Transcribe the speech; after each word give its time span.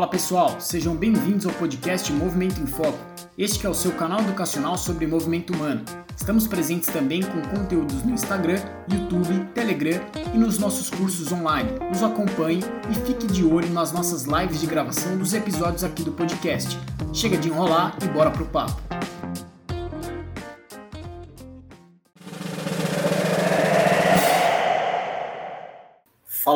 Fala 0.00 0.10
pessoal, 0.10 0.58
sejam 0.58 0.96
bem-vindos 0.96 1.44
ao 1.44 1.52
podcast 1.52 2.10
Movimento 2.10 2.58
em 2.58 2.66
Foco. 2.66 2.98
Este 3.36 3.66
é 3.66 3.68
o 3.68 3.74
seu 3.74 3.92
canal 3.92 4.20
educacional 4.20 4.78
sobre 4.78 5.06
movimento 5.06 5.52
humano. 5.52 5.84
Estamos 6.16 6.46
presentes 6.46 6.88
também 6.88 7.22
com 7.22 7.42
conteúdos 7.54 8.02
no 8.02 8.12
Instagram, 8.12 8.58
YouTube, 8.90 9.44
Telegram 9.52 10.00
e 10.32 10.38
nos 10.38 10.58
nossos 10.58 10.88
cursos 10.88 11.30
online. 11.30 11.68
Nos 11.90 12.02
acompanhe 12.02 12.62
e 12.90 12.94
fique 12.94 13.26
de 13.26 13.44
olho 13.44 13.68
nas 13.74 13.92
nossas 13.92 14.22
lives 14.22 14.58
de 14.58 14.66
gravação 14.66 15.18
dos 15.18 15.34
episódios 15.34 15.84
aqui 15.84 16.02
do 16.02 16.12
podcast. 16.12 16.78
Chega 17.12 17.36
de 17.36 17.48
enrolar 17.48 17.94
e 18.02 18.08
bora 18.08 18.30
pro 18.30 18.46
papo. 18.46 18.80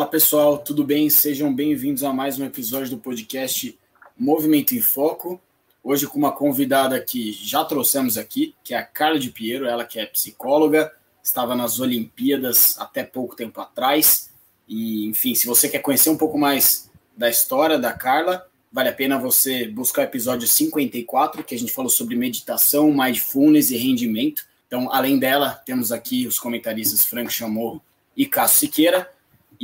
Fala 0.04 0.12
pessoal, 0.12 0.58
tudo 0.58 0.84
bem? 0.84 1.08
Sejam 1.08 1.50
bem-vindos 1.50 2.04
a 2.04 2.12
mais 2.12 2.38
um 2.38 2.44
episódio 2.44 2.90
do 2.90 2.98
podcast 2.98 3.78
Movimento 4.18 4.74
em 4.74 4.80
Foco. 4.82 5.40
Hoje 5.82 6.06
com 6.06 6.18
uma 6.18 6.30
convidada 6.30 7.00
que 7.00 7.32
já 7.32 7.64
trouxemos 7.64 8.18
aqui, 8.18 8.54
que 8.62 8.74
é 8.74 8.76
a 8.76 8.82
Carla 8.82 9.18
de 9.18 9.30
Piero, 9.30 9.64
ela 9.64 9.82
que 9.82 9.98
é 9.98 10.04
psicóloga, 10.04 10.92
estava 11.22 11.54
nas 11.54 11.80
Olimpíadas 11.80 12.78
até 12.78 13.02
pouco 13.02 13.34
tempo 13.34 13.58
atrás. 13.62 14.30
E, 14.68 15.06
enfim, 15.06 15.34
se 15.34 15.46
você 15.46 15.70
quer 15.70 15.78
conhecer 15.78 16.10
um 16.10 16.18
pouco 16.18 16.36
mais 16.36 16.90
da 17.16 17.30
história 17.30 17.78
da 17.78 17.94
Carla, 17.94 18.46
vale 18.70 18.90
a 18.90 18.94
pena 18.94 19.18
você 19.18 19.66
buscar 19.66 20.02
o 20.02 20.04
episódio 20.04 20.46
54, 20.46 21.42
que 21.42 21.54
a 21.54 21.58
gente 21.58 21.72
falou 21.72 21.90
sobre 21.90 22.14
meditação, 22.14 22.92
mindfulness 22.92 23.70
e 23.70 23.78
rendimento. 23.78 24.44
Então, 24.66 24.92
além 24.92 25.18
dela, 25.18 25.62
temos 25.64 25.90
aqui 25.90 26.26
os 26.26 26.38
comentaristas 26.38 27.06
Frank 27.06 27.32
Chamorro 27.32 27.82
e 28.14 28.26
Cássio 28.26 28.58
Siqueira. 28.58 29.13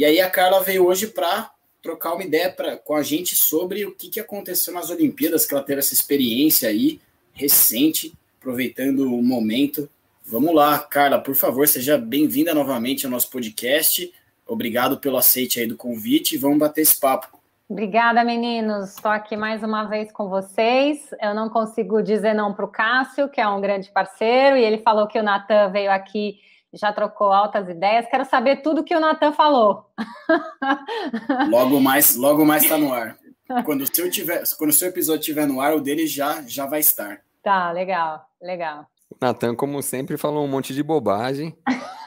E 0.00 0.04
aí 0.06 0.18
a 0.18 0.30
Carla 0.30 0.62
veio 0.62 0.86
hoje 0.86 1.08
para 1.08 1.50
trocar 1.82 2.14
uma 2.14 2.24
ideia 2.24 2.50
pra, 2.50 2.74
com 2.74 2.94
a 2.94 3.02
gente 3.02 3.36
sobre 3.36 3.84
o 3.84 3.94
que, 3.94 4.08
que 4.08 4.18
aconteceu 4.18 4.72
nas 4.72 4.88
Olimpíadas, 4.88 5.44
que 5.44 5.52
ela 5.52 5.62
teve 5.62 5.80
essa 5.80 5.92
experiência 5.92 6.70
aí 6.70 6.98
recente, 7.34 8.14
aproveitando 8.38 9.00
o 9.00 9.22
momento. 9.22 9.90
Vamos 10.24 10.54
lá, 10.54 10.78
Carla, 10.78 11.20
por 11.20 11.34
favor, 11.34 11.68
seja 11.68 11.98
bem-vinda 11.98 12.54
novamente 12.54 13.04
ao 13.04 13.12
nosso 13.12 13.28
podcast. 13.30 14.10
Obrigado 14.46 14.96
pelo 14.96 15.18
aceite 15.18 15.60
aí 15.60 15.66
do 15.66 15.76
convite. 15.76 16.38
Vamos 16.38 16.60
bater 16.60 16.80
esse 16.80 16.98
papo. 16.98 17.38
Obrigada, 17.68 18.24
meninos. 18.24 18.94
Estou 18.94 19.10
aqui 19.10 19.36
mais 19.36 19.62
uma 19.62 19.84
vez 19.84 20.10
com 20.10 20.30
vocês. 20.30 21.10
Eu 21.20 21.34
não 21.34 21.50
consigo 21.50 22.02
dizer 22.02 22.32
não 22.32 22.54
para 22.54 22.64
o 22.64 22.68
Cássio, 22.68 23.28
que 23.28 23.38
é 23.38 23.46
um 23.46 23.60
grande 23.60 23.90
parceiro, 23.90 24.56
e 24.56 24.64
ele 24.64 24.78
falou 24.78 25.06
que 25.06 25.18
o 25.18 25.22
Natan 25.22 25.68
veio 25.68 25.92
aqui 25.92 26.40
já 26.72 26.92
trocou 26.92 27.32
altas 27.32 27.68
ideias. 27.68 28.06
Quero 28.06 28.24
saber 28.24 28.62
tudo 28.62 28.84
que 28.84 28.94
o 28.94 29.00
Natan 29.00 29.32
falou. 29.32 29.86
Logo 31.50 31.80
mais, 31.80 32.16
logo 32.16 32.44
mais 32.44 32.62
está 32.62 32.78
no 32.78 32.92
ar. 32.92 33.16
Quando 33.64 33.82
o 33.82 33.94
seu 33.94 34.08
tiver, 34.08 34.44
quando 34.56 34.70
o 34.70 34.72
seu 34.72 34.88
episódio 34.88 35.20
estiver 35.20 35.46
no 35.46 35.60
ar, 35.60 35.74
o 35.74 35.80
dele 35.80 36.06
já 36.06 36.42
já 36.46 36.66
vai 36.66 36.80
estar. 36.80 37.20
Tá, 37.42 37.72
legal, 37.72 38.24
legal. 38.40 38.86
O 39.10 39.16
Natan, 39.20 39.56
como 39.56 39.82
sempre, 39.82 40.16
falou 40.16 40.44
um 40.44 40.48
monte 40.48 40.72
de 40.72 40.82
bobagem. 40.84 41.56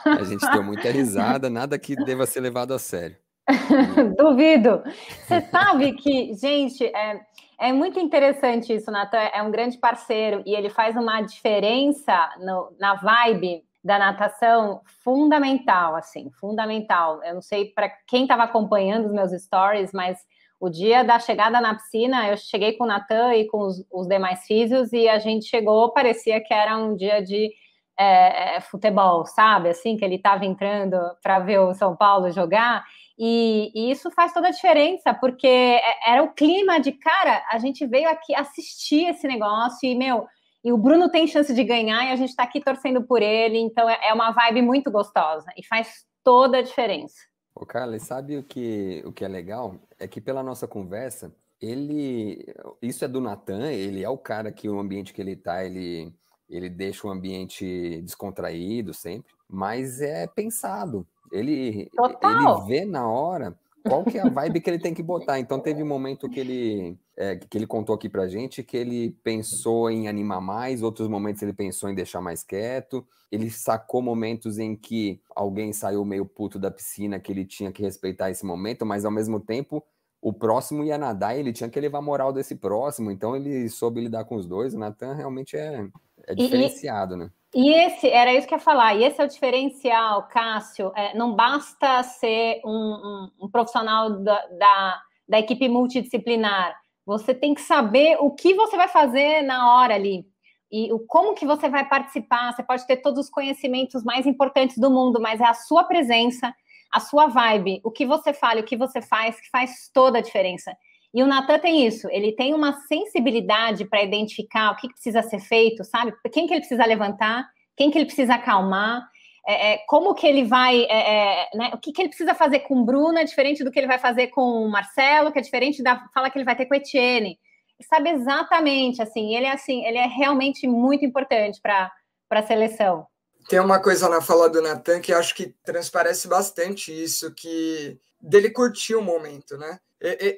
A 0.06 0.24
gente 0.24 0.50
deu 0.50 0.62
muita 0.62 0.90
risada, 0.90 1.50
nada 1.50 1.78
que 1.78 1.94
deva 1.96 2.24
ser 2.24 2.40
levado 2.40 2.72
a 2.72 2.78
sério. 2.78 3.16
Duvido. 4.16 4.82
Você 5.26 5.42
sabe 5.50 5.92
que, 5.92 6.32
gente, 6.34 6.84
é, 6.84 7.20
é 7.60 7.72
muito 7.74 8.00
interessante 8.00 8.74
isso, 8.74 8.90
Natan. 8.90 9.18
É 9.18 9.42
um 9.42 9.50
grande 9.50 9.76
parceiro 9.76 10.42
e 10.46 10.54
ele 10.54 10.70
faz 10.70 10.96
uma 10.96 11.20
diferença 11.20 12.30
no, 12.40 12.74
na 12.78 12.94
vibe 12.94 13.62
da 13.84 13.98
natação 13.98 14.80
fundamental, 15.04 15.94
assim, 15.94 16.30
fundamental. 16.40 17.22
Eu 17.22 17.34
não 17.34 17.42
sei 17.42 17.66
para 17.66 17.90
quem 18.08 18.22
estava 18.22 18.44
acompanhando 18.44 19.06
os 19.06 19.12
meus 19.12 19.30
stories, 19.32 19.92
mas 19.92 20.18
o 20.58 20.70
dia 20.70 21.04
da 21.04 21.18
chegada 21.18 21.60
na 21.60 21.74
piscina, 21.74 22.26
eu 22.28 22.36
cheguei 22.38 22.72
com 22.72 22.84
o 22.84 22.86
Natan 22.86 23.34
e 23.34 23.46
com 23.46 23.58
os, 23.58 23.84
os, 23.92 24.08
demais 24.08 24.46
físios 24.46 24.90
e 24.94 25.06
a 25.06 25.18
gente 25.18 25.44
chegou, 25.44 25.92
parecia 25.92 26.40
que 26.40 26.54
era 26.54 26.78
um 26.78 26.96
dia 26.96 27.22
de 27.22 27.52
é, 27.98 28.56
é 28.56 28.60
futebol, 28.60 29.26
sabe? 29.26 29.68
Assim, 29.68 29.96
que 29.98 30.04
ele 30.04 30.14
estava 30.14 30.46
entrando 30.46 30.96
para 31.22 31.38
ver 31.40 31.58
o 31.60 31.74
São 31.74 31.94
Paulo 31.94 32.30
jogar. 32.30 32.82
E, 33.18 33.70
e, 33.74 33.90
isso 33.90 34.10
faz 34.10 34.32
toda 34.32 34.48
a 34.48 34.50
diferença, 34.50 35.12
porque 35.12 35.46
é, 35.46 36.10
era 36.12 36.22
o 36.22 36.32
clima 36.32 36.80
de 36.80 36.92
cara, 36.92 37.44
a 37.50 37.58
gente 37.58 37.86
veio 37.86 38.08
aqui 38.08 38.34
assistir 38.34 39.08
esse 39.10 39.28
negócio 39.28 39.86
e, 39.88 39.94
meu, 39.94 40.26
e 40.64 40.72
o 40.72 40.78
Bruno 40.78 41.10
tem 41.10 41.26
chance 41.26 41.52
de 41.52 41.62
ganhar 41.62 42.06
e 42.06 42.10
a 42.10 42.16
gente 42.16 42.30
está 42.30 42.44
aqui 42.44 42.58
torcendo 42.58 43.02
por 43.02 43.20
ele, 43.20 43.58
então 43.58 43.88
é, 43.88 43.98
é 44.08 44.14
uma 44.14 44.30
vibe 44.30 44.62
muito 44.62 44.90
gostosa 44.90 45.46
e 45.58 45.66
faz 45.66 46.06
toda 46.22 46.58
a 46.58 46.62
diferença. 46.62 47.16
Ô, 47.54 47.66
Carla, 47.66 47.98
sabe 47.98 48.38
o 48.38 48.42
que, 48.42 49.02
o 49.04 49.12
que 49.12 49.24
é 49.24 49.28
legal? 49.28 49.76
É 49.98 50.08
que 50.08 50.20
pela 50.20 50.42
nossa 50.42 50.66
conversa, 50.66 51.30
ele. 51.60 52.46
Isso 52.80 53.04
é 53.04 53.08
do 53.08 53.20
Natan, 53.20 53.70
ele 53.70 54.02
é 54.02 54.08
o 54.08 54.18
cara 54.18 54.50
que 54.50 54.68
o 54.68 54.78
ambiente 54.78 55.12
que 55.12 55.20
ele 55.20 55.36
tá, 55.36 55.64
ele, 55.64 56.12
ele 56.48 56.70
deixa 56.70 57.06
o 57.06 57.10
ambiente 57.10 58.00
descontraído 58.02 58.94
sempre, 58.94 59.32
mas 59.48 60.00
é 60.00 60.26
pensado. 60.26 61.06
Ele, 61.30 61.90
ele 61.92 62.66
vê 62.66 62.84
na 62.84 63.08
hora 63.08 63.56
qual 63.84 64.02
que 64.02 64.18
é 64.18 64.22
a 64.22 64.28
vibe 64.28 64.60
que 64.60 64.70
ele 64.70 64.78
tem 64.78 64.94
que 64.94 65.02
botar. 65.02 65.38
Então 65.38 65.60
teve 65.60 65.82
um 65.82 65.86
momento 65.86 66.28
que 66.28 66.40
ele 66.40 66.98
é, 67.16 67.36
que 67.36 67.56
ele 67.56 67.66
contou 67.66 67.94
aqui 67.94 68.08
pra 68.08 68.26
gente 68.26 68.62
que 68.62 68.76
ele 68.76 69.10
pensou 69.22 69.90
em 69.90 70.08
animar 70.08 70.40
mais, 70.40 70.82
outros 70.82 71.06
momentos 71.06 71.42
ele 71.42 71.52
pensou 71.52 71.88
em 71.88 71.94
deixar 71.94 72.20
mais 72.20 72.42
quieto. 72.42 73.06
Ele 73.30 73.50
sacou 73.50 74.00
momentos 74.00 74.58
em 74.58 74.74
que 74.74 75.20
alguém 75.34 75.72
saiu 75.72 76.04
meio 76.04 76.24
puto 76.24 76.58
da 76.58 76.70
piscina, 76.70 77.20
que 77.20 77.30
ele 77.30 77.44
tinha 77.44 77.70
que 77.70 77.82
respeitar 77.82 78.30
esse 78.30 78.44
momento, 78.44 78.86
mas 78.86 79.04
ao 79.04 79.10
mesmo 79.10 79.38
tempo 79.38 79.84
o 80.20 80.32
próximo 80.32 80.82
ia 80.82 80.96
nadar 80.96 81.36
e 81.36 81.40
ele 81.40 81.52
tinha 81.52 81.68
que 81.68 81.78
levar 81.78 81.98
a 81.98 82.02
moral 82.02 82.32
desse 82.32 82.54
próximo. 82.54 83.10
Então 83.10 83.36
ele 83.36 83.68
soube 83.68 84.00
lidar 84.00 84.24
com 84.24 84.36
os 84.36 84.46
dois. 84.46 84.72
O 84.72 84.78
Natan 84.78 85.12
realmente 85.14 85.56
é, 85.56 85.86
é 86.26 86.34
diferenciado, 86.34 87.14
e, 87.14 87.18
né? 87.18 87.30
E 87.54 87.72
esse, 87.72 88.08
era 88.08 88.34
isso 88.34 88.48
que 88.48 88.54
eu 88.54 88.58
ia 88.58 88.64
falar, 88.64 88.94
e 88.94 89.04
esse 89.04 89.20
é 89.20 89.24
o 89.24 89.28
diferencial, 89.28 90.24
Cássio. 90.24 90.92
É, 90.96 91.16
não 91.16 91.36
basta 91.36 92.02
ser 92.02 92.60
um, 92.64 92.70
um, 92.70 93.30
um 93.42 93.48
profissional 93.48 94.10
da, 94.10 94.46
da, 94.46 95.02
da, 95.28 95.38
equipe 95.38 95.68
multidisciplinar. 95.68 96.74
Você 97.06 97.32
tem 97.32 97.54
que 97.54 97.60
saber 97.60 98.16
o 98.18 98.32
que 98.32 98.54
você 98.54 98.76
vai 98.76 98.88
fazer 98.88 99.42
na 99.42 99.72
hora 99.72 99.94
ali. 99.94 100.26
E 100.72 100.92
o, 100.92 100.98
como 100.98 101.34
que 101.34 101.46
você 101.46 101.68
vai 101.68 101.88
participar. 101.88 102.52
Você 102.52 102.64
pode 102.64 102.84
ter 102.88 102.96
todos 102.96 103.26
os 103.26 103.30
conhecimentos 103.30 104.02
mais 104.02 104.26
importantes 104.26 104.76
do 104.76 104.90
mundo, 104.90 105.20
mas 105.20 105.40
é 105.40 105.46
a 105.46 105.54
sua 105.54 105.84
presença, 105.84 106.52
a 106.92 106.98
sua 106.98 107.28
vibe, 107.28 107.80
o 107.84 107.90
que 107.90 108.04
você 108.04 108.32
fala, 108.32 108.60
o 108.60 108.64
que 108.64 108.76
você 108.76 109.00
faz, 109.00 109.40
que 109.40 109.48
faz 109.50 109.88
toda 109.92 110.18
a 110.18 110.22
diferença. 110.22 110.76
E 111.14 111.22
o 111.22 111.28
Natan 111.28 111.60
tem 111.60 111.86
isso, 111.86 112.08
ele 112.10 112.32
tem 112.32 112.52
uma 112.52 112.72
sensibilidade 112.88 113.84
para 113.84 114.02
identificar 114.02 114.72
o 114.72 114.76
que, 114.76 114.88
que, 114.88 114.94
precisa 114.94 115.22
ser 115.22 115.38
feito, 115.38 115.84
sabe? 115.84 116.12
Quem 116.32 116.44
que 116.44 116.52
ele 116.52 116.60
precisa 116.60 116.84
levantar, 116.84 117.48
quem 117.76 117.88
que 117.88 117.96
ele 117.96 118.06
precisa 118.06 118.34
acalmar, 118.34 119.08
é, 119.46 119.74
é, 119.74 119.78
como 119.86 120.12
que 120.12 120.26
ele 120.26 120.42
vai, 120.42 120.82
é, 120.82 120.88
é, 120.88 121.48
né? 121.54 121.70
O 121.72 121.78
que, 121.78 121.92
que 121.92 122.02
ele 122.02 122.08
precisa 122.08 122.34
fazer 122.34 122.60
com 122.60 122.80
o 122.80 122.84
Bruno 122.84 123.16
é 123.16 123.22
diferente 123.22 123.62
do 123.62 123.70
que 123.70 123.78
ele 123.78 123.86
vai 123.86 123.98
fazer 123.98 124.28
com 124.28 124.40
o 124.40 124.68
Marcelo, 124.68 125.30
que 125.30 125.38
é 125.38 125.42
diferente 125.42 125.84
da 125.84 126.04
fala 126.12 126.28
que 126.30 126.36
ele 126.36 126.44
vai 126.44 126.56
ter 126.56 126.66
com 126.66 126.74
o 126.74 126.76
Etienne. 126.76 127.38
Ele 127.78 127.88
sabe 127.88 128.10
exatamente, 128.10 129.00
assim, 129.00 129.36
ele 129.36 129.46
é 129.46 129.52
assim, 129.52 129.84
ele 129.86 129.98
é 129.98 130.06
realmente 130.06 130.66
muito 130.66 131.04
importante 131.04 131.60
para 131.62 131.92
a 132.30 132.42
seleção. 132.42 133.06
Tem 133.48 133.60
uma 133.60 133.78
coisa 133.78 134.08
na 134.08 134.20
fala 134.20 134.48
do 134.48 134.60
Natan 134.60 135.00
que 135.00 135.12
acho 135.12 135.32
que 135.34 135.54
transparece 135.62 136.26
bastante 136.26 136.90
isso, 136.90 137.32
que 137.34 137.98
dele 138.20 138.50
curtir 138.50 138.96
o 138.96 139.02
momento, 139.02 139.56
né? 139.56 139.78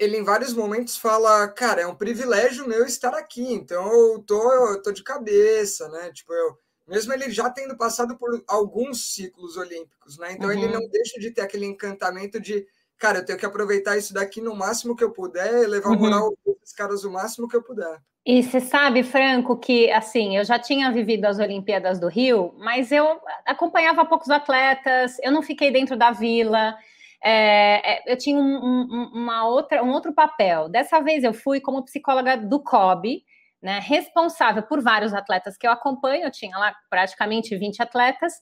Ele 0.00 0.16
em 0.16 0.22
vários 0.22 0.52
momentos 0.54 0.96
fala, 0.96 1.48
cara, 1.48 1.82
é 1.82 1.86
um 1.86 1.94
privilégio 1.94 2.68
meu 2.68 2.84
estar 2.84 3.14
aqui, 3.14 3.52
então 3.52 3.90
eu 3.92 4.22
tô, 4.22 4.52
eu 4.52 4.80
tô 4.80 4.92
de 4.92 5.02
cabeça, 5.02 5.88
né? 5.88 6.12
Tipo, 6.12 6.32
eu, 6.32 6.56
mesmo 6.86 7.12
ele 7.12 7.30
já 7.30 7.50
tendo 7.50 7.76
passado 7.76 8.16
por 8.16 8.44
alguns 8.46 9.12
ciclos 9.12 9.56
olímpicos, 9.56 10.18
né? 10.18 10.32
Então 10.32 10.48
uhum. 10.48 10.52
ele 10.52 10.68
não 10.68 10.88
deixa 10.88 11.18
de 11.18 11.32
ter 11.32 11.40
aquele 11.40 11.66
encantamento 11.66 12.38
de, 12.38 12.64
cara, 12.96 13.18
eu 13.18 13.24
tenho 13.24 13.38
que 13.38 13.46
aproveitar 13.46 13.96
isso 13.96 14.14
daqui 14.14 14.40
no 14.40 14.54
máximo 14.54 14.94
que 14.94 15.02
eu 15.02 15.10
puder 15.10 15.64
e 15.64 15.66
levar 15.66 15.88
o 15.88 15.92
uhum. 15.94 15.98
moral 15.98 16.32
dos 16.44 16.72
caras 16.72 17.02
o 17.02 17.10
máximo 17.10 17.48
que 17.48 17.56
eu 17.56 17.62
puder. 17.62 18.00
E 18.24 18.42
você 18.42 18.60
sabe, 18.60 19.02
Franco, 19.02 19.56
que 19.56 19.90
assim, 19.90 20.36
eu 20.36 20.44
já 20.44 20.58
tinha 20.58 20.92
vivido 20.92 21.24
as 21.24 21.38
Olimpíadas 21.38 21.98
do 21.98 22.08
Rio, 22.08 22.54
mas 22.58 22.92
eu 22.92 23.20
acompanhava 23.44 24.04
poucos 24.04 24.30
atletas, 24.30 25.16
eu 25.22 25.32
não 25.32 25.42
fiquei 25.42 25.72
dentro 25.72 25.96
da 25.96 26.12
vila. 26.12 26.76
É, 27.22 27.94
é, 27.94 28.12
eu 28.12 28.16
tinha 28.16 28.38
um, 28.38 28.42
um, 28.42 29.10
uma 29.14 29.46
outra, 29.46 29.82
um 29.82 29.90
outro 29.90 30.12
papel. 30.12 30.68
Dessa 30.68 31.00
vez 31.00 31.24
eu 31.24 31.34
fui 31.34 31.60
como 31.60 31.84
psicóloga 31.84 32.36
do 32.36 32.62
COB, 32.62 33.22
né, 33.62 33.80
responsável 33.80 34.62
por 34.62 34.82
vários 34.82 35.12
atletas 35.14 35.56
que 35.56 35.66
eu 35.66 35.70
acompanho. 35.70 36.24
Eu 36.24 36.30
tinha 36.30 36.56
lá 36.56 36.74
praticamente 36.88 37.56
20 37.56 37.82
atletas. 37.82 38.34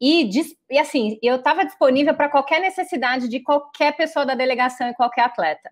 E, 0.00 0.28
e 0.70 0.78
assim, 0.78 1.18
eu 1.22 1.36
estava 1.36 1.64
disponível 1.64 2.14
para 2.14 2.28
qualquer 2.28 2.60
necessidade 2.60 3.28
de 3.28 3.40
qualquer 3.40 3.96
pessoa 3.96 4.26
da 4.26 4.34
delegação 4.34 4.88
e 4.88 4.94
qualquer 4.94 5.22
atleta. 5.22 5.70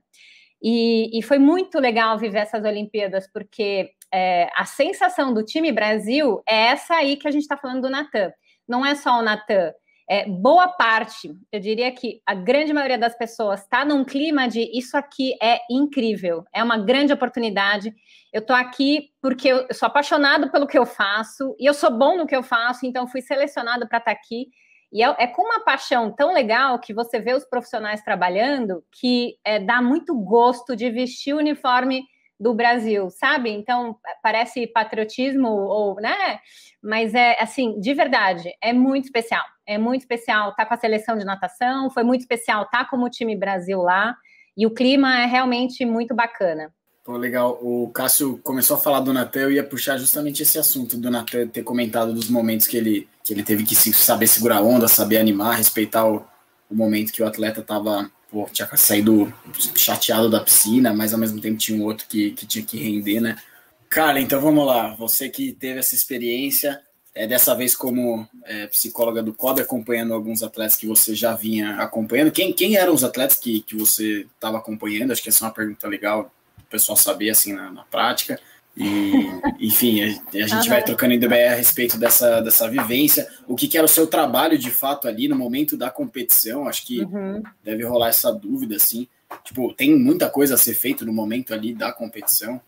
E, 0.63 1.19
e 1.19 1.23
foi 1.23 1.39
muito 1.39 1.79
legal 1.79 2.19
viver 2.19 2.39
essas 2.39 2.65
Olimpíadas, 2.65 3.31
porque 3.31 3.91
é, 4.11 4.49
a 4.57 4.65
sensação 4.65 5.35
do 5.35 5.45
time 5.45 5.71
Brasil 5.71 6.43
é 6.49 6.69
essa 6.69 6.95
aí 6.95 7.17
que 7.17 7.29
a 7.29 7.31
gente 7.31 7.43
está 7.43 7.57
falando 7.57 7.83
do 7.83 7.91
Natan. 7.91 8.33
Não 8.67 8.85
é 8.85 8.95
só 8.95 9.19
o 9.19 9.23
Natan, 9.23 9.73
é, 10.09 10.29
boa 10.29 10.69
parte, 10.69 11.35
eu 11.51 11.59
diria 11.59 11.91
que 11.91 12.21
a 12.27 12.35
grande 12.35 12.73
maioria 12.73 12.99
das 12.99 13.17
pessoas 13.17 13.63
está 13.63 13.85
num 13.85 14.05
clima 14.05 14.47
de 14.47 14.61
isso 14.77 14.97
aqui 14.97 15.35
é 15.43 15.61
incrível, 15.71 16.45
é 16.53 16.63
uma 16.63 16.77
grande 16.77 17.13
oportunidade. 17.13 17.95
Eu 18.31 18.41
estou 18.41 18.55
aqui 18.55 19.11
porque 19.23 19.49
eu 19.49 19.67
sou 19.73 19.87
apaixonado 19.87 20.51
pelo 20.51 20.67
que 20.67 20.79
eu 20.79 20.85
faço 20.85 21.57
e 21.59 21.65
eu 21.65 21.73
sou 21.73 21.91
bom 21.91 22.19
no 22.19 22.27
que 22.27 22.37
eu 22.37 22.43
faço, 22.43 22.85
então 22.85 23.07
fui 23.07 23.23
selecionado 23.23 23.89
para 23.89 23.99
estar 23.99 24.15
tá 24.15 24.19
aqui. 24.19 24.49
E 24.93 25.03
é, 25.03 25.17
é, 25.19 25.27
com 25.27 25.43
uma 25.43 25.65
paixão 25.65 26.15
tão 26.15 26.35
legal 26.35 26.79
que 26.79 26.93
você 26.93 27.19
vê 27.19 27.33
os 27.33 27.45
profissionais 27.45 28.03
trabalhando 28.03 28.85
que 28.93 29.37
é, 29.43 29.59
dá 29.59 29.81
muito 29.81 30.15
gosto 30.15 30.77
de 30.77 30.91
vestir 30.91 31.35
o 31.35 31.39
uniforme 31.39 32.05
do 32.39 32.53
Brasil, 32.53 33.11
sabe? 33.11 33.51
Então, 33.51 33.97
parece 34.23 34.67
patriotismo 34.67 35.49
ou, 35.49 35.97
né? 35.97 36.41
Mas 36.83 37.15
é 37.15 37.41
assim, 37.41 37.79
de 37.81 37.95
verdade, 37.95 38.51
é 38.63 38.73
muito 38.73 39.05
especial. 39.05 39.45
É 39.67 39.79
muito 39.79 40.03
especial 40.03 40.51
estar 40.51 40.65
tá 40.65 40.67
com 40.67 40.75
a 40.75 40.79
seleção 40.79 41.17
de 41.17 41.25
natação, 41.25 41.91
foi 41.91 42.03
muito 42.03 42.21
especial 42.21 42.65
estar 42.65 42.85
tá 42.85 42.91
como 42.91 43.09
time 43.09 43.37
Brasil 43.37 43.81
lá, 43.81 44.17
e 44.57 44.67
o 44.67 44.71
clima 44.71 45.21
é 45.21 45.27
realmente 45.27 45.85
muito 45.85 46.15
bacana. 46.15 46.73
Pô, 47.05 47.19
legal. 47.19 47.59
O 47.61 47.91
Cássio 47.91 48.39
começou 48.43 48.77
a 48.77 48.81
falar 48.81 49.01
do 49.01 49.13
Natan, 49.13 49.41
eu 49.41 49.53
ia 49.53 49.63
puxar 49.63 49.99
justamente 49.99 50.43
esse 50.43 50.59
assunto 50.59 50.97
do 50.97 51.11
Natan 51.11 51.47
ter 51.47 51.63
comentado 51.63 52.15
dos 52.15 52.31
momentos 52.31 52.67
que 52.67 52.79
ele, 52.79 53.09
que 53.23 53.35
ele 53.35 53.43
teve 53.43 53.63
que 53.63 53.75
saber 53.75 54.27
segurar 54.27 54.63
onda, 54.63 54.89
saber 54.89 55.19
animar, 55.19 55.57
respeitar 55.57 56.07
o, 56.07 56.25
o 56.71 56.75
momento 56.75 57.13
que 57.13 57.23
o 57.23 57.27
atleta 57.27 57.61
estava 57.61 58.11
pô, 58.35 58.49
tinha 58.53 58.69
saído 58.77 59.33
chateado 59.77 60.29
da 60.29 60.41
piscina, 60.41 60.93
mas 60.93 61.13
ao 61.13 61.21
mesmo 61.21 61.41
tempo 61.41 61.57
tinha 61.57 61.79
um 61.81 61.85
outro 61.85 62.05
que, 62.09 62.33
que 62.33 62.45
tinha 62.45 62.65
que 62.65 62.77
render, 62.77 63.21
né? 63.21 63.37
Cara, 63.89 64.21
então 64.21 64.41
vamos 64.41 64.67
lá. 64.67 64.93
Você 64.97 65.29
que 65.29 65.53
teve 65.53 65.79
essa 65.79 65.95
experiência, 65.95 66.83
é, 67.15 67.29
dessa 67.29 67.55
vez 67.55 67.77
como 67.77 68.29
é, 68.45 68.67
psicóloga 68.67 69.23
do 69.23 69.33
COB, 69.33 69.61
acompanhando 69.61 70.13
alguns 70.13 70.43
atletas 70.43 70.75
que 70.75 70.85
você 70.85 71.15
já 71.15 71.37
vinha 71.37 71.77
acompanhando. 71.77 72.33
Quem, 72.33 72.53
quem 72.53 72.75
eram 72.77 72.93
os 72.93 73.05
atletas 73.05 73.37
que, 73.37 73.61
que 73.61 73.77
você 73.77 74.27
estava 74.35 74.59
acompanhando? 74.59 75.13
Acho 75.13 75.23
que 75.23 75.29
essa 75.29 75.45
é 75.45 75.47
uma 75.47 75.55
pergunta 75.55 75.87
legal 75.87 76.35
o 76.59 76.67
pessoal 76.69 76.97
saber 76.97 77.31
assim 77.31 77.53
na, 77.53 77.71
na 77.71 77.85
prática. 77.85 78.41
E, 78.77 79.31
enfim, 79.61 80.03
a, 80.03 80.07
a 80.07 80.47
gente 80.47 80.65
uhum. 80.65 80.69
vai 80.69 80.83
trocando 80.83 81.15
ideia 81.15 81.53
a 81.53 81.55
respeito 81.55 81.99
dessa, 81.99 82.41
dessa 82.41 82.69
vivência. 82.69 83.29
O 83.47 83.55
que, 83.55 83.69
que, 83.69 83.79
era 83.79 83.85
o 83.85 83.89
seu 83.89 84.07
trabalho 84.07 84.59
de 84.59 84.71
fato 84.71 85.07
ali 85.07 85.29
no 85.29 85.37
momento 85.37 85.77
da 85.77 85.91
competição? 85.91 86.67
Acho 86.67 86.85
que 86.87 87.03
uhum. 87.03 87.43
deve 87.63 87.85
rolar 87.85 88.09
essa 88.09 88.33
dúvida, 88.33 88.77
assim. 88.77 89.09
Tipo, 89.45 89.73
tem 89.75 89.97
muita 89.97 90.29
coisa 90.29 90.55
a 90.55 90.59
ser 90.59 90.75
feito 90.75 91.07
no 91.07 91.13
momento 91.13 91.55
ali 91.55 91.73
da 91.73 91.93
competição. 91.93 92.61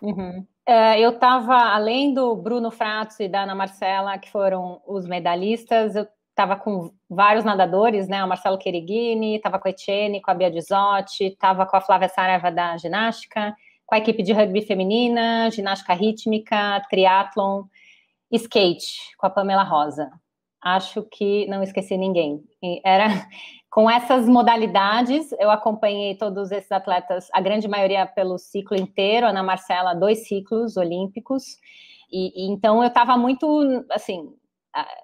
Uhum. 0.00 0.44
É, 0.66 1.00
eu 1.00 1.10
estava, 1.10 1.54
além 1.56 2.14
do 2.14 2.34
Bruno 2.36 2.70
Fratz 2.70 3.20
e 3.20 3.28
da 3.28 3.42
Ana 3.42 3.54
Marcela, 3.54 4.18
que 4.18 4.30
foram 4.30 4.80
os 4.86 5.06
medalhistas, 5.06 5.94
eu 5.94 6.06
estava 6.30 6.56
com 6.56 6.90
vários 7.08 7.44
nadadores, 7.44 8.08
né? 8.08 8.24
O 8.24 8.28
Marcelo 8.28 8.56
Querigini, 8.56 9.36
estava 9.36 9.58
com 9.58 9.68
a 9.68 9.70
Etienne, 9.70 10.22
com 10.22 10.30
a 10.30 10.34
Bia 10.34 10.50
Dizotti, 10.50 11.24
estava 11.24 11.66
com 11.66 11.76
a 11.76 11.80
Flávia 11.80 12.08
Saraiva 12.08 12.50
da 12.50 12.76
ginástica 12.78 13.54
com 13.90 13.96
a 13.96 13.98
equipe 13.98 14.22
de 14.22 14.32
rugby 14.32 14.62
feminina, 14.62 15.50
ginástica 15.50 15.92
rítmica, 15.94 16.80
triatlon, 16.88 17.64
skate, 18.30 19.16
com 19.18 19.26
a 19.26 19.30
Pamela 19.30 19.64
Rosa. 19.64 20.08
Acho 20.62 21.02
que 21.02 21.44
não 21.48 21.60
esqueci 21.60 21.96
ninguém. 21.96 22.40
Era 22.84 23.08
com 23.68 23.90
essas 23.90 24.28
modalidades, 24.28 25.32
eu 25.40 25.50
acompanhei 25.50 26.14
todos 26.14 26.52
esses 26.52 26.70
atletas, 26.70 27.26
a 27.32 27.40
grande 27.40 27.66
maioria 27.66 28.06
pelo 28.06 28.38
ciclo 28.38 28.76
inteiro, 28.76 29.26
Ana 29.26 29.42
Marcela, 29.42 29.92
dois 29.92 30.28
ciclos 30.28 30.76
olímpicos. 30.76 31.58
E, 32.12 32.44
e 32.44 32.48
então 32.48 32.84
eu 32.84 32.88
estava 32.88 33.16
muito 33.16 33.84
assim, 33.90 34.32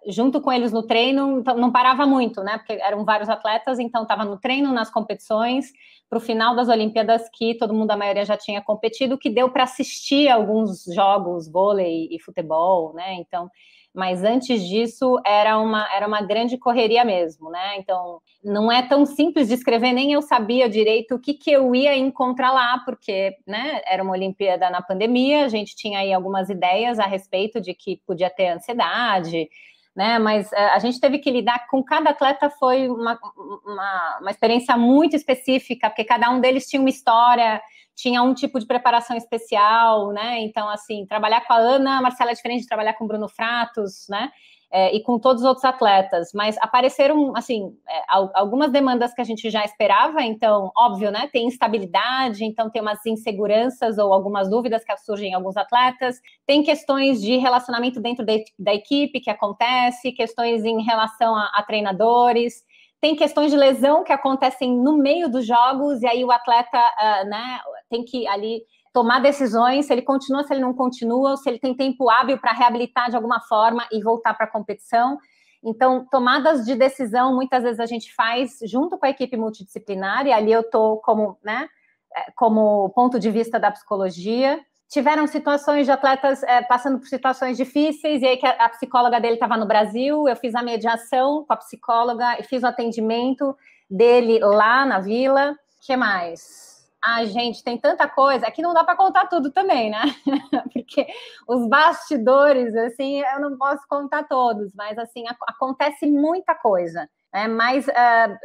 junto 0.06 0.40
com 0.40 0.52
eles 0.52 0.72
no 0.72 0.82
treino, 0.82 1.40
então 1.40 1.56
não 1.56 1.72
parava 1.72 2.06
muito, 2.06 2.42
né? 2.42 2.58
Porque 2.58 2.74
eram 2.74 3.04
vários 3.04 3.28
atletas, 3.28 3.78
então 3.78 4.02
estava 4.02 4.24
no 4.24 4.38
treino, 4.38 4.72
nas 4.72 4.90
competições, 4.90 5.72
para 6.08 6.18
o 6.18 6.20
final 6.20 6.54
das 6.54 6.68
Olimpíadas, 6.68 7.28
que 7.32 7.54
todo 7.54 7.74
mundo, 7.74 7.90
a 7.90 7.96
maioria 7.96 8.24
já 8.24 8.36
tinha 8.36 8.62
competido, 8.62 9.18
que 9.18 9.28
deu 9.28 9.50
para 9.50 9.64
assistir 9.64 10.28
alguns 10.28 10.84
jogos, 10.84 11.50
vôlei 11.50 12.08
e 12.10 12.20
futebol, 12.20 12.94
né? 12.94 13.14
Então, 13.14 13.50
mas 13.96 14.22
antes 14.22 14.62
disso 14.68 15.18
era 15.24 15.58
uma, 15.58 15.88
era 15.90 16.06
uma 16.06 16.20
grande 16.20 16.58
correria 16.58 17.02
mesmo, 17.02 17.50
né? 17.50 17.78
Então, 17.78 18.20
não 18.44 18.70
é 18.70 18.86
tão 18.86 19.06
simples 19.06 19.48
de 19.48 19.54
escrever, 19.54 19.94
nem 19.94 20.12
eu 20.12 20.20
sabia 20.20 20.68
direito 20.68 21.14
o 21.14 21.18
que, 21.18 21.32
que 21.32 21.50
eu 21.50 21.74
ia 21.74 21.96
encontrar 21.96 22.52
lá, 22.52 22.82
porque 22.84 23.34
né, 23.46 23.80
era 23.86 24.02
uma 24.02 24.12
Olimpíada 24.12 24.68
na 24.68 24.82
pandemia, 24.82 25.46
a 25.46 25.48
gente 25.48 25.74
tinha 25.74 26.00
aí 26.00 26.12
algumas 26.12 26.50
ideias 26.50 26.98
a 26.98 27.06
respeito 27.06 27.58
de 27.58 27.72
que 27.72 28.02
podia 28.06 28.28
ter 28.28 28.48
ansiedade, 28.48 29.48
né? 29.96 30.18
Mas 30.18 30.52
eh, 30.52 30.70
a 30.74 30.78
gente 30.78 31.00
teve 31.00 31.18
que 31.18 31.30
lidar 31.30 31.66
com 31.66 31.82
cada 31.82 32.10
atleta 32.10 32.50
foi 32.50 32.90
uma, 32.90 33.18
uma, 33.64 34.18
uma, 34.20 34.30
experiência 34.30 34.76
muito 34.76 35.16
específica, 35.16 35.88
porque 35.88 36.04
cada 36.04 36.30
um 36.30 36.38
deles 36.38 36.68
tinha 36.68 36.80
uma 36.80 36.90
história, 36.90 37.62
tinha 37.96 38.22
um 38.22 38.34
tipo 38.34 38.60
de 38.60 38.66
preparação 38.66 39.16
especial, 39.16 40.12
né? 40.12 40.38
Então, 40.40 40.68
assim, 40.68 41.06
trabalhar 41.06 41.40
com 41.46 41.54
a 41.54 41.56
Ana, 41.56 42.02
Marcela 42.02 42.30
é 42.30 42.34
diferente 42.34 42.60
de 42.60 42.68
trabalhar 42.68 42.92
com 42.92 43.04
o 43.04 43.08
Bruno 43.08 43.26
Fratos, 43.26 44.06
né? 44.08 44.30
É, 44.70 44.94
e 44.94 45.00
com 45.00 45.18
todos 45.18 45.42
os 45.42 45.48
outros 45.48 45.64
atletas, 45.64 46.32
mas 46.34 46.56
apareceram, 46.58 47.34
assim, 47.36 47.72
é, 47.88 48.02
algumas 48.34 48.72
demandas 48.72 49.14
que 49.14 49.20
a 49.20 49.24
gente 49.24 49.48
já 49.48 49.64
esperava, 49.64 50.22
então, 50.22 50.72
óbvio, 50.76 51.08
né, 51.12 51.30
tem 51.32 51.46
instabilidade, 51.46 52.44
então 52.44 52.68
tem 52.68 52.82
umas 52.82 53.06
inseguranças 53.06 53.96
ou 53.96 54.12
algumas 54.12 54.50
dúvidas 54.50 54.84
que 54.84 54.94
surgem 54.98 55.30
em 55.30 55.34
alguns 55.34 55.56
atletas, 55.56 56.20
tem 56.44 56.64
questões 56.64 57.22
de 57.22 57.36
relacionamento 57.36 58.00
dentro 58.00 58.24
de, 58.24 58.44
da 58.58 58.74
equipe 58.74 59.20
que 59.20 59.30
acontece, 59.30 60.10
questões 60.10 60.64
em 60.64 60.82
relação 60.82 61.36
a, 61.36 61.44
a 61.54 61.62
treinadores, 61.62 62.64
tem 63.00 63.14
questões 63.14 63.50
de 63.50 63.56
lesão 63.56 64.02
que 64.02 64.12
acontecem 64.12 64.76
no 64.76 64.96
meio 64.98 65.28
dos 65.28 65.46
jogos, 65.46 66.02
e 66.02 66.06
aí 66.06 66.24
o 66.24 66.30
atleta, 66.32 66.78
uh, 66.78 67.28
né, 67.28 67.60
tem 67.88 68.04
que 68.04 68.26
ali 68.26 68.62
tomar 68.92 69.20
decisões, 69.20 69.86
se 69.86 69.92
ele 69.92 70.02
continua, 70.02 70.42
se 70.42 70.54
ele 70.54 70.62
não 70.62 70.72
continua, 70.72 71.36
se 71.36 71.48
ele 71.48 71.58
tem 71.58 71.74
tempo 71.74 72.08
hábil 72.08 72.38
para 72.38 72.52
reabilitar 72.52 73.10
de 73.10 73.16
alguma 73.16 73.40
forma 73.42 73.86
e 73.92 74.02
voltar 74.02 74.32
para 74.34 74.46
a 74.46 74.50
competição. 74.50 75.18
Então, 75.62 76.06
tomadas 76.10 76.64
de 76.64 76.74
decisão, 76.74 77.34
muitas 77.34 77.62
vezes 77.62 77.80
a 77.80 77.86
gente 77.86 78.14
faz 78.14 78.58
junto 78.64 78.96
com 78.96 79.04
a 79.04 79.10
equipe 79.10 79.36
multidisciplinar, 79.36 80.26
e 80.26 80.32
ali 80.32 80.52
eu 80.52 80.60
estou 80.60 80.98
como, 80.98 81.36
né, 81.44 81.68
é, 82.14 82.30
como 82.36 82.88
ponto 82.90 83.18
de 83.18 83.30
vista 83.30 83.58
da 83.58 83.70
psicologia. 83.70 84.60
Tiveram 84.88 85.26
situações 85.26 85.84
de 85.84 85.92
atletas 85.92 86.42
é, 86.44 86.62
passando 86.62 86.98
por 86.98 87.08
situações 87.08 87.56
difíceis, 87.56 88.22
e 88.22 88.26
aí 88.26 88.36
que 88.36 88.46
a 88.46 88.68
psicóloga 88.68 89.20
dele 89.20 89.34
estava 89.34 89.56
no 89.56 89.66
Brasil, 89.66 90.28
eu 90.28 90.36
fiz 90.36 90.54
a 90.54 90.62
mediação 90.62 91.44
com 91.44 91.52
a 91.52 91.56
psicóloga 91.56 92.38
e 92.38 92.44
fiz 92.44 92.62
o 92.62 92.66
atendimento 92.66 93.54
dele 93.90 94.38
lá 94.38 94.86
na 94.86 95.00
vila. 95.00 95.52
O 95.52 95.86
que 95.86 95.96
mais? 95.96 96.75
Ah, 97.08 97.24
gente, 97.24 97.62
tem 97.62 97.78
tanta 97.78 98.08
coisa. 98.08 98.48
Aqui 98.48 98.60
não 98.60 98.74
dá 98.74 98.82
para 98.82 98.96
contar 98.96 99.28
tudo 99.28 99.52
também, 99.52 99.90
né? 99.90 100.02
Porque 100.72 101.06
os 101.46 101.68
bastidores, 101.68 102.74
assim, 102.74 103.20
eu 103.20 103.40
não 103.40 103.56
posso 103.56 103.86
contar 103.88 104.24
todos, 104.24 104.72
mas 104.74 104.98
assim 104.98 105.22
acontece 105.46 106.04
muita 106.04 106.52
coisa. 106.56 107.08
Né? 107.32 107.46
Mas 107.46 107.86
uh, 107.86 108.36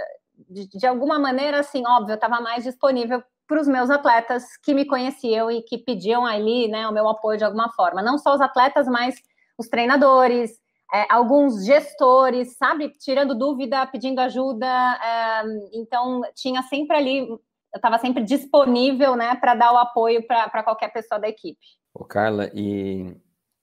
de, 0.48 0.68
de, 0.77 0.86
alguma 0.86 1.18
maneira, 1.18 1.62
assim, 1.62 1.84
óbvio, 1.88 2.12
eu 2.12 2.15
estava 2.15 2.39
mais 2.39 2.63
disponível 2.63 3.24
para 3.48 3.60
os 3.60 3.68
meus 3.68 3.89
atletas 3.89 4.46
que 4.63 4.75
me 4.75 4.86
conheciam 4.86 5.50
e 5.50 5.63
que 5.63 5.80
pediam 5.80 6.24
ali, 6.24 6.68
né, 6.68 6.88
o 6.88 6.94
meu 6.94 7.10
apoio 7.10 7.39
de 7.39 7.44
alguma 7.44 7.72
forma. 7.74 8.00
Não 8.03 8.20
só 8.20 8.36
os 8.36 8.41
atletas, 8.41 8.88
mas 8.88 9.15
os 9.58 9.68
treinadores, 9.70 10.51
é, 10.94 11.12
alguns 11.12 11.65
gestores, 11.65 12.56
sabe, 12.58 12.89
tirando 13.00 13.34
dúvida, 13.34 13.88
pedindo 13.88 14.20
ajuda. 14.20 14.68
É, 14.68 15.44
então, 15.74 16.22
tinha 16.36 16.62
sempre 16.62 16.96
ali 16.96 17.27
eu 17.74 17.78
estava 17.78 17.98
sempre 17.98 18.24
disponível, 18.24 19.16
né, 19.16 19.36
para 19.36 19.56
dar 19.56 19.74
o 19.74 19.78
apoio 19.78 20.25
para 20.25 20.63
qualquer 20.63 20.92
pessoa 20.92 21.20
da 21.20 21.28
equipe. 21.28 21.60
Ô, 21.94 22.04
Carla, 22.04 22.50
e 22.54 23.16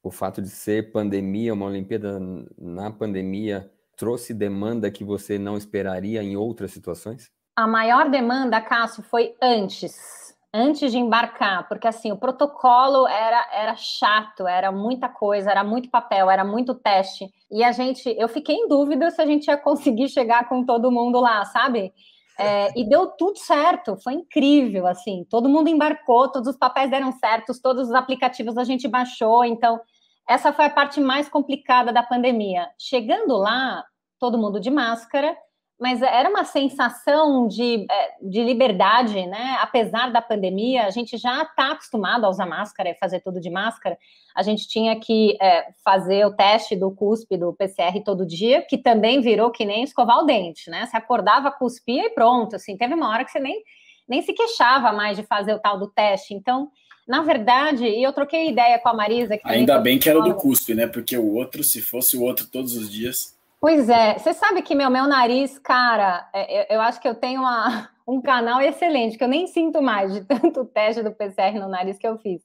o 0.03 0.11
fato 0.11 0.41
de 0.41 0.49
ser 0.49 0.93
pandemia, 0.93 1.55
uma 1.55 1.67
Olimpíada 1.67 2.19
na 2.57 2.91
pandemia, 2.91 3.71
trouxe 3.97 4.33
demanda 4.33 4.91
que 4.91 5.05
você 5.05 5.38
não 5.38 5.57
esperaria 5.57 6.23
em 6.23 6.37
outras 6.37 6.71
situações? 6.71 7.31
A 7.57 7.67
maior 7.67 8.09
demanda, 8.09 8.61
Cássio, 8.61 9.03
foi 9.03 9.35
antes, 9.43 10.33
antes 10.55 10.93
de 10.93 10.99
embarcar, 10.99 11.67
porque 11.69 11.88
assim, 11.88 12.12
o 12.12 12.17
protocolo 12.17 13.09
era, 13.09 13.49
era 13.53 13.75
chato, 13.75 14.47
era 14.47 14.71
muita 14.71 15.09
coisa, 15.09 15.50
era 15.50 15.65
muito 15.65 15.91
papel, 15.91 16.31
era 16.31 16.45
muito 16.45 16.75
teste. 16.75 17.29
E 17.50 17.65
a 17.65 17.73
gente, 17.73 18.09
eu 18.17 18.29
fiquei 18.29 18.55
em 18.55 18.69
dúvida 18.69 19.11
se 19.11 19.21
a 19.21 19.27
gente 19.27 19.49
ia 19.49 19.57
conseguir 19.57 20.09
chegar 20.09 20.49
com 20.49 20.65
todo 20.65 20.93
mundo 20.93 21.21
lá, 21.21 21.45
sabe? 21.47 21.93
É, 22.40 22.78
e 22.78 22.88
deu 22.88 23.09
tudo 23.09 23.37
certo, 23.37 23.97
foi 23.97 24.12
incrível, 24.12 24.87
assim, 24.87 25.26
todo 25.28 25.49
mundo 25.49 25.68
embarcou, 25.68 26.30
todos 26.30 26.49
os 26.49 26.57
papéis 26.57 26.88
deram 26.88 27.11
certos, 27.12 27.61
todos 27.61 27.88
os 27.88 27.95
aplicativos 27.95 28.57
a 28.57 28.62
gente 28.62 28.87
baixou, 28.87 29.45
então 29.45 29.80
essa 30.28 30.52
foi 30.52 30.66
a 30.66 30.71
parte 30.71 31.00
mais 31.00 31.28
complicada 31.28 31.92
da 31.92 32.02
pandemia. 32.02 32.68
Chegando 32.78 33.37
lá, 33.37 33.83
todo 34.21 34.38
mundo 34.38 34.61
de 34.61 34.71
máscara, 34.71 35.37
mas 35.79 36.03
era 36.03 36.29
uma 36.29 36.45
sensação 36.45 37.47
de, 37.47 37.87
é, 37.89 38.11
de 38.21 38.43
liberdade, 38.43 39.27
né? 39.27 39.57
Apesar 39.61 40.11
da 40.11 40.21
pandemia, 40.21 40.87
a 40.87 40.91
gente 40.91 41.17
já 41.17 41.43
está 41.43 41.71
acostumado 41.71 42.25
a 42.25 42.29
usar 42.29 42.47
máscara 42.47 42.91
e 42.91 42.95
fazer 42.97 43.21
tudo 43.21 43.41
de 43.41 43.49
máscara. 43.49 43.97
A 44.35 44.43
gente 44.43 44.67
tinha 44.67 44.99
que 44.99 45.37
é, 45.41 45.69
fazer 45.85 46.27
o 46.27 46.35
teste 46.35 46.75
do 46.75 46.91
cuspe, 46.91 47.37
do 47.37 47.53
PCR 47.53 48.03
todo 48.05 48.27
dia, 48.27 48.61
que 48.63 48.77
também 48.77 49.21
virou 49.21 49.53
que 49.53 49.65
nem 49.65 49.85
escovar 49.85 50.19
o 50.19 50.27
dente, 50.27 50.69
né? 50.69 50.85
Você 50.85 50.97
acordava, 50.97 51.53
cuspia 51.53 52.07
e 52.07 52.11
pronto. 52.11 52.57
Assim, 52.57 52.77
teve 52.77 52.95
uma 52.95 53.09
hora 53.09 53.25
que 53.25 53.31
você 53.31 53.39
nem, 53.39 53.63
nem 54.09 54.21
se 54.21 54.33
queixava 54.33 54.93
mais 54.93 55.17
de 55.17 55.23
fazer 55.23 55.55
o 55.55 55.61
tal 55.61 55.79
do 55.79 55.87
teste. 55.87 56.35
Então, 56.35 56.73
na 57.07 57.23
verdade, 57.23 57.87
e 57.87 58.03
eu 58.03 58.13
troquei 58.13 58.49
ideia 58.49 58.81
com 58.81 58.89
a 58.89 58.95
Marisa. 58.95 59.39
Ainda 59.45 59.79
bem 59.79 59.97
que 59.97 60.11
era 60.11 60.21
do 60.21 60.35
cuspe, 60.35 60.75
né? 60.75 60.89
Porque 60.89 61.17
o 61.17 61.35
outro, 61.35 61.63
se 61.63 61.81
fosse 61.81 62.17
o 62.17 62.23
outro 62.23 62.49
todos 62.49 62.77
os 62.77 62.91
dias. 62.91 63.38
Pois 63.61 63.88
é, 63.88 64.17
você 64.17 64.33
sabe 64.33 64.62
que 64.62 64.75
meu, 64.75 64.88
meu 64.88 65.09
nariz, 65.09 65.59
cara, 65.59 66.29
é, 66.33 66.61
eu, 66.61 66.77
eu 66.77 66.81
acho 66.81 67.00
que 67.00 67.09
eu 67.09 67.15
tenho 67.15 67.41
uma, 67.41 67.91
um 68.07 68.23
canal 68.23 68.61
excelente, 68.61 69.19
que 69.19 69.25
eu 69.25 69.29
nem 69.29 69.47
sinto 69.49 69.83
mais 69.83 70.15
de 70.15 70.21
tanto 70.25 70.65
teste 70.65 71.03
do 71.03 71.12
PCR 71.12 71.59
no 71.59 71.69
nariz 71.69 71.99
que 71.99 72.07
eu 72.07 72.17
fiz. 72.19 72.43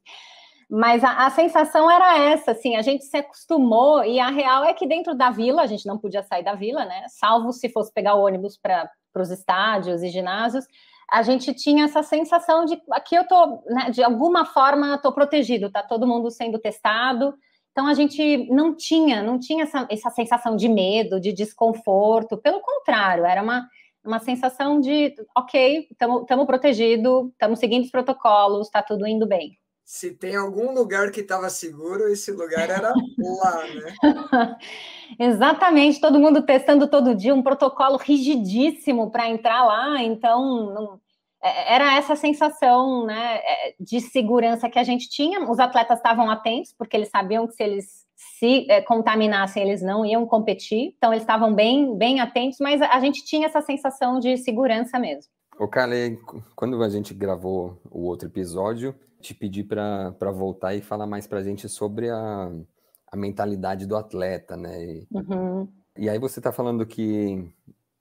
Mas 0.70 1.04
a, 1.04 1.28
a, 1.28 1.30
sensação 1.30 1.90
era 1.92 2.18
essa, 2.18 2.52
assim, 2.52 2.76
a 2.76 2.82
gente 2.82 3.06
se 3.06 3.16
acostumou, 3.16 4.04
e 4.04 4.20
a 4.20 4.30
real 4.30 4.64
é 4.64 4.74
que 4.74 4.88
dentro 4.88 5.14
da 5.14 5.30
vila, 5.30 5.62
a 5.62 5.68
gente 5.68 5.86
não 5.86 6.00
podia 6.00 6.24
sair 6.24 6.44
da 6.44 6.56
vila, 6.56 6.84
né? 6.84 7.06
Salvo 7.10 7.52
se 7.52 7.70
fosse 7.70 7.94
pegar 7.94 8.16
o 8.16 8.26
ônibus 8.26 8.58
para 8.58 8.90
os 9.16 9.30
estádios 9.30 10.02
e 10.02 10.10
ginásios, 10.10 10.66
a 11.12 11.22
gente 11.22 11.54
tinha 11.54 11.86
essa 11.86 12.02
sensação 12.02 12.66
de 12.66 12.82
aqui 12.92 13.14
eu 13.14 13.28
tô, 13.28 13.64
né, 13.68 13.92
de 13.92 14.02
alguma 14.04 14.46
forma, 14.46 14.98
tô 14.98 15.12
protegido, 15.12 15.72
tá 15.72 15.84
todo 15.84 16.08
mundo 16.08 16.32
sendo 16.32 16.58
testado, 16.58 17.36
então 17.74 17.88
a 17.88 17.96
gente 17.96 18.48
não 18.52 18.76
tinha, 18.76 19.24
não 19.24 19.40
tinha 19.40 19.64
essa, 19.64 19.88
essa 19.90 20.10
sensação 20.12 20.56
de 20.56 20.70
medo, 20.70 21.20
de 21.20 21.34
desconforto. 21.34 22.38
Pelo 22.38 22.62
contrário, 22.62 23.26
era 23.26 23.42
uma, 23.42 23.68
uma 24.06 24.20
sensação 24.20 24.80
de 24.80 25.16
ok, 25.36 25.88
estamos 25.90 26.46
protegidos, 26.46 27.30
estamos 27.32 27.60
seguindo 27.60 27.84
os 27.84 27.92
protocolos, 27.92 28.68
está 28.68 28.84
tudo 28.84 29.08
indo 29.08 29.28
bem. 29.28 29.58
Se 29.84 30.12
tem 30.12 30.36
algum 30.36 30.72
lugar 30.72 31.12
que 31.12 31.22
estava 31.22 31.50
seguro, 31.50 32.08
esse 32.08 32.32
lugar 32.32 32.70
era 32.70 32.94
lá, 33.42 33.64
né? 33.66 34.58
Exatamente, 35.20 36.00
todo 36.00 36.20
mundo 36.20 36.46
testando 36.46 36.88
todo 36.88 37.16
dia, 37.16 37.34
um 37.34 37.44
protocolo 37.44 37.98
rigidíssimo 37.98 39.10
para 39.10 39.28
entrar 39.28 39.66
lá, 39.66 40.02
então 40.02 40.74
não, 40.74 41.00
era 41.44 41.98
essa 41.98 42.16
sensação 42.16 43.06
né, 43.06 43.36
é, 43.38 43.76
de 43.80 44.00
segurança 44.00 44.70
que 44.70 44.80
a 44.80 44.84
gente 44.84 45.10
tinha. 45.10 45.50
Os 45.50 45.60
atletas 45.60 45.98
estavam 45.98 46.30
atentos, 46.30 46.74
porque 46.78 46.96
eles 46.96 47.10
sabiam 47.10 47.46
que 47.46 47.54
se 47.54 47.64
eles 47.64 48.04
se 48.16 48.66
é, 48.72 48.82
contaminassem, 48.82 49.62
eles 49.62 49.82
não 49.82 50.06
iam 50.06 50.26
competir. 50.26 50.94
Então, 50.98 51.12
eles 51.12 51.24
estavam 51.24 51.54
bem, 51.54 51.98
bem 51.98 52.22
atentos, 52.22 52.60
mas 52.62 52.82
a 52.82 53.00
gente 53.00 53.26
tinha 53.26 53.48
essa 53.48 53.62
sensação 53.62 54.20
de 54.20 54.38
segurança 54.38 54.98
mesmo. 54.98 55.30
O 55.60 55.68
Kale, 55.68 56.18
quando 56.56 56.82
a 56.82 56.90
gente 56.90 57.14
gravou 57.14 57.80
o 57.92 58.06
outro 58.06 58.28
episódio, 58.28 58.96
te 59.20 59.34
pedi 59.34 59.64
para 59.64 60.32
voltar 60.32 60.74
e 60.74 60.82
falar 60.82 61.06
mais 61.06 61.28
para 61.28 61.40
a 61.40 61.44
gente 61.44 61.68
sobre 61.68 62.10
a, 62.10 62.52
a 63.12 63.18
mentalidade 63.18 63.86
do 63.86 63.96
atleta, 63.96 64.56
né? 64.56 64.84
E, 64.84 65.08
uhum. 65.12 65.68
e 65.98 66.10
aí 66.10 66.18
você 66.18 66.40
está 66.40 66.52
falando 66.52 66.86
que 66.86 67.54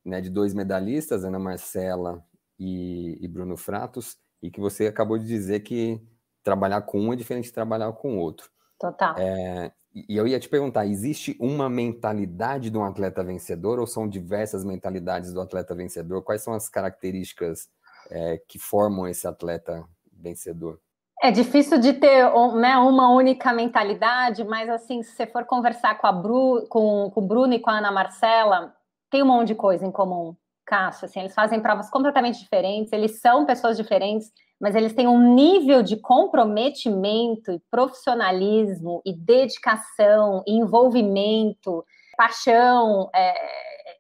né, 0.05 0.21
de 0.21 0.31
dois 0.31 0.55
medalhistas, 0.55 1.25
Ana 1.25 1.39
Marcela 1.39 2.25
e, 2.63 3.19
e 3.21 3.27
Bruno 3.27 3.57
Fratos, 3.57 4.17
e 4.41 4.49
que 4.51 4.61
você 4.61 4.87
acabou 4.87 5.19
de 5.19 5.27
dizer 5.27 5.61
que 5.61 6.01
trabalhar 6.45 6.83
com 6.83 7.01
um 7.01 7.13
é 7.13 7.17
diferente 7.17 7.47
de 7.47 7.53
trabalhar 7.53 7.93
com 7.93 8.17
o 8.17 8.21
outro. 8.21 8.49
Total. 8.79 9.17
É, 9.19 9.73
e 9.93 10.17
eu 10.17 10.29
ia 10.29 10.39
te 10.39 10.49
perguntar: 10.49 10.87
existe 10.87 11.37
uma 11.41 11.69
mentalidade 11.69 12.71
de 12.71 12.79
um 12.79 12.85
atleta 12.85 13.25
vencedor 13.25 13.81
ou 13.81 13.87
são 13.87 14.09
diversas 14.09 14.65
mentalidades 14.65 15.33
do 15.33 15.41
atleta 15.41 15.75
vencedor? 15.75 16.23
Quais 16.23 16.43
são 16.43 16.55
as 16.55 16.69
características 16.69 17.69
é, 18.09 18.41
que 18.47 18.61
formam 18.61 19.09
esse 19.09 19.27
atleta 19.27 19.85
vencedor? 20.13 20.81
É 21.21 21.31
difícil 21.31 21.79
de 21.79 21.93
ter 21.95 22.25
né, 22.55 22.77
uma 22.79 23.13
única 23.13 23.53
mentalidade, 23.53 24.45
mas 24.45 24.69
assim, 24.69 25.03
se 25.03 25.13
você 25.13 25.27
for 25.27 25.45
conversar 25.45 25.97
com, 25.97 26.07
a 26.07 26.13
Bru, 26.13 26.67
com, 26.69 27.11
com 27.13 27.21
o 27.21 27.27
Bruno 27.27 27.55
e 27.55 27.61
com 27.61 27.71
a 27.71 27.79
Ana 27.79 27.93
Marcela, 27.93 28.75
tem 29.09 29.23
um 29.23 29.27
monte 29.27 29.49
de 29.49 29.55
coisa 29.55 29.87
em 29.87 29.93
comum. 29.93 30.37
Cássio, 30.65 31.07
assim, 31.07 31.21
eles 31.21 31.35
fazem 31.35 31.61
provas 31.61 31.91
completamente 31.91 32.39
diferentes, 32.39 32.93
eles 32.93 33.21
são 33.21 33.45
pessoas 33.45 33.77
diferentes, 33.77 34.31
mas 34.61 34.75
eles 34.75 34.95
têm 34.95 35.09
um 35.09 35.35
nível 35.35 35.83
de 35.83 35.97
comprometimento 35.97 37.61
profissionalismo 37.71 39.03
e 39.05 39.13
dedicação, 39.13 40.43
e 40.47 40.55
envolvimento, 40.55 41.85
paixão, 42.17 43.11
é, 43.15 43.35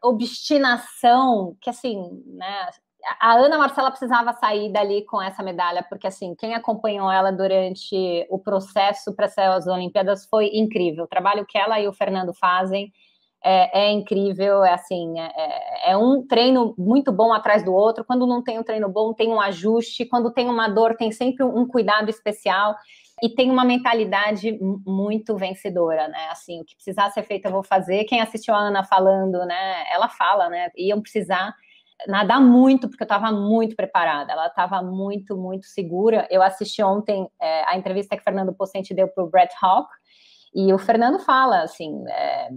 obstinação, 0.02 1.57
que 1.61 1.71
assim, 1.71 2.23
né, 2.26 2.71
a 3.21 3.35
Ana 3.35 3.59
Marcela 3.59 3.90
precisava 3.90 4.33
sair 4.35 4.73
dali 4.73 5.04
com 5.04 5.21
essa 5.21 5.42
medalha, 5.42 5.85
porque 5.88 6.07
assim, 6.07 6.35
quem 6.37 6.54
acompanhou 6.54 7.11
ela 7.11 7.33
durante 7.33 8.26
o 8.31 8.38
processo 8.38 9.14
para 9.14 9.26
às 9.26 9.66
Olimpíadas 9.66 10.26
foi 10.26 10.50
incrível. 10.54 11.04
O 11.04 11.09
trabalho 11.09 11.45
que 11.47 11.59
ela 11.59 11.81
e 11.81 11.88
o 11.88 11.92
Fernando 11.92 12.33
fazem 12.35 12.92
é, 13.44 13.87
é 13.87 13.90
incrível, 13.90 14.64
é 14.64 14.72
assim, 14.72 15.18
é, 15.18 15.32
é, 15.34 15.92
é, 15.92 15.96
um 15.96 16.26
treino 16.26 16.75
muito 16.78 17.11
bom 17.12 17.32
atrás 17.32 17.64
do 17.64 17.72
outro. 17.72 18.04
Quando 18.04 18.26
não 18.26 18.42
tem 18.42 18.58
um 18.58 18.62
treino 18.62 18.88
bom, 18.88 19.12
tem 19.12 19.28
um 19.28 19.40
ajuste. 19.40 20.04
Quando 20.04 20.32
tem 20.32 20.49
uma 20.49 20.68
dor, 20.68 20.96
tem 20.96 21.11
sempre 21.11 21.44
um 21.44 21.66
cuidado 21.66 22.08
especial 22.08 22.76
e 23.22 23.28
tem 23.28 23.50
uma 23.50 23.64
mentalidade 23.64 24.58
muito 24.87 25.37
vencedora, 25.37 26.08
né? 26.08 26.28
Assim, 26.30 26.61
o 26.61 26.64
que 26.64 26.75
precisar 26.76 27.11
ser 27.11 27.22
feito, 27.25 27.46
eu 27.46 27.52
vou 27.52 27.62
fazer. 27.62 28.04
Quem 28.04 28.20
assistiu 28.20 28.54
a 28.54 28.58
Ana 28.58 28.84
falando, 28.84 29.44
né? 29.44 29.84
Ela 29.92 30.08
fala, 30.08 30.49
né? 30.49 30.70
Iam 30.76 31.00
precisar 31.00 31.54
nadar 32.06 32.40
muito, 32.40 32.88
porque 32.88 33.02
eu 33.02 33.06
estava 33.06 33.30
muito 33.30 33.76
preparada, 33.76 34.32
ela 34.32 34.46
estava 34.46 34.82
muito, 34.82 35.37
muito 35.37 35.66
segura. 35.66 36.26
Eu 36.30 36.42
assisti 36.42 36.82
ontem 36.82 37.28
é, 37.40 37.64
a 37.64 37.76
entrevista 37.76 38.16
que 38.16 38.25
Fernando 38.25 38.52
Pocente 38.52 38.94
deu 38.94 39.08
para 39.08 39.22
o 39.22 39.28
Brett 39.28 39.54
Hawk, 39.61 39.88
e 40.54 40.72
o 40.72 40.78
Fernando 40.78 41.18
fala 41.18 41.62
assim: 41.62 42.04
é, 42.08 42.49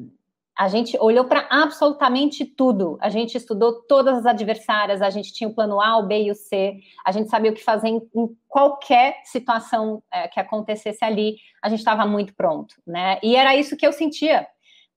a 0.58 0.70
gente 0.70 0.98
olhou 1.00 1.26
para 1.26 1.48
absolutamente 1.52 2.46
tudo. 2.46 2.98
A 3.02 3.10
gente 3.10 3.36
estudou 3.36 3.82
todas 3.82 4.20
as 4.20 4.26
adversárias, 4.26 5.02
a 5.02 5.10
gente 5.10 5.34
tinha 5.34 5.50
o 5.50 5.54
plano 5.54 5.82
A, 5.82 5.98
o 5.98 6.08
B 6.08 6.24
e 6.24 6.32
o 6.32 6.36
C, 6.36 6.80
a 7.06 7.12
gente 7.12 7.30
sabia 7.30 7.52
o 7.52 7.54
que 7.54 7.64
fazer 7.64 7.90
em, 7.90 7.98
em 8.16 8.38
qualquer 8.48 9.22
situação 9.26 10.02
é, 10.12 10.30
que 10.30 10.40
acontecesse 10.40 11.04
ali, 11.04 11.36
a 11.62 11.68
gente 11.68 11.80
estava 11.80 12.06
muito 12.06 12.34
pronto, 12.34 12.76
né? 12.88 13.20
E 13.22 13.36
era 13.36 13.56
isso 13.56 13.76
que 13.76 13.86
eu 13.86 13.92
sentia. 13.92 14.48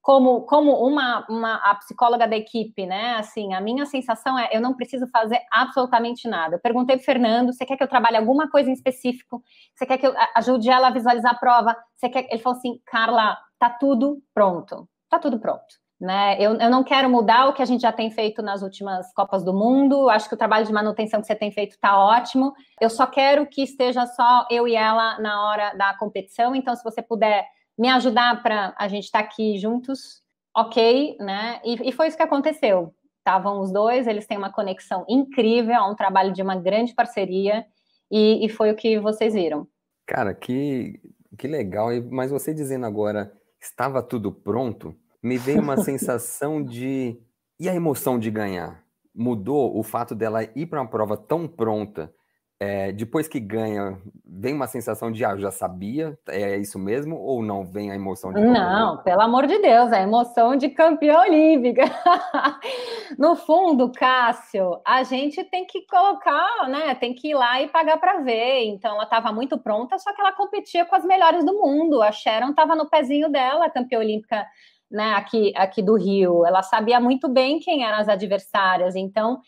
Como, 0.01 0.43
como 0.43 0.73
uma, 0.87 1.27
uma 1.29 1.57
a 1.57 1.75
psicóloga 1.75 2.27
da 2.27 2.37
equipe, 2.37 2.87
né? 2.87 3.17
Assim, 3.17 3.53
a 3.53 3.61
minha 3.61 3.85
sensação 3.85 4.39
é 4.39 4.49
eu 4.53 4.61
não 4.61 4.75
preciso 4.75 5.09
fazer 5.09 5.41
absolutamente 5.51 6.29
nada. 6.29 6.55
Eu 6.55 6.61
perguntei 6.61 6.97
para 6.97 7.05
Fernando: 7.05 7.53
você 7.53 7.67
quer 7.67 7.77
que 7.77 7.83
eu 7.83 7.89
trabalhe 7.89 8.17
alguma 8.17 8.49
coisa 8.49 8.71
em 8.71 8.73
específico? 8.73 9.43
Você 9.75 9.85
quer 9.85 9.99
que 9.99 10.07
eu 10.07 10.15
ajude 10.37 10.71
ela 10.71 10.87
a 10.87 10.93
visualizar 10.93 11.33
a 11.33 11.39
prova? 11.39 11.77
Você 11.97 12.09
quer... 12.09 12.27
Ele 12.31 12.39
falou 12.39 12.57
assim: 12.57 12.81
Carla, 12.87 13.37
tá 13.59 13.69
tudo 13.69 14.23
pronto 14.33 14.89
tá 15.09 15.19
tudo 15.19 15.39
pronto. 15.39 15.67
Né? 16.01 16.37
Eu, 16.41 16.55
eu 16.55 16.71
não 16.71 16.85
quero 16.85 17.11
mudar 17.11 17.49
o 17.49 17.53
que 17.53 17.61
a 17.61 17.65
gente 17.65 17.81
já 17.81 17.91
tem 17.91 18.09
feito 18.11 18.41
nas 18.41 18.63
últimas 18.63 19.13
Copas 19.13 19.43
do 19.43 19.53
Mundo. 19.53 20.09
Acho 20.09 20.29
que 20.29 20.35
o 20.35 20.39
trabalho 20.39 20.65
de 20.65 20.73
manutenção 20.73 21.21
que 21.21 21.27
você 21.27 21.35
tem 21.35 21.51
feito 21.51 21.73
está 21.73 21.99
ótimo. 21.99 22.55
Eu 22.81 22.89
só 22.89 23.05
quero 23.05 23.47
que 23.47 23.63
esteja 23.63 24.07
só 24.07 24.47
eu 24.49 24.69
e 24.69 24.77
ela 24.77 25.19
na 25.19 25.45
hora 25.45 25.75
da 25.75 25.95
competição. 25.95 26.55
Então, 26.55 26.77
se 26.77 26.85
você 26.85 27.03
puder 27.03 27.45
me 27.77 27.89
ajudar 27.89 28.43
para 28.43 28.75
a 28.79 28.87
gente 28.87 29.05
estar 29.05 29.21
tá 29.21 29.25
aqui 29.25 29.59
juntos, 29.59 30.23
ok, 30.57 31.17
né? 31.21 31.61
E, 31.65 31.89
e 31.89 31.93
foi 31.93 32.07
isso 32.07 32.17
que 32.17 32.23
aconteceu. 32.23 32.95
Estavam 33.19 33.61
os 33.61 33.73
dois, 33.73 34.07
eles 34.07 34.27
têm 34.27 34.39
uma 34.39 34.53
conexão 34.53 35.05
incrível, 35.09 35.83
um 35.83 35.95
trabalho 35.95 36.33
de 36.33 36.43
uma 36.43 36.57
grande 36.57 36.95
parceria, 36.95 37.65
e, 38.11 38.45
e 38.45 38.49
foi 38.49 38.71
o 38.71 38.77
que 38.77 38.99
vocês 38.99 39.35
viram. 39.35 39.67
Cara, 40.07 40.33
que, 40.33 40.99
que 41.37 41.47
legal. 41.47 41.89
Mas 42.11 42.31
você 42.31 42.55
dizendo 42.55 42.87
agora 42.87 43.33
estava 43.61 44.03
tudo 44.03 44.33
pronto, 44.33 44.95
me 45.23 45.39
veio 45.39 45.61
uma 45.61 45.77
sensação 45.83 46.63
de. 46.63 47.21
E 47.61 47.69
a 47.69 47.75
emoção 47.75 48.19
de 48.19 48.31
ganhar? 48.31 48.85
Mudou 49.15 49.77
o 49.77 49.83
fato 49.83 50.15
dela 50.15 50.45
ir 50.55 50.67
para 50.67 50.81
uma 50.81 50.89
prova 50.89 51.17
tão 51.17 51.49
pronta 51.49 52.13
é, 52.61 52.91
depois 52.91 53.29
que 53.29 53.39
ganha, 53.39 53.97
vem 54.27 54.53
uma 54.53 54.67
sensação 54.67 55.13
de, 55.13 55.25
ah, 55.25 55.37
já 55.37 55.51
sabia, 55.51 56.19
é 56.29 56.57
isso 56.57 56.77
mesmo, 56.77 57.17
ou 57.17 57.41
não 57.41 57.65
vem 57.65 57.93
a 57.93 57.95
emoção 57.95 58.33
de 58.33 58.41
Não, 58.41 58.97
pelo 58.99 59.21
amor 59.21 59.47
de 59.47 59.59
Deus, 59.59 59.93
a 59.93 60.01
emoção 60.01 60.57
de 60.57 60.69
campeã 60.69 61.21
olímpica. 61.21 61.85
no 63.17 63.37
fundo, 63.37 63.93
Cássio, 63.93 64.81
a 64.85 65.05
gente 65.05 65.45
tem 65.45 65.67
que 65.67 65.87
colocar, 65.87 66.69
né, 66.69 66.97
tem 66.97 67.15
que 67.15 67.29
ir 67.29 67.35
lá 67.35 67.63
e 67.63 67.69
pagar 67.69 67.97
para 67.99 68.23
ver. 68.23 68.65
Então, 68.65 68.95
ela 68.95 69.05
estava 69.05 69.33
muito 69.33 69.57
pronta, 69.57 69.97
só 69.97 70.13
que 70.13 70.21
ela 70.21 70.33
competia 70.33 70.85
com 70.85 70.97
as 70.97 71.05
melhores 71.05 71.45
do 71.45 71.55
mundo. 71.55 72.03
A 72.03 72.11
Sharon 72.11 72.51
estava 72.51 72.75
no 72.75 72.91
pezinho 72.91 73.31
dela, 73.31 73.71
campeã 73.71 74.01
olímpica 74.01 74.45
né, 74.91 75.15
aqui, 75.15 75.53
aqui 75.55 75.81
do 75.81 75.95
Rio. 75.95 76.45
Ela 76.45 76.63
sabia 76.63 76.99
muito 76.99 77.29
bem 77.29 77.61
quem 77.61 77.85
eram 77.85 77.99
as 77.99 78.09
adversárias, 78.09 78.97
então 78.97 79.41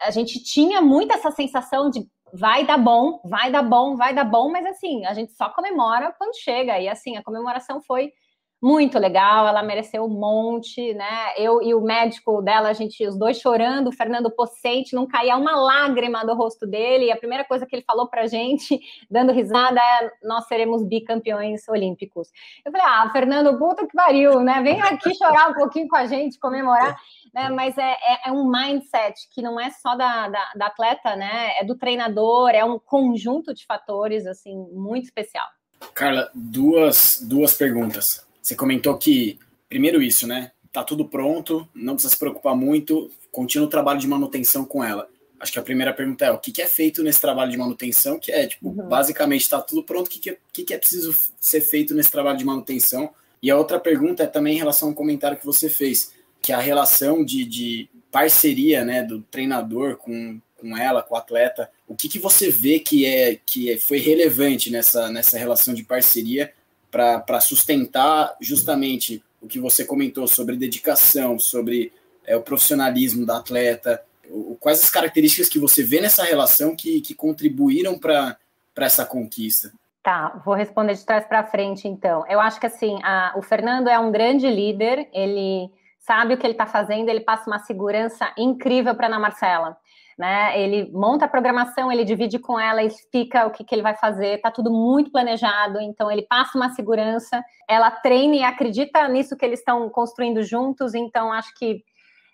a 0.00 0.10
gente 0.10 0.42
tinha 0.42 0.80
muito 0.80 1.12
essa 1.12 1.30
sensação 1.30 1.90
de 1.90 2.08
vai 2.34 2.66
dar 2.66 2.78
bom, 2.78 3.20
vai 3.24 3.50
dar 3.50 3.62
bom, 3.62 3.96
vai 3.96 4.12
dar 4.12 4.24
bom, 4.24 4.50
mas 4.50 4.66
assim, 4.66 5.06
a 5.06 5.14
gente 5.14 5.32
só 5.32 5.48
comemora 5.50 6.12
quando 6.18 6.36
chega. 6.36 6.78
E 6.80 6.88
assim, 6.88 7.16
a 7.16 7.22
comemoração 7.22 7.80
foi 7.80 8.12
muito 8.60 8.98
legal, 8.98 9.46
ela 9.46 9.62
mereceu 9.62 10.04
um 10.04 10.08
monte, 10.08 10.94
né? 10.94 11.34
Eu 11.36 11.62
e 11.62 11.74
o 11.74 11.82
médico 11.82 12.40
dela, 12.40 12.70
a 12.70 12.72
gente, 12.72 13.06
os 13.06 13.14
dois 13.14 13.38
chorando, 13.38 13.88
o 13.88 13.92
Fernando 13.92 14.30
Pocente, 14.30 14.96
não 14.96 15.06
caía 15.06 15.36
uma 15.36 15.54
lágrima 15.54 16.24
do 16.24 16.34
rosto 16.34 16.66
dele, 16.66 17.04
e 17.04 17.12
a 17.12 17.16
primeira 17.16 17.44
coisa 17.44 17.66
que 17.66 17.76
ele 17.76 17.84
falou 17.86 18.08
pra 18.08 18.26
gente, 18.26 18.80
dando 19.10 19.32
risada, 19.32 19.78
é: 19.78 20.10
nós 20.22 20.46
seremos 20.46 20.82
bicampeões 20.82 21.68
olímpicos. 21.68 22.30
Eu 22.64 22.72
falei, 22.72 22.86
ah, 22.86 23.10
Fernando, 23.12 23.58
puta 23.58 23.86
que 23.86 23.92
pariu, 23.92 24.40
né? 24.40 24.62
Vem 24.62 24.80
aqui 24.80 25.14
chorar 25.14 25.50
um 25.50 25.54
pouquinho 25.54 25.86
com 25.86 25.96
a 25.96 26.06
gente, 26.06 26.38
comemorar. 26.38 26.96
Né, 27.34 27.48
mas 27.50 27.76
é, 27.76 27.82
é, 27.82 28.28
é, 28.28 28.32
um 28.32 28.48
mindset 28.48 29.28
que 29.32 29.42
não 29.42 29.58
é 29.58 29.68
só 29.70 29.96
da, 29.96 30.28
da, 30.28 30.52
da 30.54 30.66
atleta, 30.66 31.16
né? 31.16 31.58
É 31.58 31.64
do 31.64 31.74
treinador, 31.74 32.50
é 32.50 32.64
um 32.64 32.78
conjunto 32.78 33.52
de 33.52 33.66
fatores 33.66 34.24
assim 34.24 34.54
muito 34.72 35.06
especial. 35.06 35.46
Carla, 35.92 36.30
duas, 36.32 37.18
duas 37.20 37.54
perguntas. 37.54 38.24
Você 38.40 38.54
comentou 38.54 38.96
que, 38.96 39.38
primeiro 39.68 40.00
isso, 40.00 40.28
né? 40.28 40.52
Tá 40.72 40.84
tudo 40.84 41.08
pronto, 41.08 41.68
não 41.74 41.94
precisa 41.94 42.12
se 42.12 42.18
preocupar 42.18 42.54
muito, 42.54 43.10
continua 43.32 43.66
o 43.66 43.70
trabalho 43.70 43.98
de 43.98 44.06
manutenção 44.06 44.64
com 44.64 44.84
ela. 44.84 45.08
Acho 45.40 45.52
que 45.52 45.58
a 45.58 45.62
primeira 45.62 45.92
pergunta 45.92 46.24
é 46.24 46.30
o 46.30 46.38
que, 46.38 46.52
que 46.52 46.62
é 46.62 46.66
feito 46.66 47.02
nesse 47.02 47.20
trabalho 47.20 47.50
de 47.50 47.56
manutenção, 47.56 48.18
que 48.18 48.30
é, 48.30 48.46
tipo, 48.46 48.68
uhum. 48.68 48.88
basicamente 48.88 49.42
está 49.42 49.60
tudo 49.60 49.82
pronto, 49.82 50.06
o 50.06 50.10
que, 50.10 50.20
que, 50.20 50.30
é, 50.30 50.38
que, 50.52 50.62
que 50.62 50.72
é 50.72 50.78
preciso 50.78 51.14
ser 51.40 51.60
feito 51.60 51.94
nesse 51.94 52.10
trabalho 52.10 52.38
de 52.38 52.44
manutenção? 52.44 53.12
E 53.42 53.50
a 53.50 53.56
outra 53.58 53.78
pergunta 53.78 54.22
é 54.22 54.26
também 54.26 54.54
em 54.54 54.58
relação 54.58 54.88
ao 54.88 54.94
comentário 54.94 55.36
que 55.36 55.44
você 55.44 55.68
fez, 55.68 56.14
que 56.44 56.52
a 56.52 56.60
relação 56.60 57.24
de, 57.24 57.42
de 57.42 57.88
parceria, 58.12 58.84
né, 58.84 59.02
do 59.02 59.22
treinador 59.22 59.96
com, 59.96 60.38
com 60.60 60.76
ela, 60.76 61.02
com 61.02 61.14
o 61.14 61.16
atleta. 61.16 61.70
O 61.88 61.96
que, 61.96 62.06
que 62.06 62.18
você 62.18 62.50
vê 62.50 62.78
que 62.78 63.06
é 63.06 63.38
que 63.46 63.72
é, 63.72 63.78
foi 63.78 63.98
relevante 63.98 64.70
nessa, 64.70 65.08
nessa 65.08 65.38
relação 65.38 65.72
de 65.72 65.82
parceria 65.82 66.52
para 66.90 67.40
sustentar 67.40 68.36
justamente 68.42 69.22
o 69.40 69.48
que 69.48 69.58
você 69.58 69.86
comentou 69.86 70.28
sobre 70.28 70.54
dedicação, 70.54 71.38
sobre 71.38 71.90
é, 72.26 72.36
o 72.36 72.42
profissionalismo 72.42 73.24
da 73.24 73.38
atleta, 73.38 74.02
o, 74.28 74.54
quais 74.60 74.84
as 74.84 74.90
características 74.90 75.48
que 75.48 75.58
você 75.58 75.82
vê 75.82 75.98
nessa 75.98 76.24
relação 76.24 76.76
que, 76.76 77.00
que 77.00 77.14
contribuíram 77.14 77.98
para 77.98 78.36
essa 78.76 79.06
conquista? 79.06 79.72
Tá, 80.02 80.42
vou 80.44 80.54
responder 80.54 80.92
de 80.92 81.06
trás 81.06 81.26
para 81.26 81.42
frente, 81.42 81.88
então. 81.88 82.22
Eu 82.28 82.38
acho 82.38 82.60
que 82.60 82.66
assim, 82.66 82.98
a, 83.02 83.32
o 83.34 83.40
Fernando 83.40 83.88
é 83.88 83.98
um 83.98 84.12
grande 84.12 84.46
líder, 84.46 85.08
ele 85.10 85.70
sabe 86.06 86.34
o 86.34 86.38
que 86.38 86.46
ele 86.46 86.54
está 86.54 86.66
fazendo, 86.66 87.08
ele 87.08 87.20
passa 87.20 87.48
uma 87.48 87.58
segurança 87.58 88.32
incrível 88.36 88.94
para 88.94 89.06
Ana 89.06 89.18
Marcela 89.18 89.76
né? 90.18 90.60
Ele 90.60 90.90
monta 90.92 91.24
a 91.24 91.28
programação, 91.28 91.90
ele 91.90 92.04
divide 92.04 92.38
com 92.38 92.58
ela, 92.58 92.82
explica 92.82 93.46
o 93.46 93.50
que, 93.50 93.64
que 93.64 93.74
ele 93.74 93.82
vai 93.82 93.96
fazer, 93.96 94.40
tá 94.40 94.50
tudo 94.50 94.70
muito 94.70 95.10
planejado, 95.10 95.80
então 95.80 96.10
ele 96.10 96.22
passa 96.22 96.56
uma 96.56 96.70
segurança, 96.70 97.44
ela 97.68 97.90
treina 97.90 98.36
e 98.36 98.44
acredita 98.44 99.06
nisso 99.08 99.36
que 99.36 99.44
eles 99.44 99.58
estão 99.58 99.88
construindo 99.90 100.42
juntos, 100.42 100.94
então 100.94 101.32
acho 101.32 101.52
que 101.54 101.82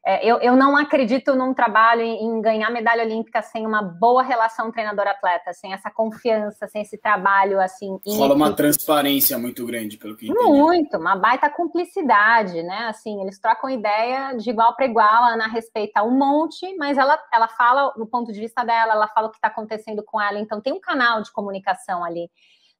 é, 0.05 0.27
eu, 0.27 0.39
eu 0.39 0.57
não 0.57 0.77
acredito 0.77 1.35
num 1.35 1.53
trabalho 1.53 2.01
em, 2.01 2.25
em, 2.25 2.41
ganhar 2.41 2.71
medalha 2.71 3.05
olímpica 3.05 3.43
sem 3.43 3.67
uma 3.67 3.83
boa 3.83 4.23
relação 4.23 4.73
treinador-atleta, 4.73 5.53
sem 5.53 5.75
essa 5.75 5.91
confiança, 5.91 6.67
sem 6.69 6.81
esse 6.83 6.97
trabalho 6.97 7.61
assim. 7.61 7.99
Rola 8.07 8.35
uma 8.35 8.55
transparência 8.55 9.39
muito 9.39 9.67
grande, 9.67 9.99
pelo 9.99 10.17
que 10.17 10.31
entendi. 10.31 10.43
Muito, 10.43 10.97
uma 10.97 11.17
baita 11.17 11.51
cumplicidade, 11.51 12.63
né? 12.63 12.87
Assim, 12.89 13.21
eles 13.21 13.39
trocam 13.39 13.69
ideia 13.69 14.33
de 14.33 14.49
igual 14.49 14.75
para 14.75 14.87
igual, 14.87 15.25
a 15.25 15.35
Ana 15.35 15.47
respeita 15.47 16.03
um 16.03 16.17
monte, 16.17 16.75
mas 16.79 16.97
ela, 16.97 17.19
ela 17.33 17.49
fala 17.49 17.93
no 17.97 18.07
ponto 18.07 18.33
de 18.33 18.41
vista 18.41 18.65
dela, 18.65 18.95
ela 18.95 19.09
fala 19.09 19.29
o 19.29 19.31
que 19.31 19.37
está 19.37 19.49
acontecendo 19.49 20.03
com 20.03 20.19
ela, 20.19 20.39
então 20.39 20.63
tem 20.63 20.73
um 20.73 20.81
canal 20.81 21.21
de 21.21 21.31
comunicação 21.31 22.03
ali 22.03 22.31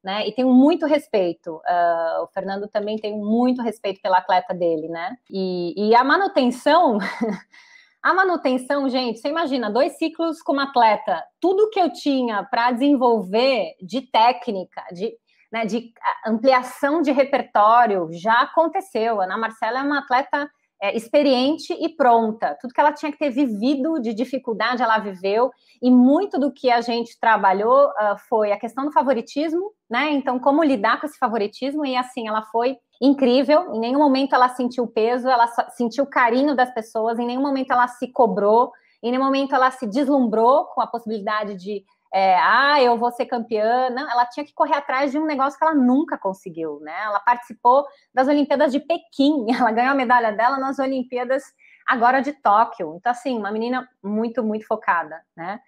né? 0.03 0.27
E 0.27 0.31
tenho 0.31 0.49
muito 0.49 0.85
respeito. 0.85 1.55
Uh, 1.57 2.23
o 2.23 2.27
Fernando 2.27 2.67
também 2.67 2.97
tem 2.97 3.17
muito 3.17 3.61
respeito 3.61 4.01
pela 4.01 4.17
atleta 4.17 4.53
dele, 4.53 4.87
né? 4.87 5.15
E, 5.29 5.89
e 5.89 5.95
a 5.95 6.03
manutenção. 6.03 6.97
a 8.01 8.13
manutenção, 8.13 8.89
gente, 8.89 9.19
você 9.19 9.29
imagina, 9.29 9.69
dois 9.69 9.97
ciclos 9.97 10.41
como 10.41 10.59
atleta, 10.59 11.23
tudo 11.39 11.69
que 11.69 11.79
eu 11.79 11.91
tinha 11.93 12.43
para 12.43 12.71
desenvolver 12.71 13.75
de 13.81 14.01
técnica, 14.01 14.83
de, 14.91 15.13
né, 15.51 15.65
de 15.65 15.93
ampliação 16.25 17.01
de 17.01 17.11
repertório, 17.11 18.09
já 18.11 18.41
aconteceu. 18.41 19.21
A 19.21 19.25
Ana 19.25 19.37
Marcela 19.37 19.79
é 19.79 19.83
uma 19.83 19.99
atleta 19.99 20.49
é, 20.81 20.97
experiente 20.97 21.71
e 21.73 21.89
pronta. 21.89 22.57
Tudo 22.59 22.73
que 22.73 22.81
ela 22.81 22.91
tinha 22.91 23.11
que 23.11 23.17
ter 23.19 23.29
vivido 23.29 24.01
de 24.01 24.13
dificuldade, 24.13 24.81
ela 24.81 24.97
viveu. 24.97 25.51
E 25.79 25.91
muito 25.91 26.39
do 26.39 26.51
que 26.51 26.71
a 26.71 26.81
gente 26.81 27.19
trabalhou 27.19 27.85
uh, 27.89 28.17
foi 28.27 28.51
a 28.51 28.59
questão 28.59 28.85
do 28.85 28.91
favoritismo, 28.91 29.71
né? 29.89 30.11
Então, 30.11 30.39
como 30.39 30.63
lidar 30.63 30.99
com 30.99 31.05
esse 31.05 31.19
favoritismo. 31.19 31.85
E 31.85 31.95
assim, 31.95 32.27
ela 32.27 32.41
foi 32.43 32.77
incrível. 32.99 33.75
Em 33.75 33.79
nenhum 33.79 33.99
momento 33.99 34.33
ela 34.33 34.49
sentiu 34.49 34.87
peso, 34.87 35.29
ela 35.29 35.47
sentiu 35.75 36.05
carinho 36.05 36.55
das 36.55 36.73
pessoas, 36.73 37.19
em 37.19 37.27
nenhum 37.27 37.41
momento 37.41 37.71
ela 37.71 37.87
se 37.87 38.11
cobrou, 38.11 38.71
em 39.03 39.11
nenhum 39.11 39.23
momento 39.23 39.53
ela 39.53 39.69
se 39.71 39.87
deslumbrou 39.87 40.65
com 40.65 40.81
a 40.81 40.87
possibilidade 40.87 41.55
de 41.55 41.83
é, 42.13 42.35
ah, 42.37 42.81
eu 42.81 42.97
vou 42.97 43.11
ser 43.11 43.25
campeã. 43.25 43.89
Não, 43.89 44.09
ela 44.09 44.25
tinha 44.25 44.45
que 44.45 44.53
correr 44.53 44.75
atrás 44.75 45.11
de 45.11 45.17
um 45.17 45.25
negócio 45.25 45.57
que 45.57 45.63
ela 45.63 45.75
nunca 45.75 46.17
conseguiu, 46.17 46.79
né? 46.81 46.93
Ela 47.03 47.19
participou 47.19 47.85
das 48.13 48.27
Olimpíadas 48.27 48.71
de 48.71 48.79
Pequim, 48.79 49.45
ela 49.57 49.71
ganhou 49.71 49.91
a 49.91 49.95
medalha 49.95 50.31
dela 50.31 50.57
nas 50.57 50.77
Olimpíadas 50.79 51.43
agora 51.87 52.21
de 52.21 52.33
Tóquio. 52.33 52.95
Então, 52.97 53.11
assim, 53.11 53.37
uma 53.37 53.51
menina 53.51 53.87
muito, 54.03 54.43
muito 54.43 54.65
focada, 54.67 55.21
né? 55.35 55.59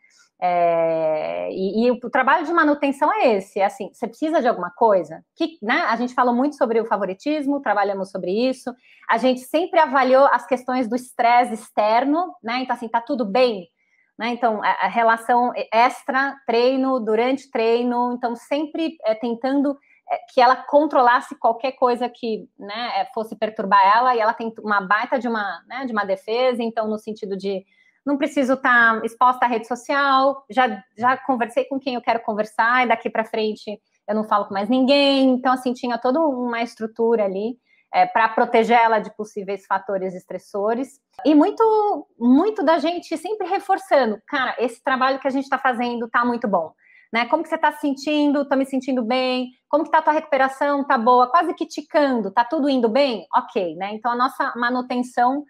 É, 0.45 1.49
e, 1.53 1.86
e, 1.86 1.91
o 1.91 2.10
trabalho 2.10 2.45
de 2.45 2.51
manutenção 2.51 3.10
é 3.13 3.38
esse, 3.38 3.62
é 3.62 3.65
assim, 3.65 3.89
você 3.93 4.06
precisa 4.06 4.41
de 4.41 4.47
alguma 4.47 4.71
coisa? 4.71 5.23
Que, 5.38 5.58
né, 5.62 5.86
a 5.88 5.95
gente 5.95 6.13
falou 6.13 6.36
muito 6.36 6.58
sobre 6.58 6.82
o 6.82 6.86
favoritismo, 6.86 7.62
trabalhamos 7.62 8.12
sobre 8.12 8.49
isso, 8.49 8.75
a 9.10 9.17
gente 9.17 9.39
sempre 9.39 9.79
avaliou 9.79 10.25
as 10.25 10.45
questões 10.45 10.89
do 10.89 10.97
estresse 10.97 11.53
externo, 11.53 12.36
né? 12.43 12.60
Então, 12.60 12.75
assim, 12.75 12.89
tá 12.89 12.99
tudo 12.99 13.23
bem? 13.23 13.69
Né? 14.17 14.30
Então, 14.30 14.62
a, 14.63 14.88
relação 14.88 15.52
extra 15.71 16.36
treino, 16.45 16.99
durante 16.99 17.49
treino, 17.49 18.13
então 18.13 18.36
sempre 18.36 18.97
é, 19.04 19.15
tentando 19.15 19.78
é, 20.10 20.17
que 20.32 20.39
ela 20.39 20.56
controlasse 20.56 21.36
qualquer 21.36 21.71
coisa 21.73 22.08
que 22.08 22.47
né, 22.58 23.02
é, 23.02 23.06
fosse 23.13 23.36
perturbar 23.36 23.82
ela, 23.95 24.15
e 24.15 24.19
ela 24.19 24.34
tem 24.34 24.54
uma 24.60 24.82
baita 24.82 25.17
de 25.17 25.28
uma, 25.28 25.63
né, 25.67 25.86
de 25.86 25.91
uma 25.91 26.06
defesa, 26.06 26.62
então, 26.62 26.88
no 26.88 26.99
sentido 26.99 27.36
de 27.36 27.65
não 28.06 28.17
preciso 28.17 28.54
estar 28.54 28.99
tá 28.99 29.06
exposta 29.06 29.45
à 29.45 29.47
rede 29.47 29.67
social, 29.67 30.45
já, 30.49 30.84
já 30.97 31.17
conversei 31.17 31.65
com 31.65 31.80
quem 31.80 31.95
eu 31.95 32.02
quero 32.02 32.19
conversar, 32.21 32.86
e 32.86 32.89
daqui 32.89 33.10
para 33.10 33.26
frente 33.26 33.82
eu 34.08 34.13
não 34.13 34.26
falo 34.26 34.45
com 34.45 34.54
mais 34.54 34.69
ninguém, 34.69 35.30
então, 35.30 35.54
assim, 35.54 35.73
tinha 35.73 35.97
toda 35.97 36.19
uma 36.19 36.62
estrutura 36.62 37.26
ali 37.26 37.58
é, 37.93 38.08
para 38.08 38.27
proteger 38.29 38.77
ela 38.77 38.99
de 38.99 39.15
possíveis 39.15 39.65
fatores 39.65 40.15
estressores. 40.15 40.99
E 41.23 41.36
muito, 41.36 42.08
muito 42.17 42.63
da 42.63 42.79
gente 42.79 43.15
sempre 43.17 43.47
reforçando, 43.47 44.19
cara, 44.27 44.56
esse 44.58 44.84
trabalho 44.84 45.19
que 45.19 45.27
a 45.27 45.32
gente 45.32 45.43
está 45.43 45.60
fazendo 45.60 46.08
está 46.08 46.25
muito 46.25 46.47
bom. 46.47 46.73
Né? 47.13 47.27
Como 47.27 47.43
que 47.43 47.49
você 47.49 47.56
está 47.56 47.71
se 47.71 47.82
sentindo? 47.82 48.41
Estou 48.41 48.58
me 48.58 48.65
sentindo 48.65 49.03
bem? 49.03 49.51
Como 49.69 49.84
que 49.84 49.89
está 49.89 49.99
a 49.99 50.01
tua 50.01 50.13
recuperação? 50.13 50.84
Tá 50.84 50.97
boa? 50.97 51.29
Quase 51.29 51.53
que 51.53 51.67
ticando, 51.67 52.32
tá 52.32 52.43
tudo 52.43 52.67
indo 52.67 52.89
bem? 52.89 53.27
Ok, 53.36 53.75
né? 53.75 53.91
Então 53.93 54.12
a 54.12 54.15
nossa 54.15 54.51
manutenção 54.56 55.43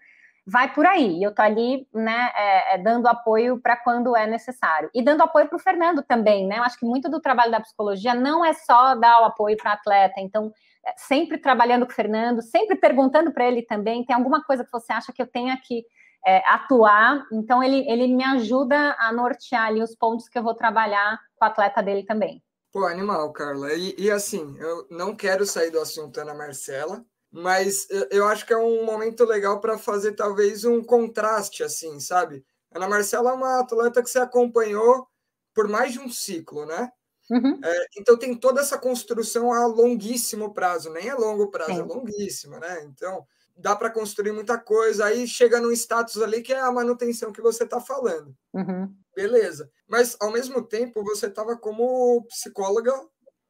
vai 0.46 0.70
por 0.74 0.84
aí. 0.84 1.22
Eu 1.22 1.34
tô 1.34 1.40
ali, 1.40 1.88
né, 1.94 2.30
é, 2.36 2.74
é, 2.74 2.78
dando 2.78 3.06
apoio 3.06 3.58
para 3.62 3.76
quando 3.76 4.14
é 4.14 4.26
necessário. 4.26 4.90
E 4.94 5.02
dando 5.02 5.22
apoio 5.22 5.48
para 5.48 5.56
o 5.56 5.60
Fernando 5.60 6.02
também, 6.02 6.46
né? 6.46 6.58
Eu 6.58 6.64
acho 6.64 6.78
que 6.78 6.84
muito 6.84 7.08
do 7.08 7.18
trabalho 7.18 7.50
da 7.50 7.60
psicologia 7.60 8.14
não 8.14 8.44
é 8.44 8.52
só 8.52 8.94
dar 8.94 9.22
o 9.22 9.24
apoio 9.24 9.56
para 9.56 9.72
atleta. 9.72 10.20
Então, 10.20 10.52
sempre 10.96 11.38
trabalhando 11.38 11.86
com 11.86 11.92
o 11.92 11.94
Fernando, 11.94 12.42
sempre 12.42 12.76
perguntando 12.76 13.32
para 13.32 13.46
ele 13.46 13.62
também, 13.62 14.04
tem 14.04 14.14
alguma 14.14 14.42
coisa 14.44 14.64
que 14.64 14.72
você 14.72 14.92
acha 14.92 15.12
que 15.12 15.22
eu 15.22 15.26
tenha 15.26 15.56
que 15.56 15.84
é, 16.26 16.38
atuar? 16.50 17.26
Então, 17.32 17.62
ele, 17.62 17.88
ele 17.88 18.06
me 18.08 18.24
ajuda 18.24 18.96
a 18.98 19.12
nortear 19.12 19.66
ali 19.66 19.82
os 19.82 19.94
pontos 19.94 20.28
que 20.28 20.38
eu 20.38 20.42
vou 20.42 20.54
trabalhar 20.54 21.18
com 21.36 21.44
o 21.44 21.48
atleta 21.48 21.82
dele 21.82 22.04
também. 22.04 22.42
Pô, 22.72 22.86
animal, 22.86 23.32
Carla. 23.32 23.72
E, 23.74 23.94
e 23.98 24.10
assim, 24.10 24.56
eu 24.58 24.86
não 24.90 25.14
quero 25.14 25.46
sair 25.46 25.70
do 25.70 25.78
assunto 25.78 26.18
Ana 26.18 26.34
Marcela, 26.34 27.04
mas 27.30 27.88
eu, 27.90 28.08
eu 28.10 28.28
acho 28.28 28.44
que 28.44 28.52
é 28.52 28.56
um 28.56 28.84
momento 28.84 29.24
legal 29.24 29.60
para 29.60 29.78
fazer 29.78 30.12
talvez 30.12 30.64
um 30.64 30.82
contraste, 30.82 31.62
assim, 31.62 32.00
sabe? 32.00 32.44
Ana 32.74 32.88
Marcela 32.88 33.30
é 33.30 33.34
uma 33.34 33.60
atleta 33.60 34.02
que 34.02 34.10
você 34.10 34.18
acompanhou 34.18 35.06
por 35.54 35.68
mais 35.68 35.92
de 35.92 36.00
um 36.00 36.08
ciclo, 36.08 36.66
né? 36.66 36.90
Uhum. 37.30 37.58
É, 37.64 37.86
então 37.98 38.18
tem 38.18 38.34
toda 38.34 38.60
essa 38.60 38.76
construção 38.76 39.52
a 39.52 39.66
longuíssimo 39.66 40.52
prazo, 40.52 40.90
nem 40.90 41.08
é 41.08 41.14
longo 41.14 41.50
prazo, 41.50 41.70
é 41.70 41.74
Sim. 41.74 41.80
é 41.80 41.84
longuíssimo, 41.84 42.58
né? 42.58 42.84
Então 42.84 43.26
dá 43.56 43.74
para 43.74 43.90
construir 43.90 44.32
muita 44.32 44.58
coisa. 44.58 45.06
Aí 45.06 45.26
chega 45.26 45.60
num 45.60 45.72
status 45.72 46.20
ali 46.20 46.42
que 46.42 46.52
é 46.52 46.60
a 46.60 46.72
manutenção 46.72 47.32
que 47.32 47.40
você 47.40 47.64
está 47.64 47.80
falando. 47.80 48.34
Uhum. 48.52 48.92
Beleza. 49.14 49.70
Mas 49.88 50.16
ao 50.20 50.30
mesmo 50.30 50.62
tempo 50.62 51.02
você 51.02 51.26
estava 51.26 51.56
como 51.56 52.24
psicóloga 52.24 52.92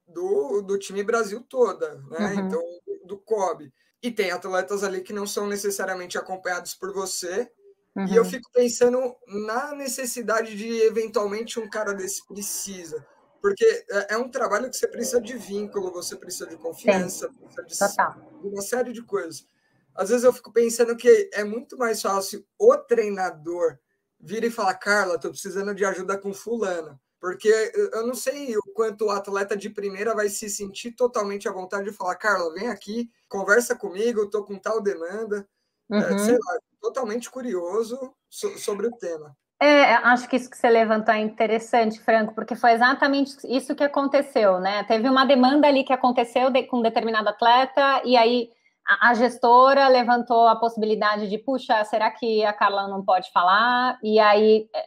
do, 0.06 0.60
do 0.62 0.78
time 0.78 1.02
Brasil 1.02 1.44
toda, 1.48 1.94
né? 2.10 2.34
Uhum. 2.34 2.40
Então, 2.40 2.62
do 3.06 3.18
COB. 3.18 3.72
E 4.02 4.10
tem 4.10 4.30
atletas 4.30 4.84
ali 4.84 5.00
que 5.00 5.14
não 5.14 5.26
são 5.26 5.46
necessariamente 5.46 6.18
acompanhados 6.18 6.74
por 6.74 6.92
você. 6.92 7.50
Uhum. 7.96 8.06
E 8.06 8.16
eu 8.16 8.22
uhum. 8.22 8.28
fico 8.28 8.50
pensando 8.52 9.16
na 9.26 9.74
necessidade 9.74 10.56
de 10.56 10.68
eventualmente 10.82 11.58
um 11.58 11.68
cara 11.68 11.94
desse 11.94 12.24
precisa 12.26 13.04
porque 13.44 13.84
é, 13.90 14.14
é 14.14 14.16
um 14.16 14.26
trabalho 14.26 14.70
que 14.70 14.76
você 14.78 14.88
precisa 14.88 15.20
de 15.20 15.36
vínculo, 15.36 15.92
você 15.92 16.16
precisa 16.16 16.46
de 16.46 16.56
confiança, 16.56 17.30
precisa 17.54 18.16
de, 18.40 18.48
uma 18.48 18.62
série 18.62 18.90
de 18.90 19.02
coisas. 19.02 19.46
Às 19.94 20.08
vezes 20.08 20.24
eu 20.24 20.32
fico 20.32 20.50
pensando 20.50 20.96
que 20.96 21.28
é 21.30 21.44
muito 21.44 21.76
mais 21.76 22.00
fácil 22.00 22.42
o 22.58 22.74
treinador 22.74 23.78
vir 24.18 24.44
e 24.44 24.50
falar, 24.50 24.72
Carla, 24.76 25.16
estou 25.16 25.30
precisando 25.30 25.74
de 25.74 25.84
ajuda 25.84 26.16
com 26.16 26.32
fulano. 26.32 26.98
Porque 27.20 27.50
eu 27.92 28.06
não 28.06 28.14
sei 28.14 28.56
o 28.56 28.62
quanto 28.74 29.04
o 29.04 29.10
atleta 29.10 29.54
de 29.54 29.68
primeira 29.68 30.14
vai 30.14 30.30
se 30.30 30.48
sentir 30.48 30.92
totalmente 30.92 31.46
à 31.46 31.52
vontade 31.52 31.84
de 31.84 31.92
falar, 31.94 32.14
Carla, 32.16 32.50
vem 32.54 32.68
aqui, 32.68 33.10
conversa 33.28 33.76
comigo, 33.76 34.22
estou 34.22 34.42
com 34.42 34.58
tal 34.58 34.80
demanda. 34.80 35.46
É, 35.92 35.96
uhum. 35.96 36.02
É, 36.02 36.18
sei 36.18 36.32
lá, 36.32 36.58
totalmente 36.80 37.28
curioso 37.30 38.10
sobre 38.30 38.86
o 38.86 38.96
tema. 38.96 39.36
É, 39.60 39.94
acho 39.94 40.28
que 40.28 40.36
isso 40.36 40.50
que 40.50 40.56
você 40.56 40.68
levantou 40.68 41.14
é 41.14 41.20
interessante, 41.20 42.00
Franco, 42.00 42.34
porque 42.34 42.54
foi 42.56 42.72
exatamente 42.72 43.36
isso 43.44 43.74
que 43.74 43.84
aconteceu, 43.84 44.60
né? 44.60 44.82
Teve 44.84 45.08
uma 45.08 45.24
demanda 45.24 45.66
ali 45.68 45.84
que 45.84 45.92
aconteceu 45.92 46.50
de, 46.50 46.64
com 46.64 46.78
um 46.78 46.82
determinado 46.82 47.28
atleta, 47.28 48.02
e 48.04 48.16
aí 48.16 48.48
a, 48.86 49.10
a, 49.10 49.14
gestora 49.14 49.88
levantou 49.88 50.46
a 50.48 50.56
possibilidade 50.56 51.28
de, 51.28 51.38
puxa, 51.38 51.82
será 51.84 52.10
que 52.10 52.44
a 52.44 52.52
Carla 52.52 52.88
não 52.88 53.04
pode 53.04 53.30
falar? 53.32 53.98
E 54.02 54.18
aí, 54.18 54.68
é, 54.74 54.86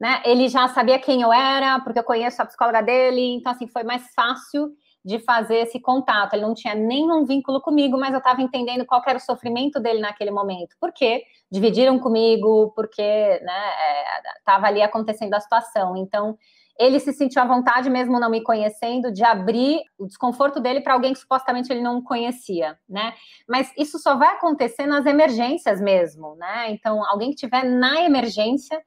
né, 0.00 0.22
ele 0.24 0.48
já 0.48 0.68
sabia 0.68 0.98
quem 0.98 1.22
eu 1.22 1.32
era, 1.32 1.80
porque 1.80 1.98
eu 1.98 2.04
conheço 2.04 2.42
a 2.42 2.46
psicóloga 2.46 2.82
dele, 2.82 3.36
então, 3.36 3.52
assim, 3.52 3.68
foi 3.68 3.84
mais 3.84 4.12
fácil 4.14 4.72
de 5.04 5.18
fazer 5.20 5.58
esse 5.58 5.80
contato. 5.80 6.34
Ele 6.34 6.42
não 6.42 6.54
tinha 6.54 6.74
nenhum 6.74 7.24
vínculo 7.24 7.60
comigo, 7.60 7.98
mas 7.98 8.12
eu 8.12 8.18
estava 8.18 8.42
entendendo 8.42 8.84
qual 8.84 9.02
era 9.06 9.18
o 9.18 9.20
sofrimento 9.20 9.80
dele 9.80 10.00
naquele 10.00 10.30
momento. 10.30 10.76
Por 10.80 10.92
quê? 10.92 11.24
Dividiram 11.50 11.98
comigo, 11.98 12.72
porque 12.74 13.02
estava 13.02 14.62
né, 14.62 14.68
é, 14.68 14.70
ali 14.70 14.82
acontecendo 14.82 15.34
a 15.34 15.40
situação. 15.40 15.96
Então, 15.96 16.36
ele 16.78 17.00
se 17.00 17.12
sentiu 17.12 17.42
à 17.42 17.44
vontade, 17.44 17.90
mesmo 17.90 18.20
não 18.20 18.30
me 18.30 18.40
conhecendo, 18.40 19.10
de 19.10 19.24
abrir 19.24 19.80
o 19.98 20.06
desconforto 20.06 20.60
dele 20.60 20.80
para 20.80 20.94
alguém 20.94 21.12
que 21.12 21.18
supostamente 21.18 21.72
ele 21.72 21.80
não 21.80 22.00
conhecia, 22.00 22.78
né? 22.88 23.14
Mas 23.48 23.72
isso 23.76 23.98
só 23.98 24.16
vai 24.16 24.28
acontecer 24.28 24.86
nas 24.86 25.04
emergências 25.04 25.80
mesmo, 25.80 26.36
né? 26.36 26.70
Então, 26.70 27.04
alguém 27.04 27.30
que 27.30 27.34
estiver 27.34 27.64
na 27.64 28.02
emergência 28.02 28.80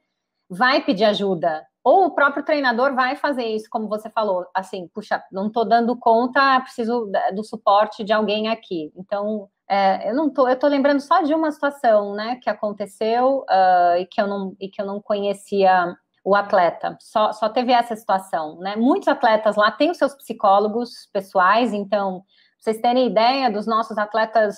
vai 0.50 0.82
pedir 0.82 1.04
ajuda, 1.04 1.66
ou 1.84 2.06
o 2.06 2.12
próprio 2.12 2.44
treinador 2.44 2.94
vai 2.94 3.16
fazer 3.16 3.46
isso, 3.46 3.68
como 3.70 3.88
você 3.88 4.10
falou, 4.10 4.46
assim, 4.54 4.88
puxa, 4.94 5.24
não 5.32 5.48
estou 5.48 5.66
dando 5.66 5.98
conta, 5.98 6.60
preciso 6.62 7.10
do 7.34 7.44
suporte 7.44 8.04
de 8.04 8.14
alguém 8.14 8.50
aqui. 8.50 8.92
Então, 8.96 9.50
é, 9.68 10.10
eu 10.10 10.14
não 10.14 10.30
tô, 10.30 10.48
eu 10.48 10.60
tô 10.60 10.68
lembrando 10.68 11.00
só 11.00 11.22
de 11.22 11.34
uma 11.34 11.52
situação, 11.52 12.14
né, 12.14 12.38
que 12.42 12.50
aconteceu 12.50 13.46
uh, 13.50 13.98
e 13.98 14.06
que 14.06 14.22
eu 14.22 14.28
não 14.28 14.56
e 14.60 14.68
que 14.68 14.82
eu 14.82 14.86
não 14.86 15.02
conhecia 15.02 15.96
o 16.24 16.36
atleta. 16.36 16.98
Só, 17.00 17.34
só 17.34 17.50
teve 17.50 17.72
essa 17.72 17.96
situação, 17.96 18.60
né? 18.60 18.76
Muitos 18.76 19.08
atletas 19.08 19.56
lá 19.56 19.72
têm 19.72 19.90
os 19.90 19.98
seus 19.98 20.14
psicólogos 20.14 21.10
pessoais, 21.12 21.74
então 21.74 22.24
vocês 22.60 22.80
terem 22.80 23.08
ideia 23.08 23.50
dos 23.50 23.66
nossos 23.66 23.98
atletas 23.98 24.58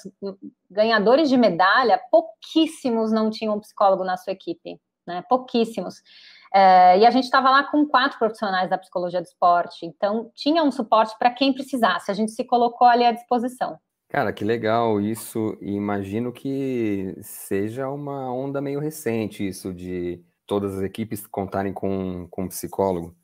ganhadores 0.70 1.30
de 1.30 1.38
medalha, 1.38 2.02
pouquíssimos 2.12 3.14
não 3.14 3.30
tinham 3.30 3.56
um 3.56 3.62
psicólogo 3.62 4.04
na 4.04 4.18
sua 4.18 4.34
equipe, 4.34 4.78
né? 5.08 5.24
Pouquíssimos. 5.30 6.02
É, 6.56 7.00
e 7.00 7.06
a 7.06 7.10
gente 7.10 7.24
estava 7.24 7.50
lá 7.50 7.64
com 7.64 7.86
quatro 7.86 8.20
profissionais 8.20 8.70
da 8.70 8.78
psicologia 8.78 9.20
do 9.20 9.26
esporte, 9.26 9.86
então 9.88 10.30
tinha 10.36 10.64
um 10.64 10.72
suporte 10.72 11.18
para 11.18 11.32
quem 11.32 11.52
precisasse, 11.52 12.12
a 12.12 12.14
gente 12.14 12.32
se 12.32 12.44
colocou 12.44 12.88
ali 12.88 13.04
à 13.04 13.12
disposição. 13.12 13.80
Cara, 14.08 14.32
que 14.32 14.46
legal 14.46 15.02
isso, 15.02 15.58
e 15.60 15.72
imagino 15.72 16.32
que 16.32 17.16
seja 17.24 17.90
uma 17.90 18.32
onda 18.32 18.62
meio 18.62 18.80
recente 18.80 19.48
isso 19.48 19.74
de 19.74 20.24
todas 20.46 20.78
as 20.78 20.84
equipes 20.84 21.26
contarem 21.26 21.74
com, 21.74 22.28
com 22.30 22.44
um 22.44 22.48
psicólogo. 22.48 23.16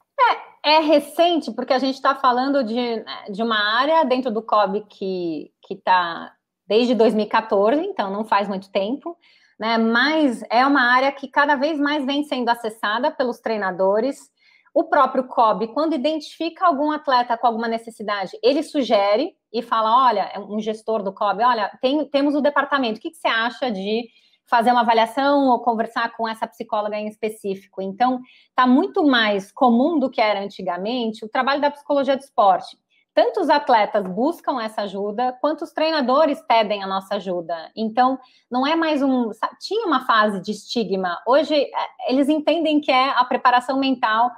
É, 0.66 0.78
é 0.78 0.80
recente, 0.80 1.52
porque 1.52 1.74
a 1.74 1.78
gente 1.78 1.94
está 1.94 2.16
falando 2.16 2.64
de, 2.64 3.06
de 3.32 3.44
uma 3.44 3.80
área 3.80 4.04
dentro 4.04 4.32
do 4.32 4.42
COB 4.42 4.84
que 4.90 5.52
está 5.70 6.34
desde 6.68 6.96
2014, 6.96 7.80
então 7.82 8.12
não 8.12 8.26
faz 8.26 8.48
muito 8.48 8.72
tempo, 8.72 9.16
né? 9.60 9.78
Mas 9.78 10.42
é 10.50 10.66
uma 10.66 10.82
área 10.82 11.12
que 11.12 11.28
cada 11.28 11.56
vez 11.56 11.78
mais 11.80 12.06
vem 12.06 12.24
sendo 12.24 12.50
acessada 12.50 13.12
pelos 13.12 13.40
treinadores. 13.40 14.32
O 14.74 14.86
próprio 14.86 15.28
COB, 15.28 15.68
quando 15.74 15.94
identifica 15.94 16.66
algum 16.66 16.92
atleta 16.92 17.38
com 17.38 17.48
alguma 17.48 17.68
necessidade, 17.68 18.32
ele 18.42 18.64
sugere 18.64 19.36
e 19.52 19.62
fala: 19.62 20.08
olha, 20.08 20.32
é 20.34 20.40
um 20.40 20.60
gestor 20.60 21.04
do 21.04 21.14
COB, 21.14 21.44
olha, 21.44 21.70
tem, 21.82 22.06
temos 22.06 22.36
o 22.36 22.42
departamento, 22.42 23.00
o 23.00 23.02
que, 23.02 23.12
que 23.12 23.18
você 23.18 23.28
acha 23.28 23.70
de 23.70 24.08
fazer 24.46 24.72
uma 24.72 24.82
avaliação 24.82 25.48
ou 25.50 25.62
conversar 25.62 26.16
com 26.16 26.28
essa 26.28 26.48
psicóloga 26.48 26.98
em 26.98 27.08
específico? 27.08 27.82
Então, 27.82 28.22
está 28.50 28.66
muito 28.66 29.06
mais 29.06 29.52
comum 29.52 30.00
do 30.00 30.10
que 30.10 30.22
era 30.22 30.42
antigamente 30.42 31.26
o 31.26 31.30
trabalho 31.30 31.62
da 31.62 31.70
psicologia 31.70 32.16
do 32.16 32.24
esporte 32.24 32.78
tanto 33.14 33.42
os 33.42 33.50
atletas 33.50 34.06
buscam 34.08 34.62
essa 34.62 34.84
ajuda, 34.84 35.38
quanto 35.42 35.64
os 35.64 35.72
treinadores 35.72 36.42
pedem 36.42 36.84
a 36.84 36.88
nossa 36.88 37.16
ajuda. 37.16 37.72
Então, 37.76 38.18
não 38.50 38.66
é 38.66 38.76
mais 38.76 39.02
um. 39.02 39.30
Tinha 39.60 39.86
uma 39.86 40.06
fase 40.06 40.42
de 40.42 40.52
estigma. 40.52 41.22
Hoje, 41.28 41.54
é, 41.54 42.12
eles 42.12 42.30
entendem 42.30 42.80
que 42.80 42.92
é 42.92 43.10
a 43.10 43.24
preparação 43.26 43.80
mental 43.80 44.32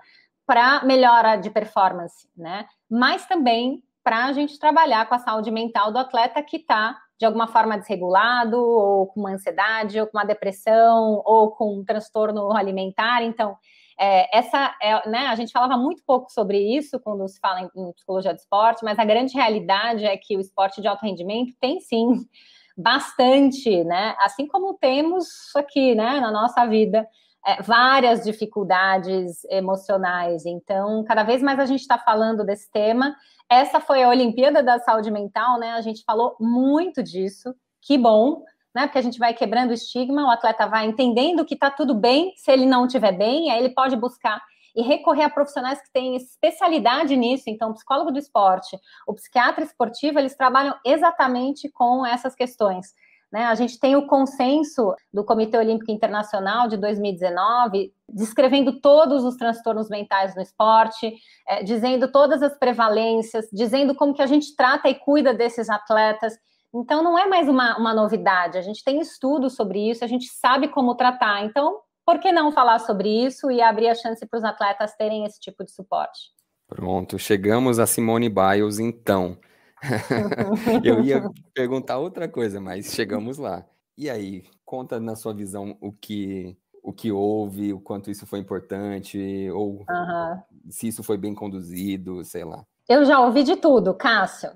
para 0.46 0.84
melhora 0.84 1.36
de 1.36 1.50
performance, 1.50 2.28
né? 2.36 2.66
Mas 2.90 3.26
também 3.26 3.84
para 4.04 4.26
a 4.26 4.34
gente 4.34 4.58
trabalhar 4.58 5.08
com 5.08 5.16
a 5.16 5.20
saúde 5.20 5.52
mental 5.52 5.92
do 5.92 6.00
atleta 6.00 6.42
que 6.42 6.58
está 6.58 6.98
de 7.22 7.26
alguma 7.26 7.48
forma 7.48 7.78
desregulado, 7.78 8.58
ou 8.58 9.06
com 9.06 9.20
uma 9.20 9.30
ansiedade, 9.30 10.00
ou 10.02 10.08
com 10.08 10.18
uma 10.18 10.26
depressão, 10.26 11.22
ou 11.24 11.52
com 11.52 11.78
um 11.78 11.86
transtorno 11.86 12.52
alimentar. 12.52 13.22
Então, 13.22 13.56
é, 14.02 14.36
essa 14.36 14.76
é, 14.82 15.08
né, 15.08 15.28
a 15.28 15.36
gente 15.36 15.52
falava 15.52 15.78
muito 15.78 16.02
pouco 16.04 16.32
sobre 16.32 16.58
isso 16.58 17.00
quando 17.00 17.28
se 17.28 17.40
fala 17.40 17.62
em, 17.62 17.70
em, 17.76 17.94
psicologia 17.94 18.34
do 18.34 18.38
esporte, 18.38 18.84
mas 18.84 18.98
a 18.98 19.06
grande 19.06 19.36
realidade 19.36 20.04
é 20.04 20.18
que 20.18 20.36
o 20.36 20.40
esporte 20.40 20.82
de 20.82 20.88
alto 20.88 21.06
rendimento 21.06 21.54
tem 21.62 21.80
sim 21.80 22.26
bastante, 22.76 23.84
né? 23.84 24.16
Assim 24.20 24.48
como 24.48 24.74
temos 24.74 25.56
aqui, 25.56 25.94
né, 25.94 26.20
na 26.20 26.32
nossa 26.32 26.66
vida, 26.66 27.08
é, 27.46 27.62
várias 27.62 28.24
dificuldades 28.24 29.44
emocionais. 29.46 30.48
Então, 30.48 31.04
cada 31.04 31.22
vez 31.22 31.44
mais 31.44 31.60
a 31.60 31.66
gente 31.68 31.82
está 31.82 32.00
falando 32.00 32.44
desse 32.44 32.72
tema. 32.72 33.16
Essa 33.48 33.80
foi 33.80 34.02
a 34.02 34.10
Olimpíada 34.10 34.64
da 34.64 34.80
Saúde 34.80 35.12
Mental, 35.12 35.60
né? 35.60 35.74
A 35.74 35.82
gente 35.82 36.04
falou 36.04 36.36
muito 36.40 37.04
disso. 37.04 37.54
Que 37.80 38.00
bom, 38.00 38.44
né? 38.74 38.88
Porque 38.88 38.98
a 38.98 39.02
gente 39.02 39.20
vai 39.20 39.34
quebrando 39.34 39.72
o 39.72 39.74
estigma, 39.74 40.26
o 40.26 40.30
atleta 40.30 40.68
vai 40.68 40.86
entendendo 40.86 41.46
que 41.46 41.54
está 41.54 41.70
tudo 41.70 41.94
bem 41.94 42.34
se 42.36 42.52
ele 42.52 42.66
não 42.66 42.86
estiver 42.86 43.12
bem, 43.12 43.52
aí 43.52 43.60
ele 43.60 43.74
pode 43.74 43.96
buscar 43.96 44.42
e 44.76 44.82
recorrer 44.82 45.24
a 45.24 45.30
profissionais 45.30 45.82
que 45.82 45.92
têm 45.92 46.16
especialidade 46.16 47.16
nisso. 47.16 47.46
Então, 47.48 47.72
o 47.72 47.74
psicólogo 47.74 48.12
do 48.12 48.20
esporte, 48.20 48.78
o 49.06 49.14
psiquiatra 49.14 49.64
esportivo, 49.64 50.18
eles 50.18 50.36
trabalham 50.36 50.76
exatamente 50.86 51.70
com 51.70 52.06
essas 52.06 52.34
questões. 52.34 52.94
Né? 53.32 53.46
A 53.46 53.56
gente 53.56 53.80
tem 53.80 53.96
o 53.96 54.08
consenso 54.08 54.94
do 55.14 55.24
Comitê 55.24 55.58
Olímpico 55.58 55.92
Internacional 55.92 56.68
de 56.68 56.76
2019, 56.76 57.94
descrevendo 58.10 58.82
todos 58.82 59.24
os 59.24 59.38
transtornos 59.38 59.90
mentais 59.90 60.36
no 60.36 60.42
esporte, 60.42 61.14
é, 61.48 61.64
dizendo 61.64 62.12
todas 62.12 62.44
as 62.44 62.58
prevalências, 62.58 63.48
dizendo 63.52 63.96
como 63.96 64.14
que 64.14 64.22
a 64.22 64.28
gente 64.28 64.54
trata 64.56 64.90
e 64.90 64.96
cuida 64.96 65.34
desses 65.34 65.70
atletas. 65.70 66.38
Então, 66.74 67.04
não 67.04 67.18
é 67.18 67.28
mais 67.28 67.50
uma, 67.50 67.78
uma 67.78 67.94
novidade, 67.94 68.58
a 68.58 68.62
gente 68.62 68.84
tem 68.84 69.00
estudos 69.00 69.56
sobre 69.56 69.90
isso, 69.90 70.04
a 70.04 70.08
gente 70.08 70.28
sabe 70.28 70.70
como 70.70 70.96
tratar. 70.96 71.44
Então, 71.44 71.82
por 72.06 72.20
que 72.20 72.32
não 72.32 72.52
falar 72.52 72.80
sobre 72.80 73.10
isso 73.10 73.52
e 73.52 73.62
abrir 73.62 73.90
a 73.90 73.96
chance 73.96 74.26
para 74.26 74.38
os 74.38 74.44
atletas 74.44 74.96
terem 74.96 75.26
esse 75.26 75.40
tipo 75.40 75.64
de 75.64 75.72
suporte? 75.72 76.32
Pronto, 76.68 77.20
chegamos 77.20 77.80
a 77.80 77.86
Simone 77.86 78.30
Biles, 78.30 78.80
então. 78.80 79.38
Eu 80.84 81.02
ia 81.02 81.30
perguntar 81.54 81.98
outra 81.98 82.28
coisa, 82.28 82.62
mas 82.62 82.94
chegamos 82.94 83.38
lá. 83.38 83.66
E 83.98 84.10
aí, 84.10 84.46
conta 84.64 85.00
na 85.00 85.16
sua 85.16 85.34
visão 85.34 85.78
o 85.82 85.92
que 85.92 86.58
o 86.84 86.92
que 86.92 87.12
houve, 87.12 87.74
o 87.74 87.80
quanto 87.80 88.10
isso 88.10 88.26
foi 88.26 88.40
importante, 88.40 89.20
ou 89.52 89.86
uhum. 89.88 90.42
se 90.70 90.88
isso 90.88 91.04
foi 91.04 91.16
bem 91.16 91.36
conduzido, 91.36 92.24
sei 92.24 92.44
lá. 92.44 92.66
Eu 92.90 93.06
já 93.06 93.20
ouvi 93.20 93.44
de 93.44 93.56
tudo, 93.56 93.94
Cássio. 93.94 94.50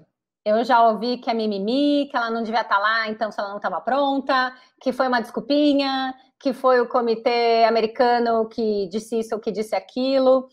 Eu 0.45 0.63
já 0.63 0.87
ouvi 0.87 1.17
que 1.17 1.27
é 1.27 1.33
mimimi, 1.33 2.07
que 2.07 2.15
ela 2.15 2.29
não 2.29 2.43
devia 2.43 2.61
estar 2.61 2.75
tá 2.75 2.79
lá, 2.79 3.09
então 3.09 3.31
se 3.31 3.39
ela 3.39 3.49
não 3.49 3.57
estava 3.57 3.81
pronta, 3.81 4.53
que 4.79 4.93
foi 4.93 5.07
uma 5.07 5.19
desculpinha, 5.19 6.13
que 6.39 6.53
foi 6.53 6.79
o 6.79 6.87
comitê 6.87 7.63
americano 7.67 8.47
que 8.47 8.87
disse 8.87 9.19
isso 9.19 9.33
ou 9.33 9.41
que 9.41 9.51
disse 9.51 9.75
aquilo. 9.75 10.47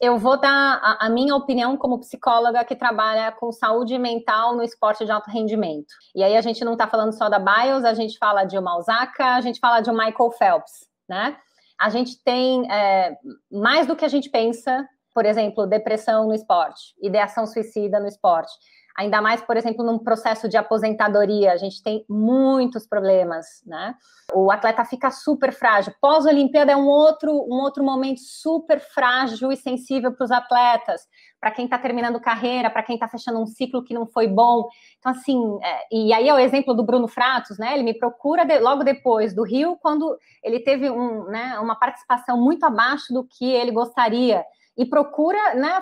Eu 0.00 0.16
vou 0.16 0.40
dar 0.40 0.80
a, 0.80 1.06
a, 1.06 1.10
minha 1.10 1.34
opinião 1.34 1.76
como 1.76 1.98
psicóloga 1.98 2.64
que 2.64 2.76
trabalha 2.76 3.32
com 3.32 3.50
saúde 3.50 3.98
mental 3.98 4.54
no 4.54 4.62
esporte 4.62 5.04
de 5.04 5.10
alto 5.10 5.28
rendimento. 5.28 5.92
E 6.14 6.22
aí 6.22 6.36
a 6.36 6.40
gente 6.40 6.64
não 6.64 6.74
está 6.74 6.86
falando 6.86 7.12
só 7.12 7.28
da 7.28 7.40
Biles, 7.40 7.84
a 7.84 7.94
gente 7.94 8.18
fala 8.18 8.44
de 8.44 8.56
uma 8.56 8.76
Osaka, 8.76 9.34
a 9.34 9.40
gente 9.40 9.58
fala 9.58 9.80
de 9.80 9.90
um 9.90 9.96
Michael 9.96 10.30
Phelps, 10.38 10.88
né? 11.08 11.36
A 11.80 11.88
gente 11.88 12.22
tem 12.22 12.70
é, 12.70 13.16
mais 13.50 13.88
do 13.88 13.96
que 13.96 14.04
a 14.04 14.08
gente 14.08 14.30
pensa, 14.30 14.86
por 15.12 15.26
exemplo, 15.26 15.66
depressão 15.66 16.28
no 16.28 16.34
esporte, 16.34 16.94
ideação 17.02 17.44
suicida 17.44 17.98
no 17.98 18.06
esporte 18.06 18.52
ainda 18.96 19.20
mais, 19.20 19.40
por 19.40 19.56
exemplo, 19.56 19.84
num 19.84 19.98
processo 19.98 20.48
de 20.48 20.56
aposentadoria, 20.56 21.52
a 21.52 21.56
gente 21.56 21.82
tem 21.82 22.04
muitos 22.08 22.86
problemas, 22.86 23.62
né? 23.66 23.94
O 24.32 24.50
atleta 24.50 24.84
fica 24.84 25.10
super 25.10 25.52
frágil. 25.52 25.92
Pós-Olimpíada 26.00 26.72
é 26.72 26.76
um 26.76 26.86
outro, 26.86 27.30
um 27.32 27.60
outro 27.60 27.84
momento 27.84 28.20
super 28.20 28.80
frágil 28.80 29.52
e 29.52 29.56
sensível 29.56 30.12
para 30.12 30.24
os 30.24 30.30
atletas, 30.30 31.02
para 31.40 31.50
quem 31.50 31.64
está 31.64 31.78
terminando 31.78 32.20
carreira, 32.20 32.70
para 32.70 32.82
quem 32.82 32.94
está 32.94 33.08
fechando 33.08 33.40
um 33.40 33.46
ciclo 33.46 33.82
que 33.82 33.94
não 33.94 34.06
foi 34.06 34.28
bom. 34.28 34.68
Então, 34.98 35.12
assim, 35.12 35.40
é, 35.62 35.86
e 35.90 36.12
aí 36.12 36.28
é 36.28 36.34
o 36.34 36.38
exemplo 36.38 36.74
do 36.74 36.84
Bruno 36.84 37.08
Fratos, 37.08 37.58
né? 37.58 37.74
Ele 37.74 37.82
me 37.82 37.94
procura 37.94 38.44
de, 38.44 38.58
logo 38.58 38.84
depois 38.84 39.34
do 39.34 39.42
Rio, 39.42 39.76
quando 39.80 40.16
ele 40.42 40.60
teve 40.60 40.90
um, 40.90 41.24
né, 41.24 41.58
uma 41.58 41.74
participação 41.74 42.40
muito 42.40 42.64
abaixo 42.64 43.12
do 43.12 43.24
que 43.24 43.50
ele 43.50 43.70
gostaria 43.70 44.44
e 44.76 44.86
procura, 44.86 45.54
né? 45.54 45.80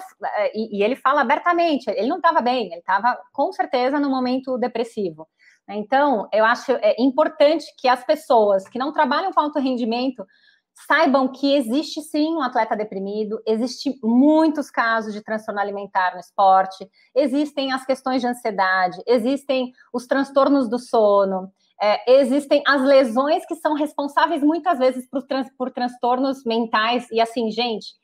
E, 0.55 0.79
e 0.79 0.83
ele 0.83 0.97
fala 0.97 1.21
abertamente, 1.21 1.89
ele 1.91 2.09
não 2.09 2.17
estava 2.17 2.41
bem, 2.41 2.67
ele 2.67 2.81
estava 2.81 3.19
com 3.33 3.53
certeza 3.53 3.99
no 4.01 4.11
momento 4.11 4.59
depressivo. 4.59 5.29
Então, 5.69 6.29
eu 6.33 6.45
acho 6.45 6.73
é 6.73 6.97
importante 6.99 7.65
que 7.79 7.89
as 7.89 8.05
pessoas 8.05 8.69
que 8.69 8.79
não 8.79 8.93
trabalham 8.93 9.33
com 9.33 9.41
alto 9.41 9.61
rendimento 9.61 10.25
saibam 10.87 11.29
que 11.29 11.55
existe 11.55 12.01
sim 12.03 12.35
um 12.35 12.43
atleta 12.43 12.77
deprimido, 12.77 13.41
existe 13.47 13.99
muitos 14.03 14.71
casos 14.71 15.13
de 15.13 15.23
transtorno 15.23 15.61
alimentar 15.61 16.15
no 16.15 16.21
esporte, 16.21 16.89
existem 17.15 17.73
as 17.73 17.85
questões 17.85 18.21
de 18.21 18.27
ansiedade, 18.27 19.01
existem 19.07 19.73
os 19.93 20.07
transtornos 20.07 20.69
do 20.69 20.79
sono, 20.79 21.53
é, 21.81 22.21
existem 22.21 22.63
as 22.67 22.83
lesões 22.83 23.45
que 23.47 23.55
são 23.57 23.75
responsáveis 23.75 24.43
muitas 24.43 24.79
vezes 24.79 25.09
por, 25.09 25.23
trans, 25.23 25.49
por 25.57 25.71
transtornos 25.71 26.45
mentais, 26.45 27.07
e 27.11 27.21
assim, 27.21 27.51
gente, 27.51 27.95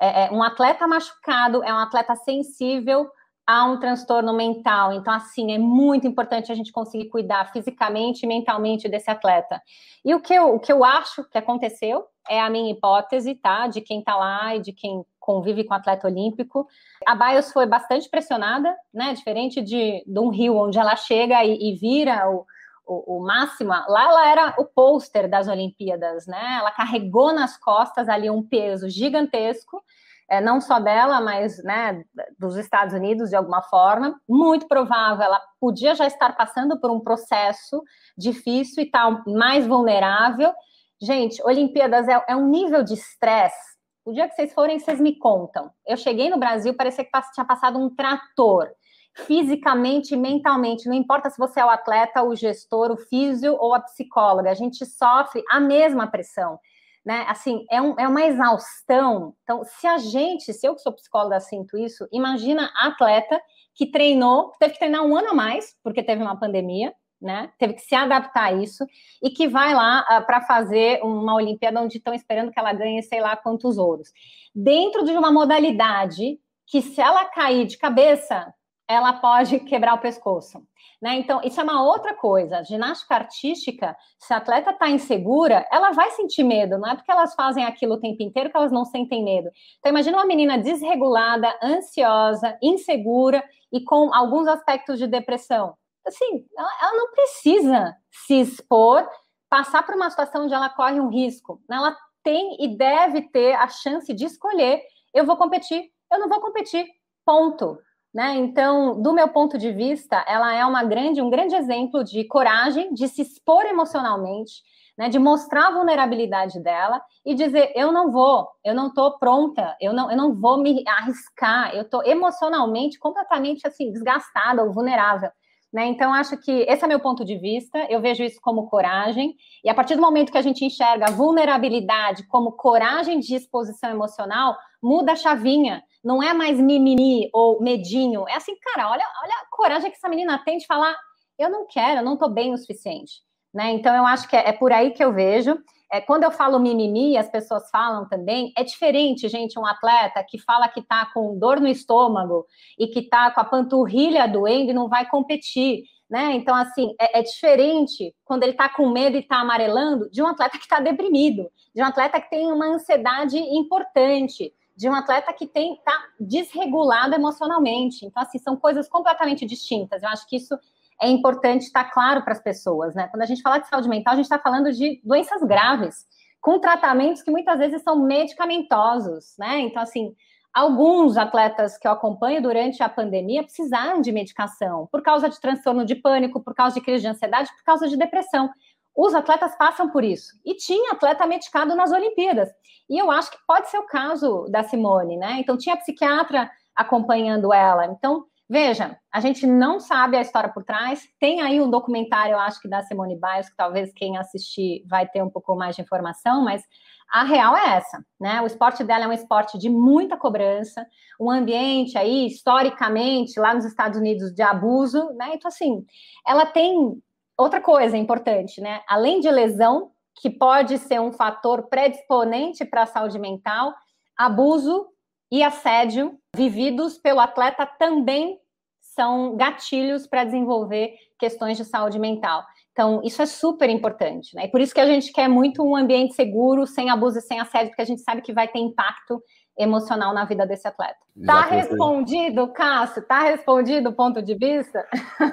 é, 0.00 0.30
um 0.32 0.42
atleta 0.42 0.86
machucado 0.86 1.62
é 1.62 1.72
um 1.72 1.78
atleta 1.78 2.14
sensível 2.16 3.08
a 3.46 3.64
um 3.66 3.78
transtorno 3.78 4.32
mental. 4.32 4.92
Então, 4.92 5.12
assim, 5.12 5.52
é 5.52 5.58
muito 5.58 6.06
importante 6.06 6.50
a 6.50 6.54
gente 6.54 6.72
conseguir 6.72 7.08
cuidar 7.10 7.52
fisicamente 7.52 8.22
e 8.22 8.26
mentalmente 8.26 8.88
desse 8.88 9.10
atleta. 9.10 9.60
E 10.04 10.14
o 10.14 10.20
que 10.20 10.32
eu, 10.32 10.54
o 10.54 10.58
que 10.58 10.72
eu 10.72 10.82
acho 10.82 11.24
que 11.24 11.36
aconteceu 11.36 12.04
é 12.28 12.40
a 12.40 12.48
minha 12.48 12.72
hipótese, 12.72 13.34
tá? 13.34 13.66
De 13.66 13.82
quem 13.82 14.02
tá 14.02 14.16
lá 14.16 14.56
e 14.56 14.60
de 14.60 14.72
quem 14.72 15.04
convive 15.20 15.64
com 15.64 15.74
o 15.74 15.76
atleta 15.76 16.06
olímpico. 16.06 16.66
A 17.06 17.14
Bios 17.14 17.52
foi 17.52 17.66
bastante 17.66 18.08
pressionada, 18.08 18.74
né? 18.92 19.12
Diferente 19.12 19.60
de, 19.60 20.02
de 20.06 20.18
um 20.18 20.30
Rio, 20.30 20.56
onde 20.56 20.78
ela 20.78 20.96
chega 20.96 21.44
e, 21.44 21.70
e 21.70 21.74
vira 21.76 22.30
o, 22.30 22.46
o, 22.86 23.16
o 23.16 23.24
Máxima, 23.24 23.84
lá 23.88 24.04
ela 24.04 24.28
era 24.28 24.54
o 24.58 24.64
pôster 24.64 25.28
das 25.28 25.48
Olimpíadas, 25.48 26.26
né? 26.26 26.56
Ela 26.58 26.70
carregou 26.70 27.32
nas 27.32 27.56
costas 27.56 28.08
ali 28.08 28.28
um 28.30 28.42
peso 28.42 28.88
gigantesco, 28.88 29.82
é, 30.28 30.40
não 30.40 30.60
só 30.60 30.78
dela, 30.78 31.20
mas 31.20 31.62
né, 31.62 32.02
dos 32.38 32.56
Estados 32.56 32.94
Unidos 32.94 33.30
de 33.30 33.36
alguma 33.36 33.62
forma. 33.62 34.20
Muito 34.28 34.66
provável, 34.66 35.24
ela 35.24 35.40
podia 35.60 35.94
já 35.94 36.06
estar 36.06 36.34
passando 36.36 36.80
por 36.80 36.90
um 36.90 37.00
processo 37.00 37.82
difícil 38.16 38.82
e 38.82 38.90
tal, 38.90 39.22
mais 39.26 39.66
vulnerável. 39.66 40.52
Gente, 41.00 41.42
Olimpíadas 41.42 42.08
é, 42.08 42.24
é 42.28 42.36
um 42.36 42.48
nível 42.48 42.82
de 42.82 42.94
estresse. 42.94 43.74
O 44.04 44.12
dia 44.12 44.28
que 44.28 44.34
vocês 44.34 44.52
forem, 44.52 44.78
vocês 44.78 45.00
me 45.00 45.18
contam. 45.18 45.70
Eu 45.86 45.96
cheguei 45.96 46.28
no 46.28 46.38
Brasil, 46.38 46.74
parecia 46.74 47.04
que 47.04 47.10
tinha 47.32 47.46
passado 47.46 47.78
um 47.78 47.94
trator 47.94 48.70
fisicamente 49.14 50.14
e 50.14 50.16
mentalmente. 50.16 50.88
Não 50.88 50.94
importa 50.94 51.30
se 51.30 51.38
você 51.38 51.60
é 51.60 51.64
o 51.64 51.70
atleta, 51.70 52.22
o 52.22 52.34
gestor, 52.34 52.90
o 52.90 52.96
físio 52.96 53.56
ou 53.58 53.74
a 53.74 53.80
psicóloga, 53.80 54.50
a 54.50 54.54
gente 54.54 54.84
sofre 54.84 55.42
a 55.48 55.60
mesma 55.60 56.06
pressão. 56.06 56.58
Né? 57.04 57.24
Assim, 57.28 57.64
é, 57.70 57.80
um, 57.80 57.94
é 57.98 58.08
uma 58.08 58.24
exaustão. 58.24 59.34
Então, 59.42 59.62
se 59.64 59.86
a 59.86 59.98
gente, 59.98 60.52
se 60.52 60.66
eu 60.66 60.74
que 60.74 60.80
sou 60.80 60.92
psicóloga 60.92 61.38
sinto 61.38 61.76
isso, 61.76 62.08
imagina 62.10 62.72
atleta 62.76 63.40
que 63.74 63.90
treinou, 63.90 64.52
teve 64.58 64.72
que 64.72 64.78
treinar 64.78 65.04
um 65.04 65.16
ano 65.16 65.30
a 65.30 65.34
mais, 65.34 65.76
porque 65.82 66.02
teve 66.02 66.22
uma 66.22 66.38
pandemia, 66.38 66.94
né? 67.20 67.50
Teve 67.58 67.74
que 67.74 67.80
se 67.80 67.94
adaptar 67.94 68.46
a 68.46 68.52
isso 68.52 68.86
e 69.22 69.30
que 69.30 69.48
vai 69.48 69.74
lá 69.74 70.00
uh, 70.00 70.04
ah, 70.08 70.20
para 70.20 70.42
fazer 70.42 71.00
uma 71.02 71.34
Olimpíada 71.34 71.80
onde 71.80 71.98
estão 71.98 72.14
esperando 72.14 72.50
que 72.50 72.58
ela 72.58 72.72
ganhe 72.72 73.02
sei 73.02 73.20
lá 73.20 73.36
quantos 73.36 73.78
ouros. 73.78 74.10
Dentro 74.54 75.04
de 75.04 75.12
uma 75.12 75.32
modalidade 75.32 76.38
que, 76.66 76.82
se 76.82 77.00
ela 77.00 77.24
cair 77.26 77.66
de 77.66 77.78
cabeça, 77.78 78.52
ela 78.88 79.14
pode 79.14 79.60
quebrar 79.60 79.94
o 79.94 80.00
pescoço. 80.00 80.62
Né? 81.00 81.16
Então, 81.16 81.40
isso 81.42 81.60
é 81.60 81.64
uma 81.64 81.82
outra 81.82 82.14
coisa. 82.14 82.62
ginástica 82.62 83.14
artística, 83.14 83.96
se 84.18 84.32
a 84.32 84.38
atleta 84.38 84.70
está 84.70 84.88
insegura, 84.88 85.66
ela 85.70 85.92
vai 85.92 86.10
sentir 86.12 86.44
medo. 86.44 86.78
Não 86.78 86.88
é 86.88 86.94
porque 86.94 87.10
elas 87.10 87.34
fazem 87.34 87.64
aquilo 87.64 87.94
o 87.94 88.00
tempo 88.00 88.22
inteiro 88.22 88.50
que 88.50 88.56
elas 88.56 88.72
não 88.72 88.84
sentem 88.84 89.24
medo. 89.24 89.50
Então, 89.78 89.90
imagina 89.90 90.16
uma 90.16 90.26
menina 90.26 90.58
desregulada, 90.58 91.54
ansiosa, 91.62 92.56
insegura 92.62 93.42
e 93.72 93.82
com 93.82 94.14
alguns 94.14 94.46
aspectos 94.46 94.98
de 94.98 95.06
depressão. 95.06 95.74
Assim, 96.06 96.46
ela, 96.56 96.70
ela 96.82 96.92
não 96.94 97.10
precisa 97.12 97.96
se 98.10 98.40
expor, 98.40 99.08
passar 99.48 99.84
por 99.84 99.94
uma 99.94 100.10
situação 100.10 100.44
onde 100.44 100.54
ela 100.54 100.68
corre 100.68 101.00
um 101.00 101.08
risco. 101.08 101.60
Né? 101.68 101.76
Ela 101.76 101.96
tem 102.22 102.56
e 102.60 102.76
deve 102.76 103.22
ter 103.22 103.54
a 103.54 103.68
chance 103.68 104.12
de 104.12 104.24
escolher: 104.24 104.82
eu 105.12 105.24
vou 105.24 105.36
competir, 105.36 105.90
eu 106.12 106.18
não 106.18 106.28
vou 106.28 106.40
competir. 106.40 106.86
Ponto. 107.24 107.78
Né? 108.14 108.36
Então, 108.36 109.02
do 109.02 109.12
meu 109.12 109.28
ponto 109.28 109.58
de 109.58 109.72
vista, 109.72 110.24
ela 110.28 110.54
é 110.54 110.64
uma 110.64 110.84
grande, 110.84 111.20
um 111.20 111.28
grande 111.28 111.56
exemplo 111.56 112.04
de 112.04 112.22
coragem, 112.24 112.94
de 112.94 113.08
se 113.08 113.22
expor 113.22 113.66
emocionalmente, 113.66 114.62
né? 114.96 115.08
de 115.08 115.18
mostrar 115.18 115.66
a 115.66 115.70
vulnerabilidade 115.72 116.60
dela 116.60 117.02
e 117.26 117.34
dizer: 117.34 117.72
eu 117.74 117.90
não 117.90 118.12
vou, 118.12 118.46
eu 118.64 118.72
não 118.72 118.86
estou 118.86 119.18
pronta, 119.18 119.76
eu 119.80 119.92
não, 119.92 120.08
eu 120.12 120.16
não 120.16 120.32
vou 120.32 120.58
me 120.58 120.84
arriscar, 120.86 121.74
eu 121.74 121.82
estou 121.82 122.04
emocionalmente 122.06 123.00
completamente 123.00 123.66
assim 123.66 123.90
desgastada 123.90 124.62
ou 124.62 124.72
vulnerável. 124.72 125.30
Né? 125.72 125.86
Então, 125.86 126.14
acho 126.14 126.36
que 126.36 126.52
esse 126.68 126.84
é 126.84 126.86
meu 126.86 127.00
ponto 127.00 127.24
de 127.24 127.36
vista, 127.36 127.84
eu 127.90 128.00
vejo 128.00 128.22
isso 128.22 128.40
como 128.40 128.68
coragem, 128.68 129.34
e 129.64 129.68
a 129.68 129.74
partir 129.74 129.96
do 129.96 130.00
momento 130.00 130.30
que 130.30 130.38
a 130.38 130.42
gente 130.42 130.64
enxerga 130.64 131.06
a 131.08 131.10
vulnerabilidade 131.10 132.28
como 132.28 132.52
coragem 132.52 133.18
de 133.18 133.34
exposição 133.34 133.90
emocional, 133.90 134.56
muda 134.80 135.10
a 135.12 135.16
chavinha. 135.16 135.82
Não 136.04 136.22
é 136.22 136.34
mais 136.34 136.60
mimimi 136.60 137.30
ou 137.32 137.60
medinho. 137.62 138.28
É 138.28 138.36
assim, 138.36 138.54
cara, 138.60 138.90
olha, 138.90 139.04
olha 139.22 139.34
a 139.34 139.46
coragem 139.50 139.90
que 139.90 139.96
essa 139.96 140.08
menina 140.08 140.42
tem 140.44 140.58
de 140.58 140.66
falar: 140.66 140.94
eu 141.38 141.50
não 141.50 141.66
quero, 141.66 142.00
eu 142.00 142.04
não 142.04 142.14
estou 142.14 142.28
bem 142.28 142.52
o 142.52 142.58
suficiente. 142.58 143.22
Né? 143.52 143.70
Então, 143.70 143.94
eu 143.94 144.04
acho 144.04 144.28
que 144.28 144.36
é, 144.36 144.48
é 144.48 144.52
por 144.52 144.72
aí 144.72 144.90
que 144.90 145.02
eu 145.02 145.12
vejo. 145.12 145.56
É, 145.92 146.00
quando 146.00 146.24
eu 146.24 146.32
falo 146.32 146.58
mimimi, 146.58 147.16
as 147.16 147.28
pessoas 147.28 147.70
falam 147.70 148.08
também, 148.08 148.52
é 148.58 148.64
diferente, 148.64 149.28
gente, 149.28 149.56
um 149.56 149.64
atleta 149.64 150.24
que 150.28 150.40
fala 150.40 150.66
que 150.66 150.80
está 150.80 151.06
com 151.14 151.38
dor 151.38 151.60
no 151.60 151.68
estômago 151.68 152.44
e 152.76 152.88
que 152.88 152.98
está 152.98 153.30
com 153.30 153.40
a 153.40 153.44
panturrilha 153.44 154.26
doendo 154.26 154.70
e 154.70 154.74
não 154.74 154.88
vai 154.88 155.08
competir. 155.08 155.84
Né? 156.10 156.32
Então, 156.32 156.54
assim, 156.54 156.94
é, 157.00 157.20
é 157.20 157.22
diferente 157.22 158.12
quando 158.24 158.42
ele 158.42 158.52
está 158.52 158.68
com 158.68 158.90
medo 158.90 159.16
e 159.16 159.20
está 159.20 159.36
amarelando 159.36 160.10
de 160.10 160.20
um 160.20 160.26
atleta 160.26 160.58
que 160.58 160.64
está 160.64 160.80
deprimido, 160.80 161.48
de 161.72 161.80
um 161.80 161.86
atleta 161.86 162.20
que 162.20 162.30
tem 162.30 162.50
uma 162.50 162.66
ansiedade 162.66 163.38
importante, 163.38 164.52
de 164.76 164.88
um 164.88 164.94
atleta 164.94 165.32
que 165.32 165.46
tem 165.46 165.80
tá 165.84 165.96
desregulado 166.18 167.14
emocionalmente. 167.14 168.04
Então, 168.04 168.22
assim, 168.22 168.38
são 168.38 168.56
coisas 168.56 168.88
completamente 168.88 169.46
distintas. 169.46 170.02
Eu 170.02 170.08
acho 170.08 170.26
que 170.28 170.36
isso 170.36 170.58
é 171.00 171.08
importante 171.08 171.62
estar 171.62 171.84
claro 171.84 172.22
para 172.22 172.32
as 172.32 172.42
pessoas, 172.42 172.94
né? 172.94 173.08
Quando 173.08 173.22
a 173.22 173.26
gente 173.26 173.42
fala 173.42 173.58
de 173.58 173.68
saúde 173.68 173.88
mental, 173.88 174.14
a 174.14 174.16
gente 174.16 174.26
está 174.26 174.38
falando 174.38 174.72
de 174.72 175.00
doenças 175.04 175.42
graves, 175.42 176.06
com 176.40 176.58
tratamentos 176.58 177.22
que 177.22 177.30
muitas 177.30 177.58
vezes 177.58 177.82
são 177.82 178.04
medicamentosos, 178.04 179.34
né? 179.38 179.60
Então, 179.60 179.82
assim, 179.82 180.14
alguns 180.52 181.16
atletas 181.16 181.76
que 181.76 181.86
eu 181.86 181.92
acompanho 181.92 182.40
durante 182.42 182.82
a 182.82 182.88
pandemia 182.88 183.42
precisaram 183.42 184.00
de 184.00 184.12
medicação 184.12 184.88
por 184.90 185.02
causa 185.02 185.28
de 185.28 185.40
transtorno 185.40 185.84
de 185.84 185.96
pânico, 185.96 186.40
por 186.40 186.54
causa 186.54 186.74
de 186.74 186.80
crise 186.80 187.02
de 187.02 187.08
ansiedade, 187.08 187.50
por 187.56 187.64
causa 187.64 187.88
de 187.88 187.96
depressão. 187.96 188.50
Os 188.96 189.14
atletas 189.14 189.56
passam 189.56 189.90
por 189.90 190.04
isso. 190.04 190.38
E 190.44 190.54
tinha 190.54 190.92
atleta 190.92 191.26
medicado 191.26 191.74
nas 191.74 191.90
Olimpíadas. 191.90 192.48
E 192.88 193.00
eu 193.00 193.10
acho 193.10 193.30
que 193.30 193.38
pode 193.46 193.68
ser 193.68 193.78
o 193.78 193.86
caso 193.86 194.46
da 194.50 194.62
Simone, 194.62 195.16
né? 195.16 195.36
Então, 195.40 195.56
tinha 195.56 195.76
psiquiatra 195.76 196.50
acompanhando 196.76 197.52
ela. 197.52 197.86
Então, 197.86 198.26
Veja, 198.48 198.98
a 199.10 199.20
gente 199.20 199.46
não 199.46 199.80
sabe 199.80 200.18
a 200.18 200.20
história 200.20 200.52
por 200.52 200.64
trás. 200.64 201.02
Tem 201.18 201.40
aí 201.40 201.60
um 201.60 201.70
documentário, 201.70 202.34
eu 202.34 202.38
acho 202.38 202.60
que 202.60 202.68
da 202.68 202.82
Simone 202.82 203.18
Biles, 203.18 203.48
que 203.48 203.56
talvez 203.56 203.90
quem 203.94 204.18
assistir 204.18 204.84
vai 204.86 205.08
ter 205.08 205.22
um 205.22 205.30
pouco 205.30 205.56
mais 205.56 205.74
de 205.74 205.82
informação, 205.82 206.44
mas 206.44 206.62
a 207.10 207.24
real 207.24 207.56
é 207.56 207.76
essa, 207.76 208.04
né? 208.20 208.42
O 208.42 208.46
esporte 208.46 208.84
dela 208.84 209.04
é 209.04 209.08
um 209.08 209.12
esporte 209.12 209.56
de 209.58 209.70
muita 209.70 210.16
cobrança, 210.16 210.86
um 211.18 211.30
ambiente 211.30 211.96
aí, 211.96 212.26
historicamente, 212.26 213.40
lá 213.40 213.54
nos 213.54 213.64
Estados 213.64 213.98
Unidos, 213.98 214.34
de 214.34 214.42
abuso, 214.42 215.10
né? 215.14 215.32
Então, 215.34 215.48
assim, 215.48 215.84
ela 216.26 216.44
tem 216.44 217.00
outra 217.36 217.60
coisa 217.60 217.96
importante, 217.96 218.60
né? 218.60 218.82
Além 218.88 219.20
de 219.20 219.30
lesão, 219.30 219.90
que 220.20 220.30
pode 220.30 220.78
ser 220.78 221.00
um 221.00 221.12
fator 221.12 221.64
predisponente 221.68 222.64
para 222.64 222.82
a 222.82 222.86
saúde 222.86 223.18
mental, 223.18 223.74
abuso 224.16 224.86
e 225.30 225.42
assédio 225.42 226.18
vividos 226.34 226.98
pelo 226.98 227.20
atleta 227.20 227.66
também 227.66 228.38
são 228.80 229.36
gatilhos 229.36 230.06
para 230.06 230.24
desenvolver 230.24 230.94
questões 231.18 231.56
de 231.56 231.64
saúde 231.64 231.98
mental. 231.98 232.44
Então, 232.70 233.00
isso 233.04 233.22
é 233.22 233.26
super 233.26 233.70
importante, 233.70 234.34
né? 234.34 234.44
E 234.44 234.48
por 234.48 234.60
isso 234.60 234.74
que 234.74 234.80
a 234.80 234.86
gente 234.86 235.12
quer 235.12 235.28
muito 235.28 235.62
um 235.62 235.76
ambiente 235.76 236.14
seguro, 236.14 236.66
sem 236.66 236.90
abuso 236.90 237.18
e 237.18 237.22
sem 237.22 237.40
assédio, 237.40 237.68
porque 237.70 237.82
a 237.82 237.86
gente 237.86 238.02
sabe 238.02 238.20
que 238.20 238.32
vai 238.32 238.48
ter 238.48 238.58
impacto 238.58 239.22
emocional 239.56 240.12
na 240.12 240.24
vida 240.24 240.46
desse 240.46 240.66
atleta. 240.66 240.98
Está 241.16 241.42
respondido, 241.42 242.52
Cássio? 242.52 243.00
Está 243.00 243.22
respondido 243.22 243.90
o 243.90 243.94
ponto 243.94 244.20
de 244.20 244.34
vista? 244.34 244.86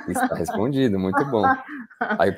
Está 0.08 0.36
respondido, 0.36 1.00
muito 1.00 1.24
bom. 1.26 1.44
Aí... 2.20 2.36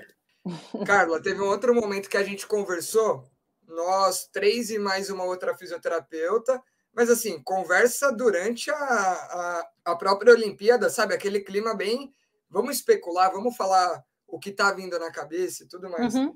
Carla, 0.86 1.22
teve 1.22 1.42
um 1.42 1.48
outro 1.48 1.74
momento 1.74 2.10
que 2.10 2.18
a 2.18 2.24
gente 2.24 2.46
conversou, 2.46 3.24
nós 3.66 4.28
três 4.32 4.70
e 4.70 4.78
mais 4.78 5.10
uma 5.10 5.24
outra 5.24 5.56
fisioterapeuta, 5.56 6.62
mas 6.94 7.10
assim, 7.10 7.42
conversa 7.42 8.12
durante 8.12 8.70
a, 8.70 8.76
a, 8.76 9.68
a 9.86 9.96
própria 9.96 10.34
Olimpíada, 10.34 10.90
sabe? 10.90 11.14
Aquele 11.14 11.40
clima 11.40 11.74
bem. 11.76 12.14
Vamos 12.50 12.76
especular, 12.76 13.32
vamos 13.32 13.56
falar 13.56 14.04
o 14.28 14.38
que 14.38 14.50
está 14.50 14.72
vindo 14.72 14.98
na 15.00 15.12
cabeça 15.12 15.64
e 15.64 15.68
tudo 15.68 15.90
mais. 15.90 16.14
Uhum. 16.14 16.34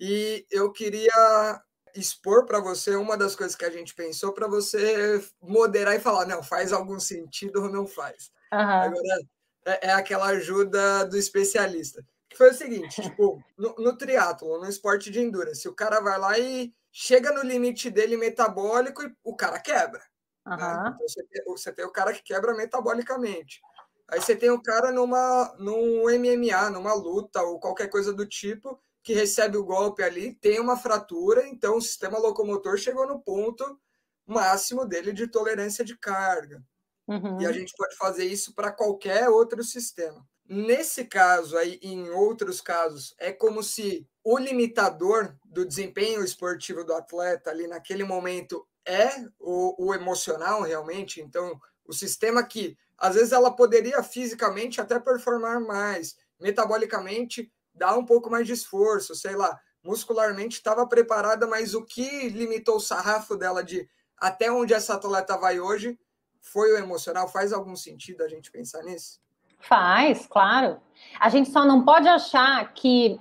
E 0.00 0.44
eu 0.50 0.72
queria 0.72 1.62
expor 1.94 2.46
para 2.46 2.60
você 2.60 2.94
uma 2.94 3.16
das 3.16 3.34
coisas 3.36 3.56
que 3.56 3.64
a 3.64 3.70
gente 3.70 3.94
pensou 3.94 4.32
para 4.32 4.46
você 4.46 5.22
moderar 5.40 5.94
e 5.94 6.00
falar, 6.00 6.26
não, 6.26 6.42
faz 6.42 6.72
algum 6.72 6.98
sentido 6.98 7.62
ou 7.62 7.68
não 7.68 7.86
faz. 7.86 8.30
Uhum. 8.52 8.58
Agora, 8.58 9.20
é, 9.64 9.88
é, 9.88 9.92
aquela 9.92 10.26
ajuda 10.26 11.04
do 11.04 11.16
especialista. 11.16 12.04
Que 12.28 12.36
foi 12.36 12.50
o 12.50 12.54
seguinte, 12.54 13.00
tipo, 13.02 13.42
no, 13.56 13.74
no 13.76 13.96
triatlo, 13.96 14.58
no 14.58 14.68
esporte 14.68 15.10
de 15.10 15.20
endurance, 15.20 15.68
o 15.68 15.74
cara 15.74 16.00
vai 16.00 16.18
lá 16.18 16.38
e 16.38 16.72
chega 16.92 17.32
no 17.32 17.42
limite 17.42 17.90
dele 17.90 18.16
metabólico 18.16 19.02
e 19.02 19.14
o 19.22 19.36
cara 19.36 19.58
quebra. 19.58 20.02
Uhum. 20.46 20.56
Né? 20.56 20.92
Então, 20.94 21.08
você, 21.08 21.22
tem, 21.24 21.44
você 21.44 21.72
tem 21.72 21.84
o 21.84 21.92
cara 21.92 22.12
que 22.12 22.22
quebra 22.22 22.54
metabolicamente. 22.54 23.60
Aí 24.08 24.20
você 24.20 24.34
tem 24.34 24.50
o 24.50 24.60
cara 24.60 24.90
numa, 24.90 25.54
num 25.58 26.04
MMA, 26.10 26.70
numa 26.70 26.92
luta 26.94 27.42
ou 27.42 27.60
qualquer 27.60 27.88
coisa 27.88 28.12
do 28.12 28.26
tipo, 28.26 28.80
que 29.02 29.14
recebe 29.14 29.56
o 29.56 29.64
golpe 29.64 30.02
ali, 30.02 30.34
tem 30.34 30.60
uma 30.60 30.76
fratura, 30.76 31.46
então 31.48 31.76
o 31.76 31.82
sistema 31.82 32.18
locomotor 32.18 32.76
chegou 32.76 33.06
no 33.06 33.20
ponto 33.20 33.78
máximo 34.26 34.86
dele 34.86 35.12
de 35.12 35.26
tolerância 35.26 35.84
de 35.84 35.96
carga. 35.96 36.62
Uhum. 37.08 37.40
E 37.40 37.46
a 37.46 37.52
gente 37.52 37.74
pode 37.76 37.96
fazer 37.96 38.24
isso 38.24 38.54
para 38.54 38.70
qualquer 38.70 39.28
outro 39.28 39.64
sistema. 39.64 40.24
Nesse 40.46 41.04
caso 41.04 41.56
aí, 41.56 41.78
em 41.82 42.10
outros 42.10 42.60
casos, 42.60 43.14
é 43.18 43.32
como 43.32 43.62
se 43.62 44.06
o 44.22 44.36
limitador 44.38 45.36
do 45.44 45.64
desempenho 45.64 46.24
esportivo 46.24 46.84
do 46.84 46.92
atleta 46.92 47.50
ali 47.50 47.66
naquele 47.66 48.04
momento 48.04 48.66
é 48.86 49.08
o, 49.38 49.86
o 49.86 49.94
emocional 49.94 50.62
realmente. 50.62 51.20
Então, 51.20 51.58
o 51.84 51.92
sistema 51.92 52.42
que 52.42 52.76
às 52.98 53.14
vezes 53.14 53.32
ela 53.32 53.50
poderia 53.50 54.02
fisicamente 54.02 54.80
até 54.80 54.98
performar 54.98 55.60
mais, 55.60 56.16
metabolicamente 56.38 57.50
dar 57.74 57.96
um 57.96 58.04
pouco 58.04 58.30
mais 58.30 58.46
de 58.46 58.52
esforço, 58.52 59.14
sei 59.14 59.36
lá, 59.36 59.58
muscularmente 59.84 60.56
estava 60.56 60.86
preparada, 60.86 61.46
mas 61.46 61.74
o 61.74 61.84
que 61.84 62.28
limitou 62.28 62.76
o 62.76 62.80
sarrafo 62.80 63.36
dela 63.36 63.64
de 63.64 63.88
até 64.18 64.50
onde 64.50 64.74
essa 64.74 64.94
atleta 64.94 65.36
vai 65.38 65.60
hoje 65.60 65.98
foi 66.40 66.72
o 66.72 66.78
emocional? 66.78 67.28
Faz 67.28 67.52
algum 67.52 67.74
sentido 67.74 68.22
a 68.22 68.28
gente 68.28 68.50
pensar 68.50 68.82
nisso? 68.82 69.20
Faz, 69.58 70.26
claro. 70.26 70.80
A 71.18 71.28
gente 71.28 71.50
só 71.50 71.64
não 71.64 71.84
pode 71.84 72.08
achar 72.08 72.72
que 72.72 73.20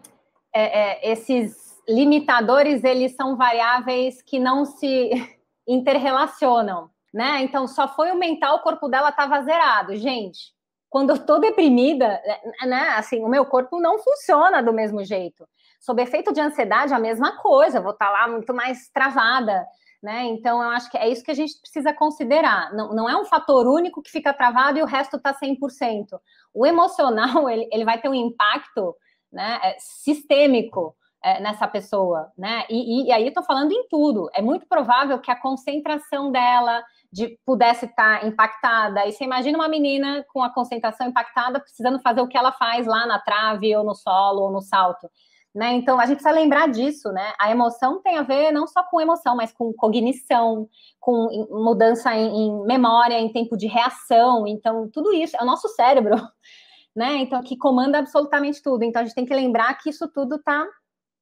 é, 0.54 1.08
é, 1.08 1.12
esses 1.12 1.78
limitadores 1.88 2.84
eles 2.84 3.16
são 3.16 3.36
variáveis 3.36 4.22
que 4.22 4.40
não 4.40 4.66
se 4.66 5.10
interrelacionam, 5.68 6.90
né? 7.14 7.42
Então 7.42 7.68
só 7.68 7.88
foi 7.88 8.12
o 8.12 8.20
mental, 8.20 8.58
o 8.58 8.62
corpo 8.62 8.88
dela 8.88 9.10
estava 9.10 9.42
zerado, 9.42 9.96
gente 9.96 10.54
quando 10.90 11.12
eu 11.12 11.16
estou 11.16 11.40
deprimida, 11.40 12.08
né, 12.08 12.68
né, 12.68 12.90
assim, 12.98 13.24
o 13.24 13.30
meu 13.30 13.46
corpo 13.46 13.80
não 13.80 14.00
funciona 14.00 14.62
do 14.62 14.74
mesmo 14.74 15.04
jeito. 15.04 15.48
Sob 15.80 16.02
efeito 16.02 16.34
de 16.34 16.42
ansiedade, 16.42 16.94
a 16.94 17.00
mesma 17.00 17.38
coisa, 17.38 17.80
vou 17.80 17.92
estar 17.92 18.08
tá 18.08 18.12
lá 18.12 18.28
muito 18.28 18.54
mais 18.54 18.90
travada, 18.90 19.66
né? 20.02 20.26
Então, 20.26 20.62
eu 20.64 20.70
acho 20.70 20.90
que 20.90 20.98
é 20.98 21.10
isso 21.10 21.24
que 21.24 21.32
a 21.32 21.36
gente 21.36 21.60
precisa 21.60 21.94
considerar. 21.94 22.74
Não, 22.74 22.94
não 22.94 23.10
é 23.10 23.16
um 23.16 23.26
fator 23.26 23.68
único 23.68 24.02
que 24.02 24.12
fica 24.12 24.34
travado 24.34 24.80
e 24.80 24.82
o 24.82 24.86
resto 24.86 25.18
está 25.18 25.34
100%. 25.34 26.20
O 26.54 26.66
emocional, 26.66 27.48
ele, 27.50 27.68
ele 27.72 27.86
vai 27.86 28.00
ter 28.02 28.10
um 28.10 28.14
impacto 28.14 28.96
né, 29.32 29.60
é, 29.62 29.76
sistêmico 29.80 30.96
é, 31.24 31.42
nessa 31.42 31.68
pessoa, 31.68 32.32
né? 32.38 32.66
E, 32.70 33.04
e, 33.04 33.08
e 33.08 33.12
aí 33.12 33.28
eu 33.28 33.34
tô 33.34 33.44
falando 33.44 33.72
em 33.72 33.88
tudo. 33.90 34.30
É 34.34 34.42
muito 34.42 34.66
provável 34.68 35.20
que 35.20 35.30
a 35.30 35.40
concentração 35.40 36.32
dela 36.32 36.84
de, 37.12 37.38
pudesse 37.46 37.86
estar 37.86 38.22
tá 38.22 38.28
impactada. 38.28 39.06
E 39.06 39.12
você 39.12 39.24
imagina 39.24 39.58
uma 39.58 39.68
menina 39.68 40.26
com 40.32 40.44
a 40.44 40.54
concentração 40.54 41.08
impactada 41.08 41.60
precisando 41.60 42.00
fazer 42.00 42.22
o 42.22 42.28
que 42.28 42.38
ela 42.38 42.52
faz 42.52 42.86
lá 42.86 43.06
na 43.06 43.20
trave, 43.20 43.76
ou 43.76 43.84
no 43.84 43.96
solo, 43.96 44.42
ou 44.44 44.52
no 44.52 44.62
salto. 44.62 45.10
Né? 45.54 45.74
Então 45.74 46.00
a 46.00 46.06
gente 46.06 46.18
precisa 46.18 46.34
lembrar 46.34 46.70
disso, 46.70 47.12
né? 47.12 47.34
A 47.40 47.50
emoção 47.50 48.02
tem 48.04 48.18
a 48.18 48.22
ver 48.22 48.52
não 48.52 48.68
só 48.68 48.84
com 48.84 49.02
emoção, 49.02 49.36
mas 49.36 49.52
com 49.52 49.74
cognição, 49.74 50.70
com 51.00 51.48
mudança 51.50 52.14
em, 52.14 52.28
em 52.28 52.66
memória, 52.66 53.20
em 53.20 53.32
tempo 53.32 53.58
de 53.58 53.66
reação. 53.66 54.48
Então, 54.48 54.88
tudo 54.92 55.12
isso 55.12 55.36
é 55.36 55.42
o 55.42 55.46
nosso 55.46 55.68
cérebro, 55.70 56.16
né? 56.96 57.16
Então, 57.18 57.42
que 57.42 57.58
comanda 57.58 57.98
absolutamente 57.98 58.62
tudo. 58.62 58.84
Então, 58.84 59.02
a 59.02 59.06
gente 59.06 59.16
tem 59.16 59.26
que 59.26 59.34
lembrar 59.34 59.74
que 59.76 59.90
isso 59.90 60.08
tudo 60.08 60.36
está 60.36 60.68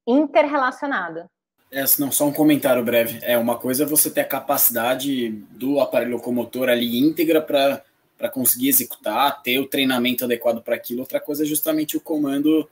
interrelacionado. 0.06 1.28
É, 1.70 1.84
não, 1.98 2.10
só 2.10 2.26
um 2.26 2.32
comentário 2.32 2.82
breve. 2.82 3.18
É 3.22 3.36
uma 3.36 3.58
coisa 3.58 3.84
é 3.84 3.86
você 3.86 4.10
ter 4.10 4.22
a 4.22 4.24
capacidade 4.24 5.30
do 5.50 5.80
aparelho 5.80 6.12
locomotor 6.12 6.68
ali 6.68 6.98
íntegra 6.98 7.42
para 7.42 8.28
conseguir 8.30 8.68
executar, 8.68 9.42
ter 9.42 9.58
o 9.58 9.66
treinamento 9.66 10.24
adequado 10.24 10.62
para 10.62 10.74
aquilo. 10.74 11.00
Outra 11.00 11.20
coisa 11.20 11.42
é 11.42 11.46
justamente 11.46 11.96
o 11.96 12.00
comando 12.00 12.68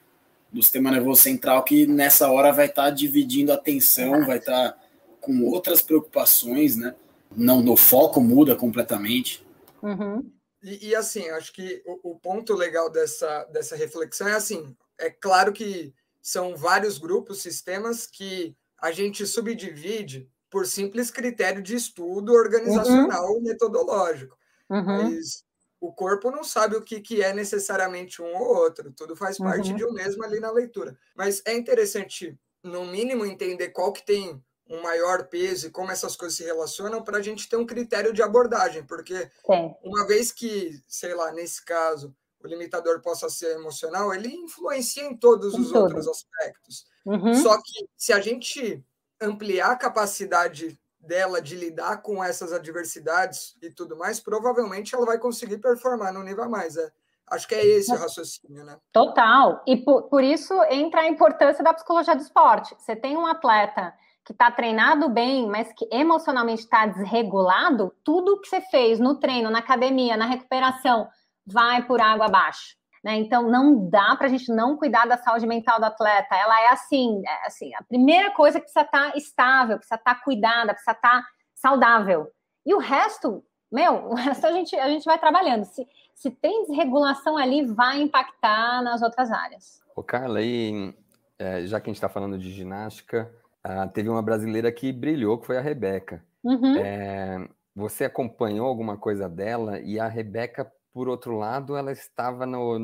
do 0.51 0.63
sistema 0.63 0.91
nervoso 0.91 1.21
central 1.21 1.65
que 1.65 1.87
nessa 1.87 2.31
hora 2.31 2.53
vai 2.53 2.67
estar 2.67 2.85
tá 2.85 2.91
dividindo 2.91 3.53
a 3.53 3.57
atenção, 3.57 4.25
vai 4.25 4.39
estar 4.39 4.73
tá 4.73 4.79
com 5.21 5.43
outras 5.45 5.83
preocupações, 5.83 6.77
né? 6.77 6.95
Não, 7.37 7.65
o 7.69 7.77
foco 7.77 8.21
muda 8.21 8.57
completamente. 8.57 9.45
Uhum. 9.83 10.31
E, 10.63 10.89
e, 10.89 10.95
assim, 10.95 11.29
acho 11.31 11.53
que 11.53 11.83
o, 11.85 12.13
o 12.13 12.19
ponto 12.19 12.55
legal 12.55 12.89
dessa, 12.91 13.45
dessa 13.53 13.77
reflexão 13.77 14.27
é 14.27 14.35
assim, 14.35 14.75
é 14.99 15.11
claro 15.11 15.53
que 15.53 15.93
são 16.23 16.57
vários 16.57 16.97
grupos, 16.99 17.43
sistemas 17.43 18.07
que 18.07 18.57
a 18.81 18.93
gente 18.93 19.27
subdivide 19.27 20.31
por 20.51 20.67
simples 20.67 21.11
critério 21.11 21.63
de 21.63 21.75
estudo 21.75 22.33
organizacional 22.33 23.33
uhum. 23.33 23.43
metodológico. 23.43 24.37
Uhum. 24.71 24.85
Mas 24.85 25.45
o 25.81 25.93
corpo 25.93 26.31
não 26.31 26.43
sabe 26.43 26.77
o 26.77 26.83
que, 26.83 27.01
que 27.01 27.23
é 27.23 27.33
necessariamente 27.33 28.23
um 28.23 28.35
ou 28.35 28.57
outro, 28.57 28.93
tudo 28.93 29.15
faz 29.15 29.39
parte 29.39 29.71
uhum. 29.71 29.77
de 29.77 29.85
um 29.85 29.93
mesmo 29.93 30.25
ali 30.25 30.41
na 30.41 30.51
leitura. 30.51 30.97
Mas 31.15 31.43
é 31.45 31.55
interessante, 31.55 32.39
no 32.63 32.85
mínimo, 32.87 33.25
entender 33.25 33.69
qual 33.71 33.93
que 33.93 34.05
tem 34.05 34.43
um 34.69 34.83
maior 34.83 35.29
peso 35.29 35.69
e 35.69 35.71
como 35.71 35.93
essas 35.93 36.17
coisas 36.17 36.37
se 36.37 36.45
relacionam 36.45 37.03
para 37.03 37.19
a 37.19 37.23
gente 37.23 37.49
ter 37.49 37.57
um 37.57 37.67
critério 37.67 38.13
de 38.13 38.23
abordagem, 38.23 38.85
porque 38.85 39.31
Sim. 39.47 39.75
uma 39.83 40.07
vez 40.07 40.33
que, 40.33 40.83
sei 40.89 41.15
lá, 41.15 41.33
nesse 41.33 41.65
caso, 41.65 42.15
o 42.47 42.49
limitador 42.49 43.01
possa 43.01 43.29
ser 43.29 43.57
emocional, 43.57 44.15
ele 44.15 44.35
influencia 44.35 45.05
em 45.05 45.17
todos 45.17 45.55
em 45.55 45.61
os 45.61 45.69
tudo. 45.69 45.81
outros 45.81 46.09
aspectos. 46.09 46.87
Uhum. 47.05 47.35
Só 47.35 47.57
que 47.61 47.87
se 47.97 48.13
a 48.13 48.21
gente 48.21 48.83
ampliar 49.21 49.73
a 49.73 49.77
capacidade 49.77 50.79
dela 50.99 51.41
de 51.41 51.55
lidar 51.57 51.99
com 52.03 52.23
essas 52.23 52.53
adversidades 52.53 53.57
e 53.63 53.71
tudo 53.71 53.97
mais, 53.97 54.21
provavelmente 54.21 54.95
ela 54.95 55.07
vai 55.07 55.19
conseguir 55.19 55.59
performar 55.59 56.13
no 56.13 56.23
nível 56.23 56.45
a 56.45 56.49
mais. 56.49 56.77
É. 56.77 56.91
Acho 57.29 57.49
que 57.49 57.55
é 57.55 57.65
esse 57.65 57.93
o 57.93 57.97
raciocínio, 57.97 58.65
né? 58.65 58.79
Total. 58.93 59.63
E 59.67 59.77
por, 59.77 60.05
por 60.05 60.23
isso 60.23 60.55
entra 60.71 61.01
a 61.03 61.09
importância 61.09 61.63
da 61.63 61.75
psicologia 61.75 62.15
do 62.15 62.23
esporte. 62.23 62.75
Você 62.79 62.95
tem 62.95 63.17
um 63.17 63.27
atleta 63.27 63.93
que 64.25 64.33
está 64.33 64.51
treinado 64.51 65.09
bem, 65.09 65.49
mas 65.49 65.73
que 65.73 65.89
emocionalmente 65.91 66.63
está 66.63 66.85
desregulado, 66.87 67.95
tudo 68.03 68.41
que 68.41 68.49
você 68.49 68.61
fez 68.61 68.99
no 68.99 69.21
treino, 69.21 69.51
na 69.51 69.61
academia, 69.61 70.17
na 70.17 70.27
recuperação, 70.27 71.09
vai 71.47 71.85
por 71.87 72.01
água 72.01 72.27
abaixo. 72.27 72.77
Né? 73.05 73.17
Então, 73.17 73.49
não 73.49 73.89
dá 73.89 74.17
para 74.17 74.27
a 74.27 74.29
gente 74.29 74.53
não 74.53 74.77
cuidar 74.77 75.07
da 75.07 75.17
saúde 75.17 75.47
mental 75.47 75.79
do 75.79 75.85
atleta. 75.85 76.35
Ela 76.35 76.61
é 76.63 76.69
assim, 76.69 77.23
é 77.25 77.47
assim 77.47 77.73
a 77.77 77.85
primeira 77.85 78.33
coisa 78.33 78.59
que 78.59 78.65
precisa 78.65 78.85
estar 78.85 79.13
tá 79.13 79.17
estável, 79.17 79.77
precisa 79.77 79.95
estar 79.95 80.15
tá 80.17 80.21
cuidada, 80.25 80.73
precisa 80.73 80.91
estar 80.97 81.23
tá 81.23 81.27
saudável. 81.55 82.27
E 82.65 82.75
o 82.75 82.79
resto, 82.79 83.45
meu, 83.71 84.07
o 84.11 84.15
resto 84.15 84.47
a 84.47 84.51
gente, 84.51 84.75
a 84.75 84.89
gente 84.89 85.05
vai 85.05 85.19
trabalhando. 85.19 85.65
Se, 85.65 85.87
se 86.15 86.31
tem 86.31 86.67
desregulação 86.67 87.37
ali, 87.37 87.65
vai 87.65 88.03
impactar 88.03 88.83
nas 88.83 89.03
outras 89.03 89.31
áreas. 89.31 89.81
Ô, 89.95 90.03
Carla, 90.03 90.41
aí, 90.41 90.93
é, 91.39 91.65
já 91.67 91.81
que 91.81 91.89
a 91.89 91.91
gente 91.91 91.99
está 91.99 92.09
falando 92.09 92.37
de 92.37 92.51
ginástica, 92.51 93.33
ah, 93.63 93.87
teve 93.87 94.09
uma 94.09 94.23
brasileira 94.23 94.71
que 94.73 94.93
brilhou, 94.93 95.39
que 95.39 95.47
foi 95.47 95.59
a 95.59 95.61
Rebeca. 95.61 96.25
Uhum. 96.43 96.77
É, 96.77 97.49
você 97.75 98.05
acompanhou 98.05 98.67
alguma 98.67 98.97
coisa 98.97 99.29
dela 99.29 99.79
e 99.81 100.01
a 100.01 100.09
Rebeca 100.09 100.73
por 100.97 101.11
outro 101.11 101.37
lado, 101.37 101.77
ela 101.77 101.93
estava 101.93 102.47
no, 102.47 102.79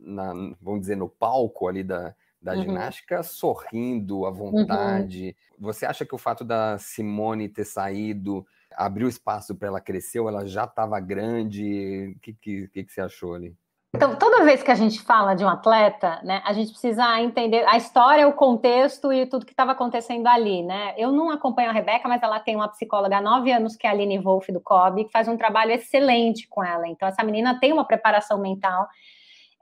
na, 0.00 0.32
vamos 0.62 0.82
dizer, 0.82 0.96
no 0.96 1.08
palco 1.08 1.66
ali 1.66 1.82
da, 1.82 2.14
da 2.40 2.54
uhum. 2.54 2.62
ginástica, 2.62 3.20
sorrindo 3.24 4.24
à 4.24 4.28
uhum. 4.28 4.34
vontade. 4.34 5.34
Uhum. 5.58 5.66
Você 5.66 5.84
acha 5.84 6.06
que 6.06 6.14
o 6.14 6.18
fato 6.18 6.44
da 6.44 6.78
Simone 6.78 7.48
ter 7.48 7.64
saído 7.64 8.46
abriu 8.76 9.08
espaço 9.08 9.56
para 9.56 9.66
ela 9.66 9.80
crescer 9.80 10.20
ou 10.20 10.28
ela 10.28 10.46
já 10.46 10.66
estava 10.66 11.00
grande? 11.00 12.14
O 12.16 12.20
que, 12.20 12.32
que, 12.32 12.68
que, 12.68 12.84
que 12.84 12.92
você 12.92 13.00
achou 13.00 13.34
ali? 13.34 13.56
Então, 13.94 14.16
toda 14.16 14.42
vez 14.42 14.62
que 14.62 14.70
a 14.70 14.74
gente 14.74 15.02
fala 15.02 15.34
de 15.34 15.44
um 15.44 15.48
atleta, 15.48 16.18
né, 16.24 16.40
a 16.46 16.54
gente 16.54 16.70
precisa 16.70 17.20
entender 17.20 17.62
a 17.68 17.76
história, 17.76 18.26
o 18.26 18.32
contexto 18.32 19.12
e 19.12 19.26
tudo 19.26 19.44
que 19.44 19.52
estava 19.52 19.72
acontecendo 19.72 20.26
ali, 20.28 20.62
né? 20.62 20.94
Eu 20.96 21.12
não 21.12 21.30
acompanho 21.30 21.68
a 21.68 21.74
Rebeca, 21.74 22.08
mas 22.08 22.22
ela 22.22 22.40
tem 22.40 22.56
uma 22.56 22.68
psicóloga 22.68 23.18
há 23.18 23.20
nove 23.20 23.52
anos, 23.52 23.76
que 23.76 23.86
é 23.86 23.90
a 23.90 23.92
Aline 23.92 24.18
Wolff 24.18 24.50
do 24.50 24.62
COB, 24.62 25.04
que 25.04 25.12
faz 25.12 25.28
um 25.28 25.36
trabalho 25.36 25.72
excelente 25.72 26.48
com 26.48 26.64
ela. 26.64 26.88
Então, 26.88 27.06
essa 27.06 27.22
menina 27.22 27.60
tem 27.60 27.70
uma 27.70 27.84
preparação 27.84 28.40
mental. 28.40 28.88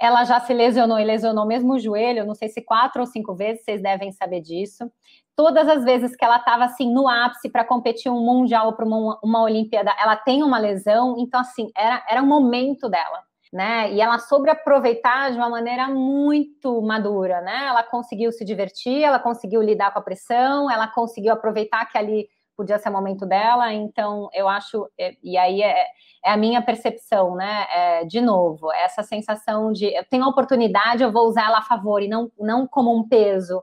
Ela 0.01 0.25
já 0.25 0.39
se 0.39 0.55
lesionou 0.55 1.01
e 1.01 1.05
lesionou 1.05 1.45
mesmo 1.45 1.75
o 1.75 1.79
joelho, 1.81 2.25
não 2.25 2.35
sei 2.37 2.49
se 2.49 2.63
quatro 2.63 3.01
ou 3.01 3.07
cinco 3.07 3.35
vezes, 3.35 3.65
vocês 3.65 3.83
devem 3.83 4.13
saber 4.13 4.41
disso. 4.43 4.89
Todas 5.35 5.69
as 5.69 5.85
vezes 5.85 6.15
que 6.15 6.25
ela 6.25 6.37
estava 6.37 6.67
assim 6.67 6.93
no 6.93 7.09
ápice 7.09 7.51
para 7.51 7.65
competir 7.65 8.13
um 8.13 8.21
mundial 8.25 8.67
ou 8.69 8.73
para 8.75 8.87
uma, 8.87 9.19
uma 9.25 9.43
Olimpíada, 9.43 9.93
ela 10.01 10.15
tem 10.15 10.45
uma 10.45 10.59
lesão. 10.59 11.17
Então, 11.19 11.41
assim, 11.41 11.69
era, 11.77 12.05
era 12.09 12.23
um 12.23 12.27
momento 12.27 12.89
dela 12.89 13.29
né? 13.53 13.93
E 13.93 14.01
ela 14.01 14.19
soube 14.19 14.49
aproveitar 14.49 15.31
de 15.33 15.37
uma 15.37 15.49
maneira 15.49 15.89
muito 15.89 16.81
madura, 16.83 17.41
né? 17.41 17.67
Ela 17.67 17.83
conseguiu 17.83 18.31
se 18.31 18.45
divertir, 18.45 19.03
ela 19.03 19.19
conseguiu 19.19 19.61
lidar 19.61 19.93
com 19.93 19.99
a 19.99 20.03
pressão, 20.03 20.71
ela 20.71 20.87
conseguiu 20.87 21.33
aproveitar 21.33 21.87
que 21.87 21.99
ali 21.99 22.29
podia 22.57 22.79
ser 22.79 22.91
o 22.91 22.93
momento 22.93 23.27
dela. 23.27 23.73
Então, 23.73 24.29
eu 24.33 24.49
acho, 24.49 24.89
é, 24.99 25.15
e 25.23 25.37
aí 25.37 25.63
é, 25.63 25.87
é 26.25 26.31
a 26.31 26.37
minha 26.37 26.63
percepção, 26.63 27.35
né? 27.35 27.67
É, 27.73 28.05
de 28.05 28.21
novo, 28.21 28.73
essa 28.73 29.03
sensação 29.03 29.73
de 29.73 29.87
eu 29.87 30.05
tenho 30.05 30.25
a 30.25 30.29
oportunidade, 30.29 31.03
eu 31.03 31.11
vou 31.11 31.27
usar 31.27 31.47
ela 31.47 31.59
a 31.59 31.63
favor 31.63 32.03
e 32.03 32.09
não, 32.09 32.31
não 32.39 32.67
como 32.67 32.95
um 32.97 33.09
peso. 33.09 33.63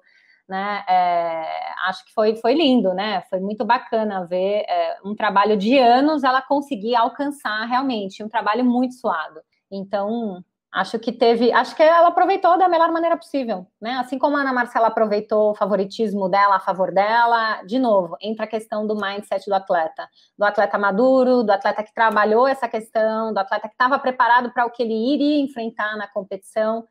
Né, 0.50 0.82
é, 0.88 1.44
acho 1.90 2.06
que 2.06 2.14
foi, 2.14 2.38
foi 2.38 2.54
lindo, 2.54 2.94
né? 2.94 3.22
Foi 3.30 3.38
muito 3.42 3.66
bacana 3.66 4.26
ver 4.26 4.64
é, 4.68 4.98
um 5.04 5.14
trabalho 5.14 5.58
de 5.58 5.78
anos 5.78 6.24
ela 6.24 6.42
conseguir 6.42 6.96
alcançar 6.96 7.66
realmente 7.66 8.24
um 8.24 8.30
trabalho 8.30 8.64
muito 8.64 8.94
suado. 8.96 9.42
Então, 9.72 10.43
acho 10.72 10.99
que 10.99 11.11
teve, 11.11 11.51
acho 11.51 11.76
que 11.76 11.84
ela 11.84 12.09
aproveitou 12.09 12.57
da 12.57 12.68
melhor 12.68 12.91
maneira 12.91 13.18
possível, 13.18 13.65
né? 13.82 13.93
Assim 13.93 14.20
como 14.20 14.38
a 14.38 14.41
Ana 14.41 14.53
Marcela 14.53 14.88
aproveitou 14.88 15.51
o 15.51 15.55
favoritismo 15.55 16.30
dela 16.30 16.57
a 16.57 16.59
favor 16.59 16.93
dela, 16.93 17.63
de 17.63 17.80
novo, 17.80 18.15
entra 18.22 18.45
a 18.45 18.47
questão 18.47 18.86
do 18.86 18.95
mindset 18.95 19.45
do 19.47 19.55
atleta, 19.55 20.07
do 20.38 20.45
atleta 20.45 20.78
maduro, 20.78 21.43
do 21.43 21.51
atleta 21.51 21.84
que 21.84 21.93
trabalhou 21.93 22.47
essa 22.47 22.68
questão, 22.68 23.34
do 23.34 23.39
atleta 23.39 23.68
que 23.68 23.74
estava 23.74 23.97
preparado 23.97 24.51
para 24.51 24.65
o 24.65 24.72
que 24.72 24.84
ele 24.84 25.13
iria 25.13 25.43
enfrentar 25.43 25.95
na 25.97 26.07
competição. 26.07 26.86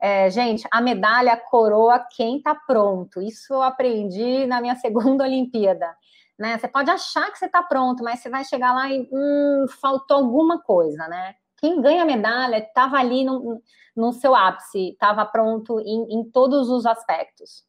É, 0.00 0.28
gente, 0.30 0.66
a 0.70 0.80
medalha 0.80 1.36
coroa 1.36 1.98
quem 2.14 2.36
está 2.36 2.54
pronto. 2.54 3.22
Isso 3.22 3.54
eu 3.54 3.62
aprendi 3.62 4.46
na 4.46 4.60
minha 4.60 4.76
segunda 4.76 5.24
Olimpíada. 5.24 5.96
Né? 6.38 6.58
Você 6.58 6.68
pode 6.68 6.90
achar 6.90 7.30
que 7.30 7.38
você 7.38 7.46
está 7.46 7.62
pronto, 7.62 8.02
mas 8.02 8.20
você 8.20 8.28
vai 8.28 8.44
chegar 8.44 8.74
lá 8.74 8.90
e 8.90 9.08
hum, 9.10 9.66
faltou 9.80 10.18
alguma 10.18 10.60
coisa, 10.60 11.06
né? 11.08 11.34
Quem 11.58 11.80
ganha 11.80 12.04
medalha 12.04 12.58
estava 12.58 12.96
ali 12.96 13.24
no, 13.24 13.62
no 13.96 14.12
seu 14.12 14.34
ápice, 14.34 14.90
estava 14.90 15.24
pronto 15.24 15.80
em, 15.80 16.18
em 16.18 16.24
todos 16.24 16.68
os 16.68 16.86
aspectos. 16.86 17.64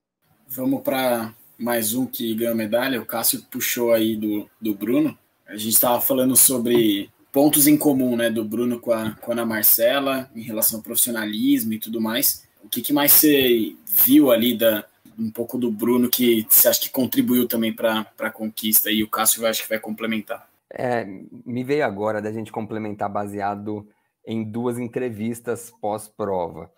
Vamos 0.47 0.81
para 0.81 1.33
mais 1.57 1.93
um 1.93 2.05
que 2.05 2.33
ganhou 2.35 2.55
medalha. 2.55 3.01
O 3.01 3.05
Cássio 3.05 3.43
puxou 3.49 3.93
aí 3.93 4.15
do, 4.15 4.49
do 4.59 4.73
Bruno. 4.73 5.17
A 5.47 5.55
gente 5.57 5.73
estava 5.73 6.01
falando 6.01 6.35
sobre 6.35 7.09
pontos 7.31 7.67
em 7.67 7.77
comum, 7.77 8.15
né, 8.15 8.29
do 8.29 8.45
Bruno 8.45 8.79
com 8.79 8.91
a, 8.91 9.11
com 9.11 9.31
a 9.31 9.33
Ana 9.33 9.45
Marcela, 9.45 10.29
em 10.35 10.41
relação 10.41 10.79
ao 10.79 10.83
profissionalismo 10.83 11.73
e 11.73 11.79
tudo 11.79 11.99
mais. 11.99 12.47
O 12.63 12.69
que, 12.69 12.81
que 12.81 12.93
mais 12.93 13.11
você 13.11 13.75
viu 13.85 14.31
ali 14.31 14.57
da, 14.57 14.85
um 15.17 15.29
pouco 15.29 15.57
do 15.57 15.71
Bruno 15.71 16.09
que 16.09 16.45
você 16.49 16.67
acha 16.67 16.79
que 16.79 16.89
contribuiu 16.89 17.47
também 17.47 17.73
para 17.73 18.05
a 18.19 18.29
conquista? 18.29 18.89
E 18.89 19.03
o 19.03 19.09
Cássio 19.09 19.45
acho 19.45 19.63
que 19.63 19.69
vai 19.69 19.79
complementar. 19.79 20.49
É, 20.77 21.05
me 21.45 21.63
veio 21.63 21.85
agora 21.85 22.21
da 22.21 22.31
gente 22.31 22.51
complementar 22.51 23.09
baseado 23.09 23.87
em 24.25 24.43
duas 24.43 24.77
entrevistas 24.77 25.71
pós-prova. 25.81 26.69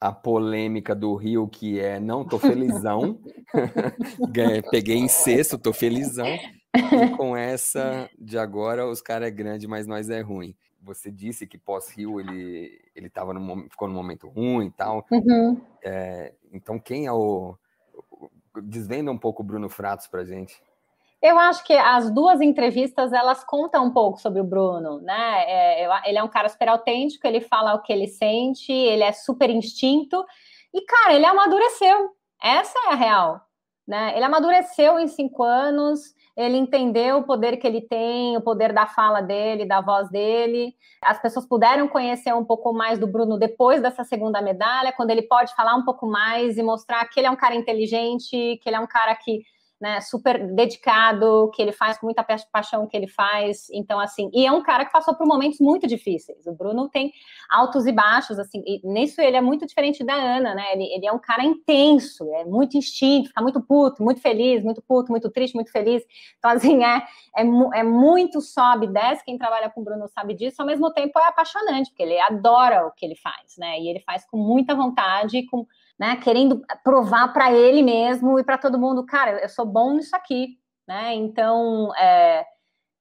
A 0.00 0.12
polêmica 0.12 0.94
do 0.94 1.14
Rio, 1.14 1.48
que 1.48 1.78
é 1.78 2.00
não 2.00 2.24
tô 2.24 2.38
felizão, 2.38 3.20
peguei 4.70 4.96
em 4.96 5.08
sexto, 5.08 5.58
tô 5.58 5.72
felizão. 5.72 6.26
E 6.74 7.16
com 7.16 7.36
essa 7.36 8.08
de 8.18 8.38
agora, 8.38 8.86
os 8.86 9.00
caras 9.00 9.28
é 9.28 9.30
grande, 9.30 9.68
mas 9.68 9.86
nós 9.86 10.10
é 10.10 10.20
ruim. 10.20 10.56
Você 10.80 11.10
disse 11.10 11.46
que 11.46 11.56
pós-Rio 11.56 12.18
ele, 12.18 12.80
ele 12.94 13.08
tava 13.08 13.32
no, 13.32 13.68
ficou 13.68 13.86
num 13.86 13.94
momento 13.94 14.28
ruim 14.28 14.66
e 14.66 14.70
tal. 14.72 15.06
Uhum. 15.10 15.60
É, 15.84 16.32
então, 16.52 16.78
quem 16.78 17.06
é 17.06 17.12
o. 17.12 17.56
Desvenda 18.64 19.10
um 19.10 19.18
pouco 19.18 19.42
o 19.42 19.46
Bruno 19.46 19.68
Fratos 19.68 20.08
pra 20.08 20.24
gente. 20.24 20.60
Eu 21.22 21.38
acho 21.38 21.62
que 21.62 21.72
as 21.72 22.10
duas 22.10 22.40
entrevistas 22.40 23.12
elas 23.12 23.44
contam 23.44 23.84
um 23.86 23.92
pouco 23.92 24.20
sobre 24.20 24.40
o 24.40 24.44
Bruno, 24.44 25.00
né? 25.00 25.44
É, 25.46 26.08
ele 26.08 26.18
é 26.18 26.22
um 26.22 26.28
cara 26.28 26.48
super 26.48 26.68
autêntico, 26.68 27.24
ele 27.24 27.40
fala 27.40 27.74
o 27.74 27.82
que 27.82 27.92
ele 27.92 28.08
sente, 28.08 28.72
ele 28.72 29.04
é 29.04 29.12
super 29.12 29.48
instinto 29.48 30.26
e 30.74 30.80
cara, 30.84 31.14
ele 31.14 31.24
amadureceu. 31.24 32.10
Essa 32.42 32.76
é 32.88 32.92
a 32.92 32.96
real, 32.96 33.40
né? 33.86 34.16
Ele 34.16 34.24
amadureceu 34.24 34.98
em 34.98 35.06
cinco 35.06 35.44
anos, 35.44 36.00
ele 36.36 36.56
entendeu 36.56 37.18
o 37.18 37.22
poder 37.22 37.56
que 37.56 37.68
ele 37.68 37.82
tem, 37.82 38.36
o 38.36 38.40
poder 38.40 38.72
da 38.72 38.86
fala 38.86 39.20
dele, 39.20 39.64
da 39.64 39.80
voz 39.80 40.10
dele. 40.10 40.74
As 41.04 41.22
pessoas 41.22 41.46
puderam 41.46 41.86
conhecer 41.86 42.34
um 42.34 42.44
pouco 42.44 42.72
mais 42.72 42.98
do 42.98 43.06
Bruno 43.06 43.38
depois 43.38 43.80
dessa 43.80 44.02
segunda 44.02 44.42
medalha, 44.42 44.92
quando 44.92 45.10
ele 45.10 45.22
pode 45.22 45.54
falar 45.54 45.76
um 45.76 45.84
pouco 45.84 46.04
mais 46.04 46.58
e 46.58 46.64
mostrar 46.64 47.04
que 47.04 47.20
ele 47.20 47.28
é 47.28 47.30
um 47.30 47.36
cara 47.36 47.54
inteligente, 47.54 48.58
que 48.60 48.68
ele 48.68 48.76
é 48.76 48.80
um 48.80 48.88
cara 48.88 49.14
que 49.14 49.44
né, 49.82 50.00
super 50.00 50.46
dedicado, 50.54 51.50
que 51.52 51.60
ele 51.60 51.72
faz 51.72 51.98
com 51.98 52.06
muita 52.06 52.24
paixão 52.52 52.86
que 52.86 52.96
ele 52.96 53.08
faz. 53.08 53.68
Então, 53.72 53.98
assim, 53.98 54.30
e 54.32 54.46
é 54.46 54.52
um 54.52 54.62
cara 54.62 54.84
que 54.84 54.92
passou 54.92 55.12
por 55.12 55.26
momentos 55.26 55.58
muito 55.58 55.88
difíceis. 55.88 56.46
O 56.46 56.52
Bruno 56.52 56.88
tem 56.88 57.12
altos 57.50 57.84
e 57.84 57.90
baixos, 57.90 58.38
assim, 58.38 58.62
e 58.64 58.80
nisso 58.84 59.20
ele 59.20 59.36
é 59.36 59.40
muito 59.40 59.66
diferente 59.66 60.04
da 60.04 60.14
Ana, 60.14 60.54
né? 60.54 60.72
Ele, 60.72 60.84
ele 60.84 61.04
é 61.04 61.10
um 61.10 61.18
cara 61.18 61.42
intenso, 61.42 62.32
é 62.32 62.44
muito 62.44 62.76
instinto, 62.76 63.30
fica 63.30 63.42
muito 63.42 63.60
puto, 63.60 64.04
muito 64.04 64.20
feliz, 64.20 64.62
muito 64.62 64.80
puto, 64.80 65.10
muito 65.10 65.28
triste, 65.28 65.54
muito 65.54 65.72
feliz. 65.72 66.04
Então, 66.38 66.52
assim, 66.52 66.84
é, 66.84 67.02
é, 67.36 67.42
é 67.74 67.82
muito 67.82 68.40
sobe, 68.40 68.86
desce. 68.86 69.24
Quem 69.24 69.36
trabalha 69.36 69.68
com 69.68 69.80
o 69.80 69.84
Bruno 69.84 70.06
sabe 70.06 70.34
disso, 70.34 70.62
ao 70.62 70.66
mesmo 70.66 70.92
tempo 70.92 71.18
é 71.18 71.26
apaixonante, 71.26 71.90
porque 71.90 72.04
ele 72.04 72.20
adora 72.20 72.86
o 72.86 72.92
que 72.92 73.04
ele 73.04 73.16
faz, 73.16 73.56
né? 73.58 73.80
E 73.80 73.88
ele 73.88 73.98
faz 73.98 74.24
com 74.24 74.36
muita 74.36 74.76
vontade, 74.76 75.44
com 75.46 75.66
né? 76.02 76.16
Querendo 76.16 76.60
provar 76.82 77.32
para 77.32 77.52
ele 77.52 77.80
mesmo 77.80 78.36
e 78.36 78.42
para 78.42 78.58
todo 78.58 78.76
mundo, 78.76 79.06
cara, 79.06 79.40
eu 79.40 79.48
sou 79.48 79.64
bom 79.64 79.92
nisso 79.92 80.16
aqui, 80.16 80.58
né? 80.84 81.14
Então, 81.14 81.94
é, 81.94 82.44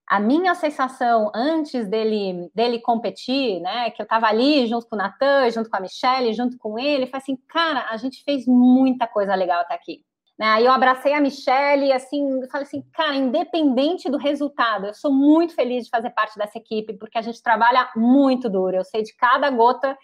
a 0.07 0.19
minha 0.19 0.53
sensação 0.53 1.31
antes 1.33 1.87
dele 1.87 2.51
dele 2.53 2.79
competir, 2.79 3.59
né? 3.59 3.89
Que 3.89 4.03
eu 4.03 4.03
estava 4.03 4.27
ali 4.27 4.67
junto 4.67 4.87
com 4.87 4.95
o 4.95 4.99
Natan, 4.99 5.49
junto 5.49 5.67
com 5.67 5.77
a 5.77 5.79
Michelle, 5.79 6.31
junto 6.31 6.59
com 6.59 6.77
ele, 6.77 7.07
foi 7.07 7.17
assim, 7.17 7.35
cara, 7.49 7.87
a 7.89 7.97
gente 7.97 8.23
fez 8.23 8.45
muita 8.45 9.07
coisa 9.07 9.33
legal 9.33 9.61
até 9.61 9.73
aqui. 9.73 10.05
Né? 10.37 10.45
Aí 10.45 10.65
eu 10.65 10.71
abracei 10.71 11.13
a 11.15 11.19
Michelle 11.19 11.87
e 11.87 11.91
assim, 11.91 12.47
falei 12.51 12.67
assim, 12.67 12.83
cara, 12.93 13.15
independente 13.15 14.11
do 14.11 14.17
resultado, 14.17 14.85
eu 14.85 14.93
sou 14.93 15.11
muito 15.11 15.55
feliz 15.55 15.85
de 15.85 15.89
fazer 15.89 16.11
parte 16.11 16.37
dessa 16.37 16.59
equipe, 16.59 16.93
porque 16.99 17.17
a 17.17 17.21
gente 17.23 17.41
trabalha 17.41 17.89
muito 17.95 18.47
duro. 18.47 18.77
Eu 18.77 18.85
sei 18.85 19.01
de 19.01 19.15
cada 19.15 19.49
gota 19.49 19.97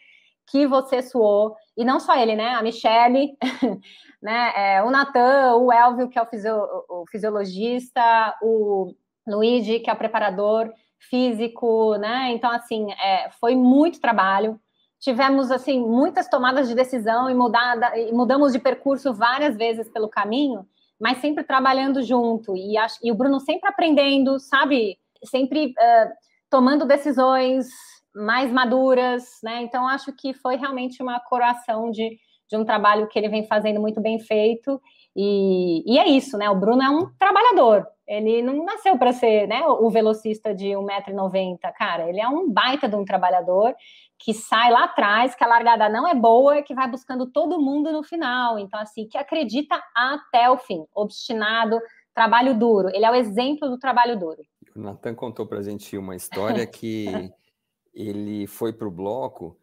que 0.48 0.66
você 0.66 1.02
suou, 1.02 1.56
e 1.76 1.84
não 1.84 2.00
só 2.00 2.16
ele, 2.16 2.36
né? 2.36 2.56
A 2.56 2.64
Michelle, 2.64 3.38
né? 4.22 4.54
É, 4.56 4.84
o 4.84 4.90
Natan, 4.90 5.56
o 5.56 5.72
Elvio, 5.72 6.10
que 6.10 6.18
é 6.18 6.22
o, 6.22 6.86
o 6.90 7.06
fisiologista, 7.12 8.36
o 8.42 8.94
Luigi, 9.28 9.80
que 9.80 9.90
é 9.90 9.94
o 9.94 9.98
preparador 9.98 10.72
físico, 11.10 11.96
né? 11.98 12.32
Então, 12.32 12.50
assim, 12.50 12.92
é, 12.94 13.30
foi 13.40 13.56
muito 13.56 14.00
trabalho. 14.00 14.60
Tivemos, 15.00 15.52
assim, 15.52 15.80
muitas 15.80 16.28
tomadas 16.28 16.68
de 16.68 16.74
decisão 16.74 17.30
e, 17.30 17.36
mudada, 17.36 17.96
e 17.98 18.12
mudamos 18.12 18.54
de 18.54 18.60
percurso 18.60 19.14
várias 19.14 19.56
vezes 19.56 19.90
pelo 19.90 20.10
caminho, 20.10 20.66
mas 21.00 21.20
sempre 21.20 21.44
trabalhando 21.44 22.02
junto. 22.02 22.56
E, 22.56 22.76
e 23.04 23.12
o 23.12 23.16
Bruno 23.16 23.40
sempre 23.40 23.70
aprendendo, 23.70 24.40
sabe? 24.40 24.98
Sempre 25.24 25.68
uh, 25.68 26.10
tomando 26.50 26.86
decisões, 26.86 27.68
mais 28.18 28.52
maduras, 28.52 29.24
né? 29.44 29.62
Então, 29.62 29.88
acho 29.88 30.12
que 30.14 30.34
foi 30.34 30.56
realmente 30.56 31.02
uma 31.02 31.20
coroação 31.20 31.92
de, 31.92 32.18
de 32.50 32.58
um 32.58 32.66
trabalho 32.66 33.08
que 33.08 33.18
ele 33.18 33.30
vem 33.30 33.46
fazendo 33.46 33.80
muito 33.80 34.02
bem 34.02 34.20
feito. 34.20 34.82
E, 35.16 35.84
e 35.86 35.98
é 36.00 36.08
isso, 36.08 36.38
né? 36.38 36.50
O 36.50 36.56
Bruno 36.56 36.82
é 36.82 36.90
um 36.90 37.10
trabalhador. 37.18 37.88
Ele 38.08 38.42
não 38.42 38.64
nasceu 38.64 38.98
para 38.98 39.12
ser 39.12 39.48
né, 39.48 39.66
o 39.66 39.90
velocista 39.90 40.56
de 40.56 40.68
1,90m, 40.68 41.58
cara. 41.76 42.08
Ele 42.08 42.22
é 42.22 42.28
um 42.28 42.50
baita 42.50 42.88
de 42.88 42.96
um 42.96 43.04
trabalhador 43.04 43.76
que 44.18 44.34
sai 44.34 44.72
lá 44.72 44.86
atrás, 44.86 45.36
que 45.36 45.44
a 45.44 45.48
largada 45.48 45.90
não 45.90 46.08
é 46.08 46.16
boa, 46.16 46.62
que 46.62 46.74
vai 46.74 46.90
buscando 46.90 47.30
todo 47.30 47.60
mundo 47.60 47.92
no 47.92 48.04
final. 48.04 48.58
Então, 48.58 48.80
assim, 48.80 49.08
que 49.08 49.18
acredita 49.18 49.80
até 49.96 50.50
o 50.50 50.58
fim, 50.58 50.86
obstinado, 50.96 51.80
trabalho 52.16 52.58
duro. 52.58 52.90
Ele 52.94 53.06
é 53.06 53.12
o 53.12 53.16
exemplo 53.16 53.70
do 53.70 53.78
trabalho 53.78 54.18
duro. 54.18 54.42
O 54.76 54.80
Nathan 54.80 55.14
contou 55.14 55.46
para 55.46 55.60
a 55.60 55.64
gente 55.64 55.98
uma 55.98 56.16
história 56.16 56.66
que 56.66 57.06
ele 57.98 58.46
foi 58.46 58.72
para 58.72 58.88
o 58.88 58.92
bloco 58.92 59.58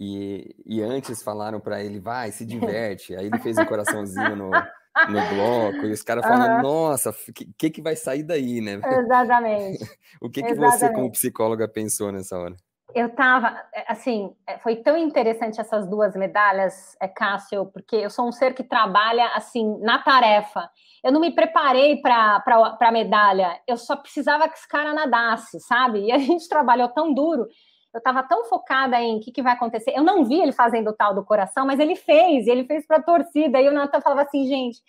e, 0.00 0.56
e 0.64 0.82
antes 0.82 1.22
falaram 1.22 1.60
para 1.60 1.82
ele, 1.82 2.00
vai, 2.00 2.32
se 2.32 2.44
diverte. 2.46 3.14
Aí 3.14 3.26
ele 3.26 3.38
fez 3.40 3.58
um 3.58 3.66
coraçãozinho 3.66 4.34
no, 4.34 4.50
no 4.50 5.28
bloco, 5.34 5.86
e 5.86 5.92
os 5.92 6.02
caras 6.02 6.24
falam, 6.24 6.56
uhum. 6.56 6.62
nossa, 6.62 7.10
o 7.10 7.14
que, 7.58 7.70
que 7.70 7.82
vai 7.82 7.94
sair 7.94 8.22
daí, 8.22 8.60
né? 8.60 8.80
Exatamente. 8.82 9.84
o 10.20 10.30
que, 10.30 10.42
que 10.42 10.54
você, 10.54 10.90
como 10.92 11.12
psicóloga, 11.12 11.68
pensou 11.68 12.10
nessa 12.10 12.38
hora? 12.38 12.56
Eu 12.94 13.12
tava, 13.12 13.60
é, 13.74 13.90
assim, 13.90 14.32
é, 14.46 14.56
foi 14.58 14.76
tão 14.76 14.96
interessante 14.96 15.60
essas 15.60 15.86
duas 15.88 16.14
medalhas, 16.14 16.96
é, 17.00 17.08
Cássio, 17.08 17.66
porque 17.66 17.96
eu 17.96 18.08
sou 18.08 18.28
um 18.28 18.30
ser 18.32 18.54
que 18.54 18.62
trabalha, 18.62 19.26
assim, 19.34 19.78
na 19.80 19.98
tarefa. 19.98 20.70
Eu 21.02 21.10
não 21.10 21.20
me 21.20 21.34
preparei 21.34 22.00
para 22.00 22.42
a 22.80 22.92
medalha, 22.92 23.60
eu 23.66 23.76
só 23.76 23.96
precisava 23.96 24.48
que 24.48 24.56
esse 24.56 24.68
cara 24.68 24.94
nadasse, 24.94 25.58
sabe? 25.60 26.06
E 26.06 26.12
a 26.12 26.18
gente 26.18 26.46
trabalhou 26.48 26.88
tão 26.88 27.12
duro, 27.12 27.48
eu 27.94 27.98
estava 27.98 28.22
tão 28.24 28.44
focada 28.46 29.00
em 29.00 29.18
o 29.18 29.20
que, 29.20 29.30
que, 29.30 29.42
vai 29.42 29.52
acontecer. 29.52 29.92
Eu 29.94 30.02
não 30.02 30.24
vi 30.24 30.40
ele 30.40 30.52
fazendo 30.52 30.90
o 30.90 30.92
tal 30.92 31.14
do 31.14 31.24
coração, 31.24 31.64
mas 31.64 31.78
ele 31.78 31.94
fez, 31.94 32.46
ele 32.46 32.64
fez 32.64 32.86
para 32.86 32.96
a 32.96 33.02
torcida. 33.02 33.60
E 33.60 33.68
o 33.68 33.72
Natan 33.72 34.00
falava 34.00 34.22
assim, 34.22 34.46
gente, 34.46 34.80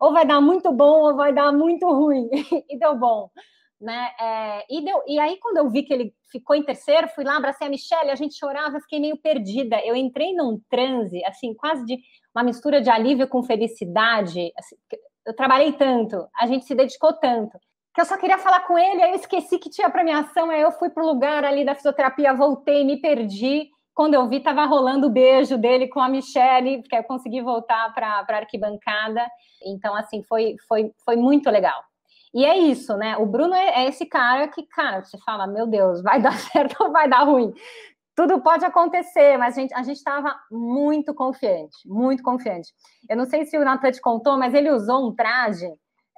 ou 0.00 0.12
vai 0.12 0.26
dar 0.26 0.40
muito 0.40 0.72
bom 0.72 1.02
ou 1.02 1.14
vai 1.14 1.32
dar 1.32 1.52
muito 1.52 1.86
ruim. 1.86 2.28
e 2.68 2.78
deu 2.78 2.96
bom 2.96 3.30
né? 3.84 4.10
É, 4.18 4.64
e, 4.70 4.82
deu, 4.82 5.02
e 5.06 5.18
aí, 5.18 5.38
quando 5.38 5.58
eu 5.58 5.68
vi 5.68 5.82
que 5.82 5.92
ele 5.92 6.14
ficou 6.32 6.56
em 6.56 6.62
terceiro, 6.62 7.06
fui 7.08 7.22
lá, 7.22 7.36
abracei 7.36 7.66
a 7.66 7.70
Michelle, 7.70 8.10
a 8.10 8.14
gente 8.14 8.38
chorava, 8.38 8.80
fiquei 8.80 8.98
meio 8.98 9.16
perdida. 9.18 9.78
Eu 9.84 9.94
entrei 9.94 10.32
num 10.32 10.58
transe, 10.70 11.22
assim, 11.24 11.54
quase 11.54 11.84
de 11.84 11.98
uma 12.34 12.42
mistura 12.42 12.80
de 12.80 12.88
alívio 12.88 13.28
com 13.28 13.42
felicidade. 13.42 14.52
Assim, 14.56 14.76
eu 15.26 15.36
trabalhei 15.36 15.72
tanto, 15.72 16.26
a 16.34 16.46
gente 16.46 16.64
se 16.64 16.74
dedicou 16.74 17.12
tanto, 17.12 17.58
que 17.94 18.00
eu 18.00 18.04
só 18.04 18.16
queria 18.16 18.38
falar 18.38 18.60
com 18.66 18.76
ele, 18.76 19.00
aí 19.00 19.10
eu 19.10 19.16
esqueci 19.16 19.56
que 19.56 19.70
tinha 19.70 19.88
premiação, 19.88 20.50
aí 20.50 20.60
eu 20.60 20.72
fui 20.72 20.90
pro 20.90 21.06
lugar 21.06 21.44
ali 21.44 21.64
da 21.64 21.76
fisioterapia, 21.76 22.34
voltei, 22.34 22.84
me 22.84 23.00
perdi. 23.00 23.70
Quando 23.94 24.14
eu 24.14 24.28
vi, 24.28 24.38
estava 24.38 24.64
rolando 24.64 25.06
o 25.06 25.10
beijo 25.10 25.56
dele 25.56 25.86
com 25.86 26.00
a 26.00 26.08
Michelle, 26.08 26.82
porque 26.82 26.96
eu 26.96 27.04
consegui 27.04 27.40
voltar 27.40 27.94
para 27.94 28.26
a 28.28 28.36
arquibancada. 28.36 29.24
Então, 29.64 29.94
assim, 29.94 30.24
foi, 30.24 30.56
foi, 30.66 30.90
foi 31.04 31.14
muito 31.14 31.48
legal. 31.48 31.80
E 32.34 32.44
é 32.44 32.58
isso, 32.58 32.96
né? 32.96 33.16
O 33.16 33.26
Bruno 33.26 33.54
é, 33.54 33.84
é 33.84 33.88
esse 33.88 34.04
cara 34.04 34.48
que, 34.48 34.66
cara, 34.66 35.04
você 35.04 35.16
fala, 35.18 35.46
meu 35.46 35.68
Deus, 35.68 36.02
vai 36.02 36.18
dar 36.20 36.36
certo 36.36 36.82
ou 36.82 36.90
vai 36.90 37.08
dar 37.08 37.22
ruim? 37.22 37.54
Tudo 38.16 38.40
pode 38.40 38.64
acontecer, 38.64 39.38
mas 39.38 39.56
a 39.56 39.82
gente 39.84 39.98
estava 39.98 40.34
muito 40.50 41.14
confiante, 41.14 41.76
muito 41.86 42.24
confiante. 42.24 42.72
Eu 43.08 43.16
não 43.16 43.24
sei 43.24 43.44
se 43.44 43.56
o 43.56 43.64
Natan 43.64 43.92
te 43.92 44.00
contou, 44.00 44.36
mas 44.36 44.52
ele 44.52 44.70
usou 44.72 45.08
um 45.08 45.14
traje 45.14 45.68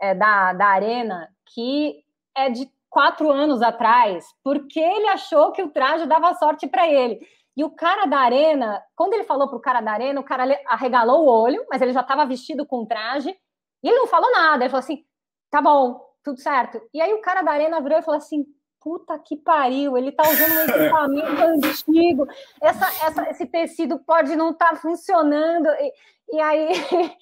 é, 0.01 0.15
da, 0.15 0.55
da 0.55 0.69
Arena 0.69 1.29
que 1.47 2.05
é 2.37 2.51
de 2.51 2.71
quatro 2.89 3.31
anos 3.31 3.63
atrás, 3.63 4.27
porque 4.43 4.81
ele 4.81 5.09
achou 5.09 5.53
que 5.53 5.63
o 5.63 5.71
traje 5.71 6.07
dava 6.07 6.35
sorte 6.35 6.67
para 6.67 6.89
ele. 6.89 7.21
E 7.57 7.65
o 7.65 7.71
cara 7.71 8.07
da 8.07 8.19
Arena, 8.19 8.83
quando 8.95 9.15
ele 9.15 9.25
falou 9.25 9.49
para 9.49 9.57
o 9.57 9.61
cara 9.61 9.81
da 9.81 9.93
Arena, 9.93 10.21
o 10.21 10.25
cara 10.25 10.45
arregalou 10.67 11.25
o 11.25 11.29
olho, 11.29 11.65
mas 11.71 11.81
ele 11.81 11.93
já 11.93 12.01
estava 12.01 12.27
vestido 12.27 12.67
com 12.67 12.85
traje, 12.85 13.35
e 13.83 13.89
ele 13.89 13.99
não 13.99 14.07
falou 14.07 14.31
nada. 14.33 14.65
Ele 14.65 14.71
falou 14.71 14.83
assim: 14.83 15.05
tá 15.51 15.63
bom, 15.63 16.01
tudo 16.23 16.41
certo. 16.41 16.81
E 16.93 17.01
aí 17.01 17.15
o 17.15 17.21
cara 17.21 17.43
da 17.43 17.53
arena 17.53 17.81
virou 17.81 17.99
e 17.99 18.03
falou 18.03 18.19
assim: 18.19 18.45
puta 18.81 19.19
que 19.19 19.37
pariu, 19.37 19.97
ele 19.97 20.13
tá 20.13 20.23
usando 20.29 20.53
um 20.53 20.63
equipamento 20.63 21.43
antigo, 21.67 22.27
essa, 22.61 22.87
essa, 23.07 23.31
esse 23.31 23.47
tecido 23.47 23.99
pode 24.01 24.37
não 24.37 24.51
estar 24.51 24.71
tá 24.71 24.77
funcionando. 24.77 25.67
E, 25.69 25.93
e 26.33 26.41
aí 26.41 26.69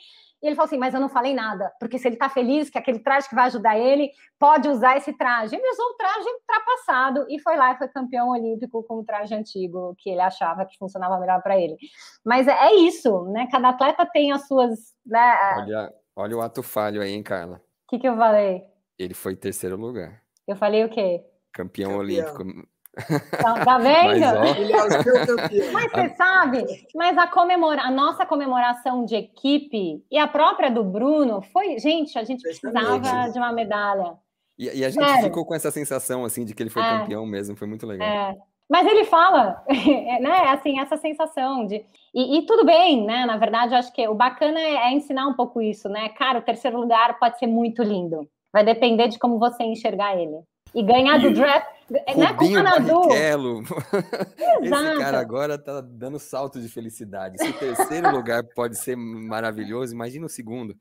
e 0.44 0.46
ele 0.46 0.54
falou 0.54 0.66
assim: 0.66 0.76
mas 0.76 0.92
eu 0.92 1.00
não 1.00 1.08
falei 1.08 1.32
nada, 1.32 1.72
porque 1.80 1.98
se 1.98 2.06
ele 2.06 2.16
tá 2.16 2.28
feliz 2.28 2.68
que 2.68 2.76
aquele 2.76 2.98
traje 2.98 3.26
que 3.26 3.34
vai 3.34 3.46
ajudar 3.46 3.78
ele, 3.78 4.10
pode 4.38 4.68
usar 4.68 4.94
esse 4.94 5.10
traje. 5.14 5.56
Ele 5.56 5.70
usou 5.70 5.86
o 5.86 5.94
traje 5.94 6.28
ultrapassado 6.28 7.26
e 7.30 7.40
foi 7.40 7.56
lá 7.56 7.72
e 7.72 7.78
foi 7.78 7.88
campeão 7.88 8.28
olímpico 8.28 8.82
com 8.82 8.98
o 8.98 9.04
traje 9.04 9.34
antigo, 9.34 9.94
que 9.96 10.10
ele 10.10 10.20
achava 10.20 10.66
que 10.66 10.76
funcionava 10.76 11.18
melhor 11.18 11.42
para 11.42 11.58
ele. 11.58 11.78
Mas 12.22 12.46
é, 12.46 12.52
é 12.52 12.74
isso, 12.74 13.24
né? 13.30 13.48
Cada 13.50 13.70
atleta 13.70 14.04
tem 14.04 14.32
as 14.32 14.46
suas. 14.46 14.94
Né? 15.06 15.34
Olha, 15.56 15.94
olha 16.14 16.36
o 16.36 16.42
ato 16.42 16.62
falho 16.62 17.00
aí, 17.00 17.12
hein, 17.12 17.22
Carla? 17.22 17.56
O 17.56 17.88
que, 17.88 17.98
que 17.98 18.06
eu 18.06 18.14
falei? 18.14 18.64
Ele 18.98 19.14
foi 19.14 19.34
terceiro 19.34 19.76
lugar. 19.78 20.22
Eu 20.46 20.56
falei 20.56 20.84
o 20.84 20.90
quê? 20.90 21.24
Campeão, 21.54 21.92
Campeão. 21.92 21.98
olímpico. 21.98 22.68
Tá, 23.30 23.64
tá 23.64 23.78
vendo? 23.78 24.20
Mas, 24.20 25.72
mas 25.72 25.92
você 25.92 26.16
sabe, 26.16 26.64
mas 26.94 27.18
a, 27.18 27.26
comemora, 27.26 27.82
a 27.82 27.90
nossa 27.90 28.24
comemoração 28.24 29.04
de 29.04 29.16
equipe 29.16 30.04
e 30.10 30.18
a 30.18 30.28
própria 30.28 30.70
do 30.70 30.84
Bruno 30.84 31.42
foi, 31.52 31.78
gente, 31.78 32.18
a 32.18 32.24
gente 32.24 32.42
precisava 32.42 33.30
de 33.30 33.38
uma 33.38 33.52
medalha. 33.52 34.14
E, 34.58 34.66
e 34.78 34.84
a 34.84 34.90
gente 34.90 35.04
Sério. 35.04 35.24
ficou 35.24 35.44
com 35.44 35.54
essa 35.54 35.70
sensação 35.70 36.24
assim 36.24 36.44
de 36.44 36.54
que 36.54 36.62
ele 36.62 36.70
foi 36.70 36.82
é. 36.82 36.98
campeão 36.98 37.26
mesmo, 37.26 37.56
foi 37.56 37.66
muito 37.66 37.86
legal. 37.86 38.06
É. 38.06 38.36
Mas 38.68 38.86
ele 38.86 39.04
fala, 39.04 39.62
né? 40.20 40.48
Assim, 40.48 40.80
essa 40.80 40.96
sensação 40.96 41.66
de. 41.66 41.84
E, 42.14 42.38
e, 42.38 42.46
tudo 42.46 42.64
bem, 42.64 43.04
né? 43.04 43.26
Na 43.26 43.36
verdade, 43.36 43.74
eu 43.74 43.78
acho 43.78 43.92
que 43.92 44.06
o 44.08 44.14
bacana 44.14 44.58
é, 44.58 44.74
é 44.74 44.92
ensinar 44.92 45.26
um 45.26 45.34
pouco 45.34 45.60
isso, 45.60 45.88
né? 45.88 46.08
Cara, 46.10 46.38
o 46.38 46.42
terceiro 46.42 46.80
lugar 46.80 47.18
pode 47.18 47.38
ser 47.38 47.46
muito 47.46 47.82
lindo. 47.82 48.28
Vai 48.52 48.64
depender 48.64 49.08
de 49.08 49.18
como 49.18 49.38
você 49.38 49.64
enxergar 49.64 50.16
ele. 50.16 50.38
E 50.74 50.82
ganhar 50.82 51.18
do 51.18 51.32
draft. 51.32 51.74
Não 51.90 52.24
é 52.24 52.32
com 52.32 52.50
Barrichello. 52.50 53.62
Esse 54.62 54.98
cara 54.98 55.20
agora 55.20 55.58
tá 55.58 55.80
dando 55.80 56.18
salto 56.18 56.60
de 56.60 56.68
felicidade. 56.68 57.38
Se 57.38 57.50
o 57.50 57.52
terceiro 57.52 58.10
lugar 58.10 58.42
pode 58.42 58.76
ser 58.78 58.96
maravilhoso, 58.96 59.94
imagina 59.94 60.26
o 60.26 60.28
segundo. 60.28 60.74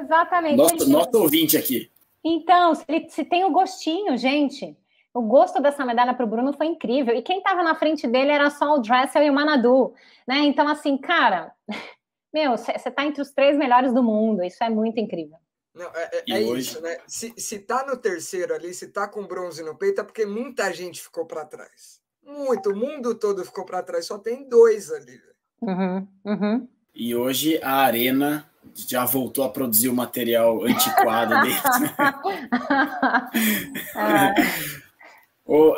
Exatamente. 0.00 0.56
Nosso, 0.56 0.90
nosso 0.90 1.18
ouvinte 1.18 1.56
aqui. 1.56 1.90
Então, 2.24 2.74
se, 2.74 2.84
se 3.08 3.24
tem 3.24 3.44
o 3.44 3.50
gostinho, 3.50 4.16
gente. 4.16 4.76
O 5.12 5.22
gosto 5.22 5.60
dessa 5.60 5.84
medalha 5.84 6.14
para 6.14 6.24
o 6.24 6.28
Bruno 6.28 6.52
foi 6.52 6.66
incrível. 6.66 7.14
E 7.14 7.22
quem 7.22 7.38
estava 7.38 7.62
na 7.62 7.74
frente 7.74 8.06
dele 8.06 8.30
era 8.30 8.48
só 8.48 8.74
o 8.74 8.78
Dressel 8.80 9.24
e 9.24 9.30
o 9.30 9.32
Manadu. 9.32 9.92
Né? 10.26 10.40
Então, 10.40 10.68
assim, 10.68 10.96
cara, 10.96 11.52
meu, 12.32 12.52
você 12.52 12.72
está 12.72 13.04
entre 13.04 13.20
os 13.20 13.32
três 13.32 13.56
melhores 13.56 13.92
do 13.92 14.02
mundo. 14.02 14.44
Isso 14.44 14.62
é 14.62 14.70
muito 14.70 15.00
incrível. 15.00 15.36
Não, 15.74 15.86
é, 15.94 16.10
é, 16.12 16.24
é 16.28 16.40
hoje... 16.40 16.62
isso, 16.62 16.80
né? 16.80 16.98
Se, 17.06 17.32
se 17.36 17.58
tá 17.60 17.86
no 17.86 17.96
terceiro 17.96 18.54
ali, 18.54 18.74
se 18.74 18.88
tá 18.88 19.06
com 19.06 19.26
bronze 19.26 19.62
no 19.62 19.76
peito, 19.76 20.00
é 20.00 20.04
porque 20.04 20.26
muita 20.26 20.72
gente 20.72 21.00
ficou 21.00 21.24
para 21.24 21.44
trás. 21.44 22.00
Muito, 22.22 22.70
o 22.70 22.76
mundo 22.76 23.14
todo 23.14 23.44
ficou 23.44 23.64
para 23.64 23.82
trás, 23.82 24.06
só 24.06 24.18
tem 24.18 24.48
dois 24.48 24.90
ali. 24.90 25.20
Uhum, 25.60 26.08
uhum. 26.24 26.68
E 26.94 27.14
hoje 27.14 27.60
a 27.62 27.76
Arena 27.76 28.50
já 28.74 29.04
voltou 29.04 29.44
a 29.44 29.48
produzir 29.48 29.88
o 29.88 29.94
material 29.94 30.64
antiquado 30.64 31.34
dentro. 31.42 31.60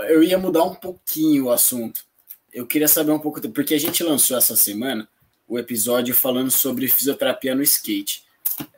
Eu 0.09 0.23
ia 0.23 0.39
mudar 0.39 0.65
um 0.65 0.75
pouquinho 0.75 1.47
o 1.47 1.51
assunto. 1.51 2.05
Eu 2.53 2.67
queria 2.67 2.89
saber 2.89 3.13
um 3.13 3.19
pouco, 3.19 3.41
porque 3.49 3.75
a 3.75 3.81
gente 3.81 4.05
lançou 4.05 4.37
essa 4.37 4.55
semana 4.55 5.09
o 5.49 5.59
episódio 5.59 6.15
falando 6.15 6.51
sobre 6.51 6.89
fisioterapia 6.89 7.55
no 7.55 7.63
skate. 7.63 8.25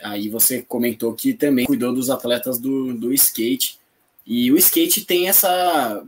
Aí 0.02 0.28
você 0.28 0.62
comentou 0.62 1.12
que 1.14 1.32
também 1.32 1.66
cuidou 1.66 1.94
dos 1.94 2.10
atletas 2.10 2.58
do, 2.58 2.94
do 2.94 3.12
skate. 3.12 3.78
E 4.26 4.50
o 4.50 4.56
skate 4.56 5.04
tem 5.04 5.28
essa, 5.28 6.04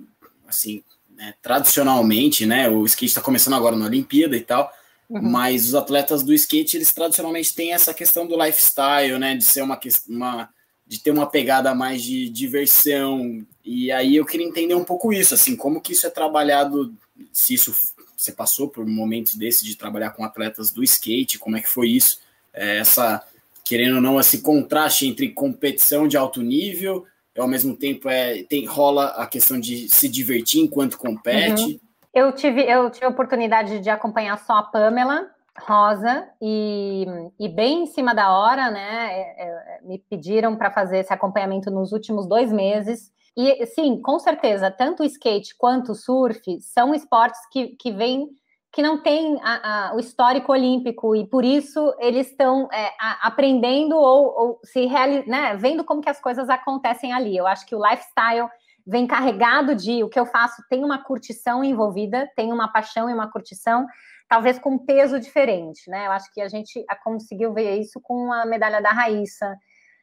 assim, 0.47 0.83
né, 1.17 1.35
tradicionalmente, 1.43 2.47
né? 2.47 2.69
O 2.69 2.85
skate 2.85 3.11
está 3.11 3.21
começando 3.21 3.55
agora 3.55 3.77
na 3.77 3.87
Olimpíada 3.87 4.37
e 4.37 4.41
tal, 4.41 4.73
uhum. 5.09 5.23
mas 5.23 5.67
os 5.67 5.75
atletas 5.75 6.23
do 6.23 6.33
skate, 6.33 6.77
eles 6.77 6.93
tradicionalmente 6.93 7.55
têm 7.55 7.73
essa 7.73 7.93
questão 7.93 8.27
do 8.27 8.43
lifestyle, 8.43 9.19
né? 9.19 9.35
De 9.35 9.45
ser 9.45 9.63
uma, 9.63 9.79
uma 10.09 10.49
de 10.87 11.01
ter 11.01 11.11
uma 11.11 11.27
pegada 11.27 11.75
mais 11.75 12.03
de 12.03 12.29
diversão. 12.29 13.45
E 13.65 13.91
aí 13.91 14.17
eu 14.17 14.25
queria 14.25 14.47
entender 14.47 14.75
um 14.75 14.85
pouco 14.85 15.13
isso, 15.13 15.35
assim, 15.35 15.57
como 15.57 15.81
que 15.81 15.93
isso 15.93 16.07
é 16.07 16.11
trabalhado, 16.11 16.95
se 17.33 17.55
isso 17.55 17.75
você 18.17 18.33
passou 18.33 18.69
por 18.69 18.87
momentos 18.87 19.35
desses 19.35 19.63
de 19.63 19.77
trabalhar 19.77 20.11
com 20.11 20.25
atletas 20.25 20.71
do 20.71 20.83
skate, 20.83 21.39
como 21.39 21.57
é 21.57 21.61
que 21.61 21.69
foi 21.69 21.91
isso? 21.91 22.21
É, 22.53 22.79
essa 22.79 23.23
querendo 23.67 23.97
ou 23.97 24.01
não, 24.01 24.21
esse 24.21 24.43
contraste 24.43 25.09
entre 25.09 25.29
competição 25.31 26.07
de 26.07 26.17
alto 26.17 26.41
nível 26.41 27.05
e 27.35 27.41
ao 27.41 27.49
mesmo 27.49 27.77
tempo 27.77 28.09
é, 28.09 28.45
tem, 28.45 28.65
rola 28.65 29.07
a 29.09 29.27
questão 29.27 29.59
de 29.59 29.89
se 29.89 30.09
divertir 30.09 30.63
enquanto 30.63 30.97
compete. 30.97 31.63
Uhum. 31.63 31.81
Eu 32.15 32.33
tive, 32.33 32.63
eu 32.63 32.89
tive 32.91 33.07
a 33.07 33.09
oportunidade 33.09 33.81
de 33.81 33.91
acompanhar 33.91 34.39
só 34.39 34.59
a 34.59 34.63
Pamela 34.63 35.29
Rosa 35.59 36.29
e, 36.41 37.07
e 37.41 37.49
bem 37.49 37.83
em 37.83 37.87
cima 37.87 38.15
da 38.15 38.31
hora, 38.31 38.71
né? 38.71 39.09
É, 39.11 39.49
é, 39.49 39.81
me 39.83 39.99
pediram 39.99 40.57
para 40.57 40.71
fazer 40.71 40.99
esse 40.99 41.13
acompanhamento 41.13 41.69
nos 41.69 41.91
últimos 41.93 42.27
dois 42.27 42.53
meses. 42.53 43.11
E 43.37 43.67
sim, 43.67 44.01
com 44.01 44.19
certeza, 44.21 44.71
tanto 44.71 45.03
o 45.03 45.07
skate 45.07 45.57
quanto 45.59 45.93
o 45.93 45.95
surf 45.95 46.41
são 46.61 46.95
esportes 46.95 47.41
que, 47.51 47.69
que 47.77 47.91
vêm 47.91 48.29
que 48.77 48.83
não 48.83 48.99
tem 48.99 49.41
a, 49.43 49.89
a, 49.89 49.95
o 49.95 49.99
histórico 49.99 50.53
olímpico 50.53 51.17
e 51.17 51.27
por 51.27 51.47
isso 51.47 51.97
eles 51.99 52.27
estão 52.27 52.69
é, 52.71 52.93
aprendendo 53.23 53.97
ou, 53.97 54.39
ou 54.39 54.61
se 54.63 54.87
né, 55.27 55.57
vendo 55.57 55.83
como 55.83 56.03
que 56.03 56.11
as 56.11 56.21
coisas 56.21 56.51
acontecem 56.51 57.11
ali. 57.11 57.35
Eu 57.35 57.47
acho 57.47 57.65
que 57.65 57.75
o 57.75 57.83
lifestyle 57.83 58.51
vem 58.87 59.07
carregado 59.07 59.75
de 59.75 60.05
o 60.05 60.11
que 60.11 60.21
eu 60.21 60.27
faço 60.27 60.63
tem 60.69 60.85
uma 60.85 61.03
curtição 61.03 61.65
envolvida, 61.65 62.31
tem 62.37 62.53
uma 62.53 62.71
paixão 62.71 63.09
e 63.09 63.15
uma 63.15 63.33
curtição, 63.33 63.87
talvez 64.29 64.59
com 64.59 64.77
peso 64.77 65.19
diferente, 65.19 65.89
né? 65.89 66.07
Eu 66.07 66.13
acho 66.13 66.31
que 66.35 66.43
a 66.43 66.49
gente 66.49 66.85
conseguiu 67.03 67.55
ver 67.55 67.81
isso 67.81 67.99
com 68.03 68.31
a 68.31 68.45
medalha 68.45 68.83
da 68.83 68.91
Raíssa, 68.91 69.57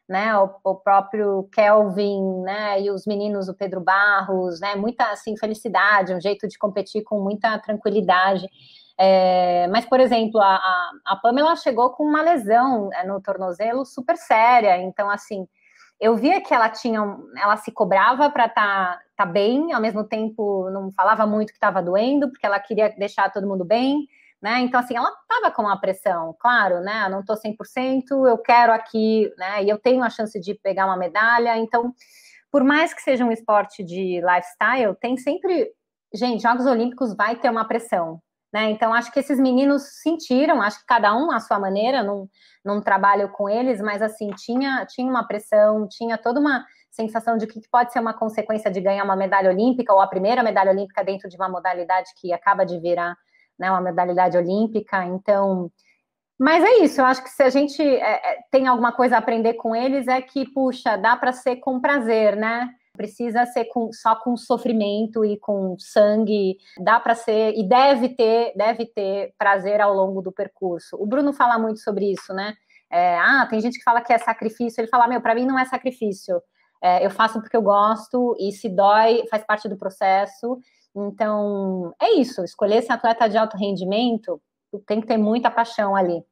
né? 0.08 0.38
O, 0.38 0.49
o, 0.64 0.76
próprio 0.76 1.47
Kelvin, 1.51 2.41
né? 2.41 2.82
E 2.82 2.91
os 2.91 3.06
meninos, 3.06 3.47
o 3.47 3.54
Pedro 3.54 3.82
Barros, 3.82 4.60
né? 4.60 4.76
Muita 4.76 5.12
assim 5.12 5.38
felicidade, 5.38 6.14
um 6.14 6.22
jeito 6.22 6.47
de 6.47 6.58
competir 6.58 7.04
com 7.04 7.20
muita 7.22 7.58
tranquilidade. 7.60 8.47
É, 8.97 9.68
mas, 9.70 9.86
por 9.86 9.99
exemplo, 9.99 10.39
a, 10.39 10.56
a, 10.56 10.91
a, 11.06 11.16
Pamela 11.16 11.56
chegou 11.56 11.89
com 11.91 12.04
uma 12.04 12.22
lesão 12.22 12.89
é, 12.93 13.06
no 13.06 13.20
tornozelo 13.22 13.86
super 13.86 14.16
séria, 14.18 14.78
então 14.78 15.10
assim. 15.10 15.47
eu 15.99 16.16
via 16.16 16.41
que 16.41 16.54
ela 16.54 16.70
tinha, 16.70 16.99
ela 17.38 17.58
se 17.58 17.72
cobrava 17.72 18.30
para 18.30 18.45
estar 18.45 18.97
tá, 18.97 19.01
tá 19.18 19.26
bem, 19.26 19.74
ao 19.74 19.82
mesmo 19.82 20.04
tempo 20.04 20.70
não 20.70 20.91
falava 20.91 21.26
muito 21.26 21.49
que 21.49 21.58
estava 21.58 21.82
doendo, 21.82 22.30
porque 22.30 22.45
ela 22.45 22.60
queria 22.60 22.89
deixar 22.97 23.32
todo 23.32 23.47
mundo 23.47 23.66
bem, 23.66 24.08
né? 24.44 24.60
Então, 24.60 24.78
assim, 24.78 24.98
ela 24.98 25.10
estava 25.10 25.56
com 25.56 25.62
uma 25.62 25.80
pressão, 25.80 26.36
claro, 26.38 26.82
né? 26.82 27.06
Eu 27.06 27.10
não 27.10 27.22
estou 27.22 27.38
100%, 27.38 28.28
eu 28.28 28.38
quero 28.38 28.74
aqui, 28.74 29.34
né? 29.38 29.64
E 29.64 29.70
eu 29.70 29.80
tenho 29.80 30.04
a 30.04 30.10
chance 30.10 30.38
de 30.38 30.54
pegar 30.54 30.86
uma 30.86 30.98
medalha, 30.98 31.58
então, 31.58 31.94
por 32.52 32.62
mais 32.62 32.94
que 32.94 33.02
seja 33.02 33.24
um 33.24 33.32
esporte 33.32 33.82
de 33.82 34.20
lifestyle, 34.20 34.96
tem 35.00 35.16
sempre, 35.16 35.72
gente, 36.14 36.44
Jogos 36.44 36.66
Olímpicos 36.66 37.16
vai 37.16 37.38
ter 37.38 37.50
uma 37.50 37.66
pressão, 37.66 38.20
né? 38.54 38.70
Então, 38.70 38.94
acho 38.94 39.14
que 39.14 39.20
esses 39.22 39.39
meninos 39.39 39.84
sentiram, 40.02 40.62
acho 40.62 40.80
que 40.82 40.86
cada 40.86 41.16
um 41.16 41.32
à 41.32 41.39
sua 41.39 41.58
maneira, 41.58 42.04
não, 42.04 42.28
não 42.66 42.82
trabalho 42.82 43.30
com 43.30 43.48
eles, 43.48 43.80
mas 43.80 44.02
assim, 44.02 44.30
tinha, 44.32 44.86
tinha 44.86 45.10
uma 45.10 45.26
pressão, 45.26 45.88
tinha 45.88 46.18
toda 46.18 46.41
uma 46.41 46.66
sensação 46.91 47.38
de 47.38 47.48
que 47.48 47.62
pode 47.72 47.94
ser 47.94 48.02
uma 48.02 48.14
consequência 48.14 48.70
de 48.70 48.82
ganhar 48.82 49.06
uma 49.06 49.16
medalha 49.16 49.50
olímpica 49.50 49.94
ou 49.94 50.02
a 50.02 50.08
primeira 50.08 50.44
medalha 50.44 50.72
olímpica 50.72 51.02
dentro 51.02 51.30
de 51.30 51.38
uma 51.38 51.48
modalidade 51.48 52.10
que 52.20 52.34
acaba 52.34 52.66
de 52.66 52.78
virar 52.78 53.16
né, 53.58 53.70
uma 53.72 53.82
modalidade 53.82 54.38
olímpica. 54.38 55.06
Então, 55.06 55.72
mas 56.39 56.64
é 56.64 56.84
isso, 56.84 56.99
eu 56.99 57.06
acho 57.06 57.24
que 57.24 57.30
se 57.30 57.43
a 57.43 57.49
gente 57.49 57.82
é, 57.82 58.34
é 58.34 58.39
tem 58.51 58.68
alguma 58.68 58.91
coisa 58.91 59.16
a 59.16 59.20
aprender 59.20 59.54
com 59.54 59.76
eles, 59.76 60.08
é 60.08 60.22
que, 60.22 60.45
puxa, 60.51 60.97
dá 60.97 61.16
para 61.16 61.32
ser 61.32 61.58
com 61.58 61.80
prazer, 61.80 62.36
né? 62.36 62.70
precisa 62.95 63.45
ser 63.47 63.66
com, 63.66 63.91
só 63.91 64.16
com 64.16 64.38
sofrimento 64.38 65.26
e 65.26 65.38
com 65.38 65.76
sangue, 65.80 66.58
dá 66.80 66.99
para 66.99 67.16
ser 67.16 67.54
e 67.58 67.68
deve 67.68 68.10
ter, 68.10 68.54
deve 68.56 68.86
ter 68.86 69.34
prazer 69.38 69.82
ao 69.82 69.93
longo 69.93 70.22
do 70.22 70.32
percurso. 70.32 70.95
O 70.99 71.06
Bruno 71.06 71.34
fala 71.34 71.58
muito 71.58 71.80
sobre 71.80 72.12
isso, 72.12 72.34
né? 72.34 72.56
É, 72.91 73.18
ah, 73.18 73.47
tem 73.49 73.60
gente 73.60 73.80
que 73.80 73.84
fala 73.84 74.01
que 74.01 74.14
é 74.14 74.18
sacrifício, 74.20 74.80
ele 74.80 74.88
fala, 74.88 75.08
meu, 75.08 75.20
para 75.20 75.34
mim 75.34 75.45
não 75.45 75.58
é 75.58 75.66
sacrifício. 75.66 76.41
É, 76.82 77.04
eu 77.04 77.10
faço 77.10 77.41
porque 77.41 77.58
eu 77.58 77.62
gosto 77.62 78.36
e 78.39 78.51
se 78.51 78.70
dói, 78.70 79.24
faz 79.30 79.43
parte 79.43 79.68
do 79.68 79.78
processo. 79.78 80.60
Então, 80.96 81.94
é 82.02 82.12
isso. 82.14 82.44
Escolher 82.44 82.82
ser 82.82 82.94
atleta 82.94 83.28
de 83.28 83.38
alto 83.38 83.58
rendimento 83.58 84.41
tem 84.86 85.02
que 85.02 85.08
ter 85.08 85.18
muita 85.18 85.52
paixão 85.52 85.96
ali 85.96 86.24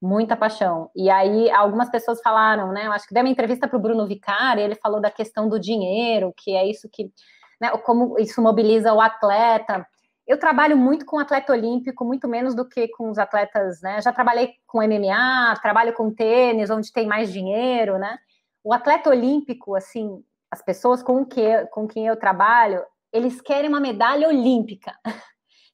muita 0.00 0.36
paixão. 0.36 0.90
E 0.96 1.10
aí 1.10 1.50
algumas 1.50 1.90
pessoas 1.90 2.20
falaram, 2.22 2.72
né? 2.72 2.86
Eu 2.86 2.92
acho 2.92 3.06
que 3.06 3.12
deu 3.12 3.22
uma 3.22 3.30
entrevista 3.30 3.68
para 3.68 3.76
o 3.76 3.80
Bruno 3.80 4.06
Vicari, 4.06 4.62
ele 4.62 4.74
falou 4.74 5.00
da 5.00 5.10
questão 5.10 5.48
do 5.48 5.60
dinheiro, 5.60 6.32
que 6.36 6.56
é 6.56 6.66
isso 6.66 6.88
que, 6.90 7.12
né? 7.60 7.70
Como 7.78 8.18
isso 8.18 8.40
mobiliza 8.40 8.94
o 8.94 9.00
atleta. 9.00 9.86
Eu 10.26 10.38
trabalho 10.38 10.76
muito 10.76 11.04
com 11.04 11.18
atleta 11.18 11.52
olímpico, 11.52 12.04
muito 12.04 12.28
menos 12.28 12.54
do 12.54 12.66
que 12.66 12.88
com 12.88 13.10
os 13.10 13.18
atletas, 13.18 13.82
né? 13.82 14.00
Já 14.00 14.12
trabalhei 14.12 14.54
com 14.66 14.82
MMA, 14.82 15.54
trabalho 15.60 15.92
com 15.92 16.10
tênis, 16.10 16.70
onde 16.70 16.92
tem 16.92 17.06
mais 17.06 17.32
dinheiro, 17.32 17.98
né? 17.98 18.18
O 18.64 18.72
atleta 18.72 19.10
olímpico, 19.10 19.74
assim, 19.74 20.22
as 20.50 20.62
pessoas 20.62 21.02
com, 21.02 21.24
que, 21.24 21.66
com 21.66 21.86
quem 21.86 22.06
eu 22.06 22.16
trabalho, 22.16 22.82
eles 23.12 23.40
querem 23.40 23.68
uma 23.68 23.80
medalha 23.80 24.28
olímpica. 24.28 24.94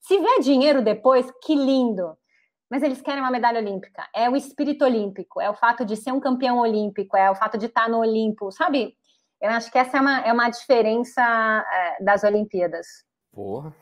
Se 0.00 0.18
vier 0.18 0.40
dinheiro 0.40 0.82
depois, 0.82 1.30
que 1.42 1.54
lindo 1.54 2.16
mas 2.70 2.82
eles 2.82 3.00
querem 3.00 3.20
uma 3.20 3.30
medalha 3.30 3.60
olímpica. 3.60 4.06
É 4.14 4.28
o 4.28 4.36
espírito 4.36 4.84
olímpico, 4.84 5.40
é 5.40 5.48
o 5.48 5.54
fato 5.54 5.84
de 5.84 5.96
ser 5.96 6.12
um 6.12 6.20
campeão 6.20 6.58
olímpico, 6.58 7.16
é 7.16 7.30
o 7.30 7.34
fato 7.34 7.56
de 7.56 7.66
estar 7.66 7.88
no 7.88 7.98
Olimpo, 7.98 8.50
sabe? 8.50 8.96
Eu 9.40 9.50
acho 9.50 9.70
que 9.70 9.78
essa 9.78 9.98
é 9.98 10.00
uma, 10.00 10.20
é 10.20 10.32
uma 10.32 10.48
diferença 10.48 11.22
é, 11.22 12.02
das 12.02 12.24
Olimpíadas. 12.24 12.86
Porra. 13.32 13.74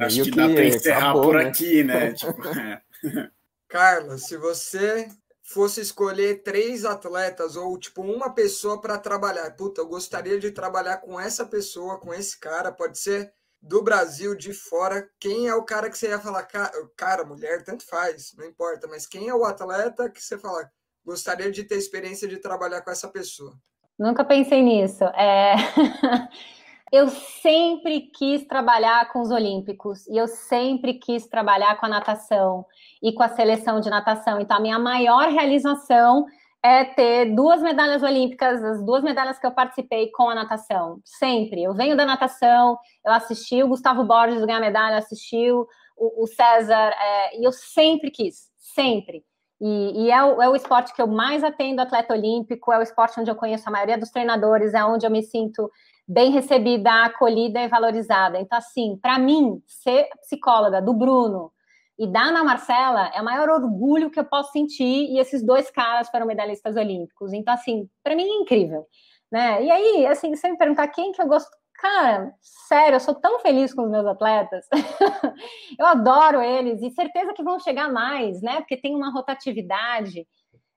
acho 0.00 0.24
que, 0.24 0.30
que 0.30 0.36
dá 0.36 0.48
para 0.48 0.64
encerrar 0.64 1.10
acabou, 1.10 1.22
por 1.22 1.34
né? 1.36 1.48
aqui, 1.48 1.84
né? 1.84 2.12
tipo, 2.12 2.48
é. 2.48 2.82
Carla, 3.68 4.18
se 4.18 4.36
você 4.36 5.08
fosse 5.52 5.80
escolher 5.80 6.42
três 6.42 6.84
atletas 6.84 7.56
ou 7.56 7.78
tipo 7.78 8.02
uma 8.02 8.34
pessoa 8.34 8.80
para 8.80 8.98
trabalhar, 8.98 9.50
puta, 9.52 9.80
eu 9.80 9.86
gostaria 9.86 10.38
de 10.38 10.50
trabalhar 10.50 10.96
com 10.98 11.20
essa 11.20 11.44
pessoa, 11.44 11.98
com 11.98 12.12
esse 12.12 12.38
cara, 12.38 12.72
pode 12.72 12.98
ser 12.98 13.32
do 13.60 13.82
Brasil, 13.82 14.34
de 14.34 14.52
fora, 14.52 15.08
quem 15.20 15.46
é 15.46 15.54
o 15.54 15.62
cara 15.62 15.88
que 15.88 15.96
você 15.96 16.08
ia 16.08 16.18
falar, 16.18 16.48
cara, 16.96 17.24
mulher, 17.24 17.62
tanto 17.62 17.86
faz, 17.86 18.32
não 18.36 18.44
importa, 18.44 18.88
mas 18.88 19.06
quem 19.06 19.28
é 19.28 19.34
o 19.34 19.44
atleta 19.44 20.10
que 20.10 20.20
você 20.20 20.36
fala, 20.36 20.68
gostaria 21.04 21.50
de 21.50 21.62
ter 21.62 21.76
experiência 21.76 22.26
de 22.26 22.38
trabalhar 22.38 22.80
com 22.80 22.90
essa 22.90 23.08
pessoa? 23.08 23.52
Nunca 23.98 24.24
pensei 24.24 24.62
nisso. 24.62 25.04
É... 25.04 25.54
eu 26.92 27.08
sempre 27.08 28.02
quis 28.02 28.46
trabalhar 28.46 29.10
com 29.10 29.22
os 29.22 29.30
Olímpicos 29.30 30.06
e 30.08 30.16
eu 30.16 30.28
sempre 30.28 30.94
quis 30.94 31.26
trabalhar 31.26 31.80
com 31.80 31.86
a 31.86 31.88
natação 31.88 32.66
e 33.02 33.12
com 33.14 33.22
a 33.22 33.30
seleção 33.30 33.80
de 33.80 33.88
natação. 33.88 34.38
Então, 34.38 34.58
a 34.58 34.60
minha 34.60 34.78
maior 34.78 35.30
realização 35.30 36.26
é 36.62 36.84
ter 36.84 37.34
duas 37.34 37.62
medalhas 37.62 38.02
olímpicas, 38.02 38.62
as 38.62 38.84
duas 38.84 39.02
medalhas 39.02 39.38
que 39.38 39.46
eu 39.46 39.50
participei 39.52 40.10
com 40.10 40.28
a 40.28 40.34
natação. 40.34 41.00
Sempre. 41.02 41.62
Eu 41.62 41.74
venho 41.74 41.96
da 41.96 42.04
natação, 42.04 42.78
eu 43.04 43.12
assisti 43.12 43.62
o 43.62 43.68
Gustavo 43.68 44.04
Borges 44.04 44.44
ganhar 44.44 44.60
medalha, 44.60 44.98
assisti 44.98 45.50
o, 45.50 45.66
o 45.96 46.26
César, 46.26 46.92
é, 46.92 47.40
e 47.40 47.42
eu 47.42 47.52
sempre 47.52 48.10
quis, 48.10 48.50
sempre. 48.58 49.24
E, 49.60 50.04
e 50.04 50.10
é, 50.10 50.22
o, 50.22 50.42
é, 50.42 50.48
o, 50.48 50.54
esporte 50.54 50.92
que 50.92 51.00
eu 51.00 51.06
mais 51.06 51.42
atendo 51.42 51.80
atleta 51.80 52.12
olímpico, 52.12 52.72
é 52.72 52.78
o 52.78 52.82
esporte 52.82 53.18
onde 53.18 53.30
eu 53.30 53.36
conheço 53.36 53.68
a 53.68 53.72
maioria 53.72 53.96
dos 53.96 54.10
treinadores, 54.10 54.74
é 54.74 54.84
onde 54.84 55.06
eu 55.06 55.10
me 55.10 55.22
sinto 55.22 55.70
bem 56.06 56.30
recebida, 56.30 57.04
acolhida 57.04 57.60
e 57.60 57.68
valorizada. 57.68 58.38
Então, 58.40 58.58
assim, 58.58 58.98
para 59.00 59.18
mim, 59.18 59.62
ser 59.66 60.08
psicóloga 60.20 60.80
do 60.82 60.92
Bruno, 60.92 61.52
e 61.98 62.06
da 62.06 62.22
Ana 62.22 62.42
Marcela 62.42 63.10
é 63.14 63.20
o 63.20 63.24
maior 63.24 63.48
orgulho 63.48 64.10
que 64.10 64.18
eu 64.18 64.24
posso 64.24 64.50
sentir, 64.50 65.10
e 65.10 65.18
esses 65.18 65.42
dois 65.42 65.70
caras 65.70 66.08
foram 66.08 66.26
medalhistas 66.26 66.76
olímpicos. 66.76 67.32
Então, 67.32 67.54
assim, 67.54 67.88
para 68.02 68.16
mim 68.16 68.24
é 68.24 68.42
incrível. 68.42 68.86
Né? 69.30 69.64
E 69.64 69.70
aí, 69.70 70.06
assim, 70.06 70.34
você 70.34 70.50
me 70.50 70.58
perguntar 70.58 70.88
quem 70.88 71.12
que 71.12 71.22
eu 71.22 71.26
gosto. 71.26 71.50
Cara, 71.74 72.32
sério, 72.40 72.96
eu 72.96 73.00
sou 73.00 73.14
tão 73.14 73.40
feliz 73.40 73.74
com 73.74 73.82
os 73.82 73.90
meus 73.90 74.06
atletas. 74.06 74.66
eu 75.78 75.86
adoro 75.86 76.40
eles 76.40 76.82
e 76.82 76.90
certeza 76.90 77.32
que 77.32 77.42
vão 77.42 77.58
chegar 77.58 77.92
mais, 77.92 78.40
né? 78.42 78.56
Porque 78.56 78.76
tem 78.76 78.94
uma 78.94 79.12
rotatividade. 79.12 80.26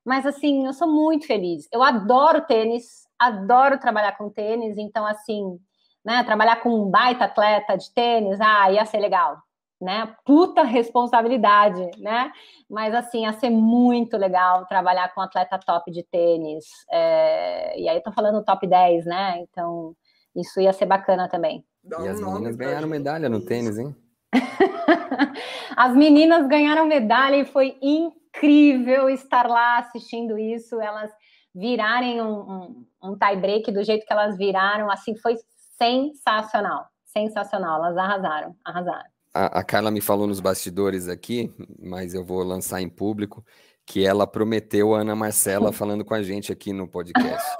Mas 0.05 0.26
assim, 0.26 0.65
eu 0.65 0.73
sou 0.73 0.88
muito 0.88 1.28
feliz. 1.28 1.67
Eu 1.71 1.82
adoro 1.82 2.45
tênis, 2.45 3.04
adoro 3.20 3.80
trabalhar 3.80 4.18
com 4.18 4.30
tênis, 4.30 4.78
então 4.78 5.05
assim, 5.05 5.59
né, 6.03 6.24
trabalhar 6.24 6.57
com 6.57 6.70
um 6.70 6.89
baita 6.89 7.26
atleta 7.26 7.78
de 7.78 7.91
tênis, 7.93 8.39
ah, 8.41 8.72
ia 8.72 8.86
ser 8.86 8.99
legal 8.99 9.38
né? 9.82 10.16
Puta 10.26 10.63
responsabilidade, 10.63 11.91
né? 11.99 12.32
Mas 12.70 12.93
assim, 12.93 13.24
ia 13.24 13.34
ser 13.34 13.49
muito 13.49 14.18
legal 14.18 14.66
trabalhar 14.66 15.13
com 15.13 15.22
um 15.22 15.24
atleta 15.24 15.59
top 15.59 15.91
de 15.91 16.03
tênis. 16.03 16.66
É... 16.91 17.80
E 17.80 17.88
aí 17.89 18.01
tô 18.01 18.11
falando 18.11 18.43
top 18.43 18.66
10, 18.66 19.05
né? 19.05 19.39
Então, 19.39 19.95
isso 20.36 20.59
ia 20.59 20.74
ser 20.74 20.86
bacana 20.86 21.28
também. 21.28 21.63
E 21.84 22.07
as 22.07 22.20
meninas 22.20 22.55
ganharam 22.55 22.88
medalha 22.88 23.30
no 23.30 23.41
tênis, 23.41 23.78
hein? 23.78 23.95
as 25.78 25.95
meninas 25.95 26.47
ganharam 26.47 26.86
medalha 26.86 27.36
e 27.36 27.45
foi 27.45 27.78
incrível 27.82 29.09
estar 29.09 29.47
lá 29.47 29.80
assistindo 29.80 30.38
isso, 30.38 30.82
elas 30.82 31.11
virarem 31.53 32.22
um, 32.22 32.39
um, 32.39 32.86
um 33.11 33.17
tie 33.17 33.35
break 33.35 33.71
do 33.71 33.83
jeito 33.83 34.05
que 34.05 34.13
elas 34.13 34.37
viraram, 34.37 34.89
assim, 34.89 35.15
foi 35.17 35.35
sensacional, 35.77 36.87
sensacional, 37.05 37.83
elas 37.83 37.97
arrasaram, 37.97 38.55
arrasaram 38.63 39.15
a, 39.35 39.59
a 39.59 39.63
Carla 39.63 39.91
me 39.91 39.99
falou 39.99 40.25
nos 40.25 40.39
bastidores 40.39 41.09
aqui, 41.09 41.53
mas 41.77 42.13
eu 42.13 42.23
vou 42.23 42.41
lançar 42.41 42.81
em 42.81 42.87
público, 42.87 43.43
que 43.85 44.05
ela 44.05 44.25
prometeu 44.25 44.95
a 44.95 45.01
Ana 45.01 45.13
Marcela 45.13 45.73
falando 45.75 46.05
com 46.05 46.13
a 46.13 46.23
gente 46.23 46.53
aqui 46.53 46.71
no 46.71 46.87
podcast. 46.87 47.45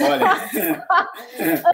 olha. 0.00 0.30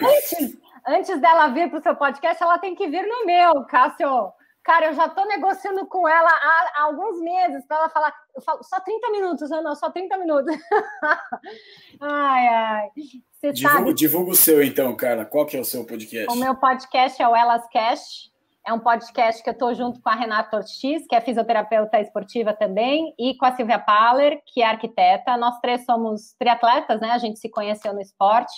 antes, 0.00 0.58
antes 0.88 1.20
dela 1.20 1.48
vir 1.48 1.68
para 1.68 1.78
o 1.78 1.82
seu 1.82 1.94
podcast, 1.94 2.42
ela 2.42 2.58
tem 2.58 2.74
que 2.74 2.88
vir 2.88 3.06
no 3.06 3.26
meu, 3.26 3.64
Cássio. 3.66 4.32
Cara, 4.70 4.86
eu 4.86 4.94
já 4.94 5.06
estou 5.06 5.26
negociando 5.26 5.84
com 5.84 6.06
ela 6.06 6.30
há, 6.30 6.72
há 6.76 6.82
alguns 6.84 7.20
meses 7.20 7.66
para 7.66 7.78
ela 7.78 7.88
falar. 7.88 8.14
Eu 8.32 8.40
falo, 8.40 8.62
só 8.62 8.78
30 8.78 9.10
minutos, 9.10 9.50
Ana, 9.50 9.74
só 9.74 9.90
30 9.90 10.16
minutos. 10.16 10.54
ai, 12.00 12.46
ai. 12.46 12.88
Você 13.32 13.52
divulga, 13.52 13.78
sabe... 13.78 13.94
divulga 13.94 14.30
o 14.30 14.36
seu, 14.36 14.62
então, 14.62 14.94
Carla. 14.94 15.24
Qual 15.24 15.44
que 15.44 15.56
é 15.56 15.60
o 15.60 15.64
seu 15.64 15.84
podcast? 15.84 16.32
O 16.32 16.38
meu 16.38 16.54
podcast 16.54 17.20
é 17.20 17.26
o 17.26 17.34
Elas 17.34 17.66
Cast. 17.68 18.29
É 18.66 18.72
um 18.74 18.78
podcast 18.78 19.42
que 19.42 19.48
eu 19.48 19.54
estou 19.54 19.74
junto 19.74 20.00
com 20.02 20.10
a 20.10 20.14
Renata 20.14 20.56
Ortiz, 20.56 21.06
que 21.08 21.14
é 21.14 21.20
fisioterapeuta 21.20 21.98
esportiva 21.98 22.52
também, 22.52 23.14
e 23.18 23.34
com 23.34 23.46
a 23.46 23.56
Silvia 23.56 23.78
Paller, 23.78 24.40
que 24.46 24.60
é 24.60 24.66
arquiteta. 24.66 25.36
Nós 25.38 25.58
três 25.60 25.84
somos 25.86 26.34
triatletas, 26.38 27.00
né? 27.00 27.10
A 27.10 27.18
gente 27.18 27.38
se 27.38 27.48
conheceu 27.48 27.94
no 27.94 28.00
esporte. 28.00 28.52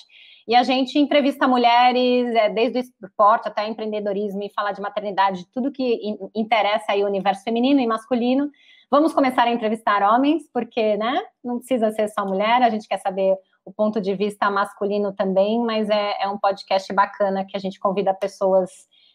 E 0.46 0.56
a 0.56 0.64
gente 0.64 0.98
entrevista 0.98 1.46
mulheres, 1.46 2.34
é, 2.34 2.48
desde 2.48 2.80
o 2.80 3.06
esporte 3.06 3.46
até 3.46 3.66
empreendedorismo, 3.68 4.42
e 4.42 4.52
fala 4.52 4.72
de 4.72 4.80
maternidade, 4.80 5.46
tudo 5.52 5.70
que 5.70 6.00
interessa 6.34 6.92
aí 6.92 7.04
o 7.04 7.06
universo 7.06 7.44
feminino 7.44 7.78
e 7.78 7.86
masculino. 7.86 8.50
Vamos 8.90 9.14
começar 9.14 9.44
a 9.44 9.52
entrevistar 9.52 10.02
homens, 10.02 10.42
porque, 10.52 10.96
né? 10.96 11.22
Não 11.44 11.58
precisa 11.58 11.92
ser 11.92 12.08
só 12.08 12.26
mulher, 12.26 12.60
a 12.60 12.70
gente 12.70 12.88
quer 12.88 12.98
saber 12.98 13.36
o 13.64 13.72
ponto 13.72 14.00
de 14.00 14.14
vista 14.16 14.50
masculino 14.50 15.12
também, 15.12 15.60
mas 15.60 15.88
é, 15.88 16.24
é 16.24 16.28
um 16.28 16.38
podcast 16.38 16.92
bacana 16.92 17.46
que 17.46 17.56
a 17.56 17.60
gente 17.60 17.78
convida 17.78 18.12
pessoas 18.12 18.68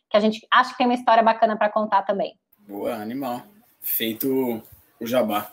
que 0.10 0.18
a 0.18 0.20
gente 0.20 0.46
acha 0.52 0.72
que 0.72 0.78
tem 0.78 0.88
uma 0.88 0.94
história 0.96 1.24
bacana 1.24 1.58
para 1.58 1.70
contar 1.70 2.04
também. 2.04 2.38
Boa, 2.68 2.96
animal. 2.96 3.44
Feito 3.82 4.62
o 5.00 5.06
jabá. 5.06 5.52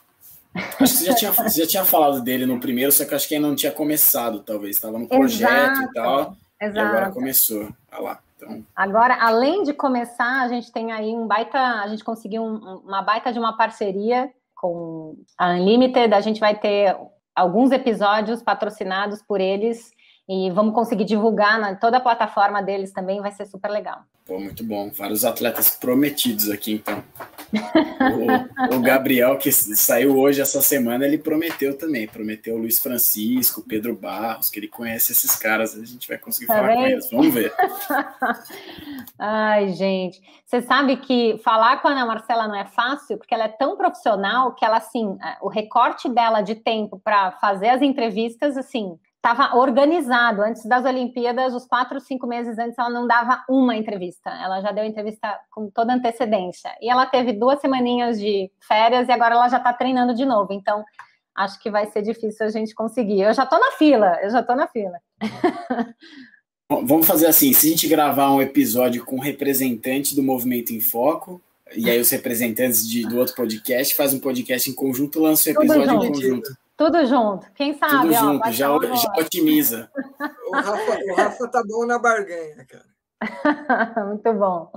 Acho 0.55 0.77
que 0.79 0.87
você 0.87 1.05
já, 1.07 1.15
tinha, 1.15 1.33
você 1.33 1.63
já 1.63 1.67
tinha 1.67 1.85
falado 1.85 2.21
dele 2.21 2.47
no 2.47 2.61
primeiro, 2.61 2.93
só 2.93 3.05
que 3.05 3.15
acho 3.15 3.29
que 3.29 3.35
ainda 3.35 3.49
não 3.49 3.57
tinha 3.57 3.73
começado, 3.73 4.41
talvez. 4.41 4.77
Estava 4.77 4.99
no 4.99 5.09
projeto 5.09 5.53
Exato. 5.53 5.83
e 5.83 5.93
tal. 5.93 6.37
Exato. 6.61 6.79
E 6.79 6.81
agora 6.81 7.11
começou. 7.11 7.69
Olha 7.93 8.01
lá. 8.01 8.21
Então... 8.37 8.65
Agora, 8.75 9.17
além 9.21 9.63
de 9.63 9.73
começar, 9.73 10.43
a 10.43 10.49
gente 10.49 10.73
tem 10.73 10.93
aí 10.93 11.15
um 11.15 11.27
baita, 11.27 11.59
a 11.59 11.89
gente 11.89 12.05
conseguiu 12.05 12.43
um, 12.43 12.83
uma 12.85 13.03
baita 13.03 13.33
de 13.33 13.39
uma 13.39 13.57
parceria 13.57 14.31
com 14.55 15.17
a 15.37 15.51
Unlimited. 15.51 16.15
A 16.15 16.21
gente 16.21 16.41
vai 16.41 16.55
ter 16.55 16.97
alguns 17.35 17.73
episódios 17.73 18.43
patrocinados 18.43 19.23
por 19.23 19.41
eles 19.41 19.93
e 20.29 20.51
vamos 20.51 20.75
conseguir 20.75 21.05
divulgar 21.05 21.59
na 21.59 21.75
toda 21.75 21.99
a 21.99 22.01
plataforma 22.01 22.63
deles 22.63 22.93
também, 22.93 23.21
vai 23.21 23.31
ser 23.33 23.47
super 23.47 23.71
legal. 23.71 24.03
Pô, 24.27 24.41
muito 24.41 24.65
bom. 24.65 24.91
Vários 24.91 25.23
atletas 25.23 25.69
prometidos 25.77 26.49
aqui, 26.49 26.73
então. 26.73 27.05
o, 27.53 28.77
o, 28.77 28.81
Gabriel, 28.81 29.37
que 29.37 29.53
saiu 29.53 30.17
hoje 30.19 30.41
essa 30.41 30.63
semana, 30.63 31.05
ele 31.05 31.19
prometeu 31.19 31.77
também. 31.77 32.09
Prometeu 32.09 32.55
o 32.55 32.59
Luiz 32.59 32.79
Francisco, 32.79 33.63
Pedro 33.69 33.95
Barros, 33.95 34.49
que 34.49 34.59
ele 34.59 34.67
conhece 34.67 35.13
esses 35.13 35.37
caras. 35.37 35.77
A 35.77 35.85
gente 35.85 36.09
vai 36.09 36.17
conseguir 36.17 36.47
tá 36.47 36.55
falar 36.55 36.69
bem? 36.69 36.77
com 36.77 36.87
eles. 36.87 37.11
Vamos 37.11 37.35
ver. 37.35 37.53
Ai, 39.19 39.69
gente. 39.75 40.23
Você 40.47 40.63
sabe 40.63 40.97
que 40.97 41.39
falar 41.45 41.83
com 41.83 41.89
a 41.89 41.91
Ana 41.91 42.07
Marcela 42.07 42.49
não 42.49 42.57
é 42.57 42.65
fácil, 42.65 43.19
porque 43.19 43.35
ela 43.35 43.45
é 43.45 43.49
tão 43.49 43.77
profissional 43.77 44.55
que 44.55 44.65
ela, 44.65 44.79
assim, 44.79 45.19
o 45.43 45.49
recorte 45.49 46.09
dela 46.09 46.41
de 46.41 46.55
tempo 46.55 46.99
para 47.05 47.33
fazer 47.33 47.69
as 47.69 47.83
entrevistas, 47.83 48.57
assim, 48.57 48.99
estava 49.25 49.57
organizado. 49.57 50.43
Antes 50.43 50.67
das 50.67 50.85
Olimpíadas, 50.85 51.55
os 51.55 51.67
quatro, 51.67 51.99
cinco 51.99 52.27
meses 52.27 52.59
antes, 52.59 52.79
ela 52.79 52.91
não 52.91 53.07
dava 53.07 53.43
uma 53.49 53.75
entrevista. 53.75 54.29
Ela 54.29 54.61
já 54.61 54.71
deu 54.71 54.85
entrevista 54.85 55.41
com 55.51 55.71
toda 55.71 55.95
antecedência. 55.95 56.71
E 56.83 56.91
ela 56.91 57.07
teve 57.07 57.33
duas 57.33 57.59
semaninhas 57.61 58.21
de 58.21 58.51
férias 58.61 59.09
e 59.09 59.13
agora 59.13 59.35
ela 59.35 59.49
já 59.49 59.57
está 59.57 59.73
treinando 59.73 60.15
de 60.15 60.27
novo. 60.27 60.53
Então, 60.53 60.85
acho 61.35 61.59
que 61.61 61.71
vai 61.71 61.87
ser 61.87 62.03
difícil 62.03 62.45
a 62.45 62.51
gente 62.51 62.75
conseguir. 62.75 63.23
Eu 63.23 63.33
já 63.33 63.45
estou 63.45 63.59
na 63.59 63.73
fila, 63.73 64.19
eu 64.23 64.31
já 64.31 64.41
estou 64.41 64.55
na 64.55 64.69
fila. 64.69 64.99
Vamos 66.69 67.07
fazer 67.07 67.27
assim: 67.27 67.53
se 67.53 67.67
a 67.67 67.71
gente 67.71 67.89
gravar 67.89 68.31
um 68.31 68.43
episódio 68.43 69.05
com 69.05 69.19
representante 69.19 70.15
do 70.15 70.23
Movimento 70.23 70.73
em 70.73 70.81
Foco, 70.81 71.41
e 71.75 71.89
aí 71.89 71.99
os 71.99 72.11
representantes 72.11 72.89
de, 72.89 73.07
do 73.07 73.19
outro 73.19 73.35
podcast 73.35 73.95
faz 73.95 74.13
um 74.13 74.19
podcast 74.19 74.71
em 74.71 74.75
conjunto, 74.75 75.21
lança 75.21 75.49
um 75.49 75.53
episódio 75.53 76.05
em 76.05 76.13
conjunto. 76.13 76.64
Tudo 76.77 77.07
junto. 77.07 77.47
Quem 77.55 77.77
sabe? 77.79 78.09
Tudo 78.09 78.15
ó, 78.15 78.33
junto, 78.33 78.53
já, 78.53 78.53
já 78.53 79.13
otimiza. 79.19 79.91
O 80.49 80.53
Rafa, 80.55 80.99
o 81.05 81.15
Rafa 81.15 81.49
tá 81.49 81.63
bom 81.67 81.87
na 81.87 81.99
barganha, 81.99 82.67
cara. 82.67 82.95
Muito 84.07 84.33
bom. 84.33 84.73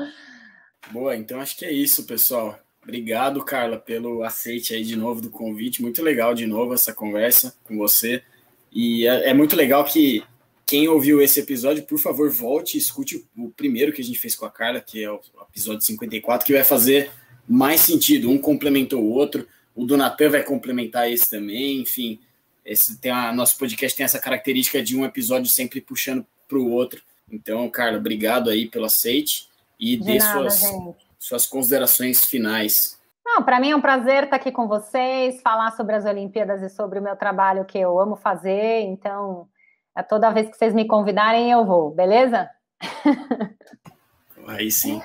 Boa, 0.92 1.16
então 1.16 1.42
acho 1.42 1.58
que 1.58 1.66
é 1.66 1.72
isso, 1.72 2.06
pessoal. 2.06 2.58
Obrigado, 2.84 3.44
Carla, 3.44 3.78
pelo 3.78 4.24
aceite 4.24 4.74
aí 4.74 4.84
de 4.84 4.96
novo 4.96 5.20
do 5.20 5.30
convite. 5.30 5.82
Muito 5.82 6.02
legal 6.02 6.34
de 6.34 6.46
novo 6.46 6.74
essa 6.74 6.94
conversa 6.94 7.56
com 7.66 7.78
você. 7.78 8.24
E 8.72 9.08
é, 9.08 9.32
é 9.32 9.34
muito 9.34 9.56
legal 9.56 9.84
que 9.84 10.24
quem 10.66 10.88
ouviu 10.88 11.22
esse 11.22 11.40
episódio, 11.40 11.84
por 11.84 11.98
favor, 11.98 12.30
volte 12.30 12.76
e 12.76 12.78
escute 12.78 13.26
o 13.36 13.50
primeiro 13.50 13.92
que 13.92 14.02
a 14.02 14.06
gente 14.06 14.20
fez 14.20 14.36
com 14.36 14.46
a 14.46 14.52
Carla, 14.52 14.80
que 14.80 15.04
é 15.04 15.12
o 15.12 15.20
episódio 15.50 15.82
54, 15.82 16.46
que 16.46 16.54
vai 16.54 16.64
fazer 16.64 17.12
mais 17.48 17.82
sentido. 17.82 18.30
Um 18.30 18.38
complementou 18.38 19.02
o 19.02 19.10
outro 19.10 19.48
o 19.78 19.86
Donatan 19.86 20.32
vai 20.32 20.44
complementar 20.44 21.10
esse 21.10 21.30
também, 21.30 21.82
enfim. 21.82 22.20
Esse 22.66 22.98
tem 23.00 23.12
a, 23.12 23.32
nosso 23.32 23.58
podcast 23.60 23.96
tem 23.96 24.04
essa 24.04 24.20
característica 24.20 24.82
de 24.82 24.98
um 24.98 25.06
episódio 25.06 25.50
sempre 25.50 25.80
puxando 25.80 26.26
para 26.48 26.58
o 26.58 26.72
outro. 26.72 27.00
Então, 27.32 27.70
Carla, 27.70 28.00
obrigado 28.00 28.50
aí 28.50 28.68
pelo 28.68 28.86
aceite 28.86 29.48
e 29.80 29.96
de 29.96 30.04
dê 30.04 30.18
nada, 30.18 30.50
suas, 30.50 30.96
suas 31.20 31.46
considerações 31.46 32.26
finais. 32.26 33.00
Não, 33.24 33.44
para 33.44 33.60
mim 33.60 33.70
é 33.70 33.76
um 33.76 33.82
prazer 33.82 34.24
estar 34.24 34.38
aqui 34.38 34.52
com 34.52 34.68
vocês, 34.68 35.40
falar 35.42 35.72
sobre 35.72 35.96
as 35.96 36.06
Olimpíadas 36.06 36.64
e 36.64 36.70
sobre 36.70 36.98
o 36.98 37.02
meu 37.02 37.16
trabalho 37.16 37.64
que 37.64 37.78
eu 37.78 38.00
amo 38.00 38.16
fazer. 38.16 38.82
Então, 38.82 39.48
é 39.96 40.02
toda 40.02 40.32
vez 40.32 40.50
que 40.50 40.58
vocês 40.58 40.74
me 40.74 40.88
convidarem, 40.88 41.52
eu 41.52 41.64
vou, 41.64 41.92
beleza? 41.92 42.50
Aí 44.48 44.72
sim. 44.72 45.00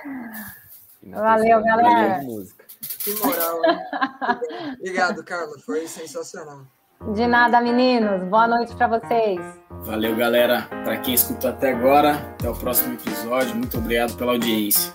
Valeu, 1.03 1.62
galera. 1.62 2.23
Que 3.03 3.14
moral, 3.14 3.61
hein? 3.64 3.78
Obrigado, 4.78 5.24
Carla. 5.24 5.59
Foi 5.66 5.88
sensacional. 5.88 6.66
De 7.14 7.26
nada, 7.26 7.61
meninos. 7.61 8.22
Boa 8.28 8.46
noite 8.46 8.74
para 8.76 9.00
vocês. 9.00 9.40
Valeu, 9.84 10.14
galera. 10.14 10.68
Para 10.84 10.98
quem 10.98 11.14
escutou 11.14 11.50
até 11.50 11.72
agora, 11.72 12.14
até 12.14 12.48
o 12.48 12.55
próximo 12.55 12.94
episódio. 12.94 13.57
Muito 13.57 13.76
obrigado 13.76 14.16
pela 14.16 14.32
audiência. 14.32 14.92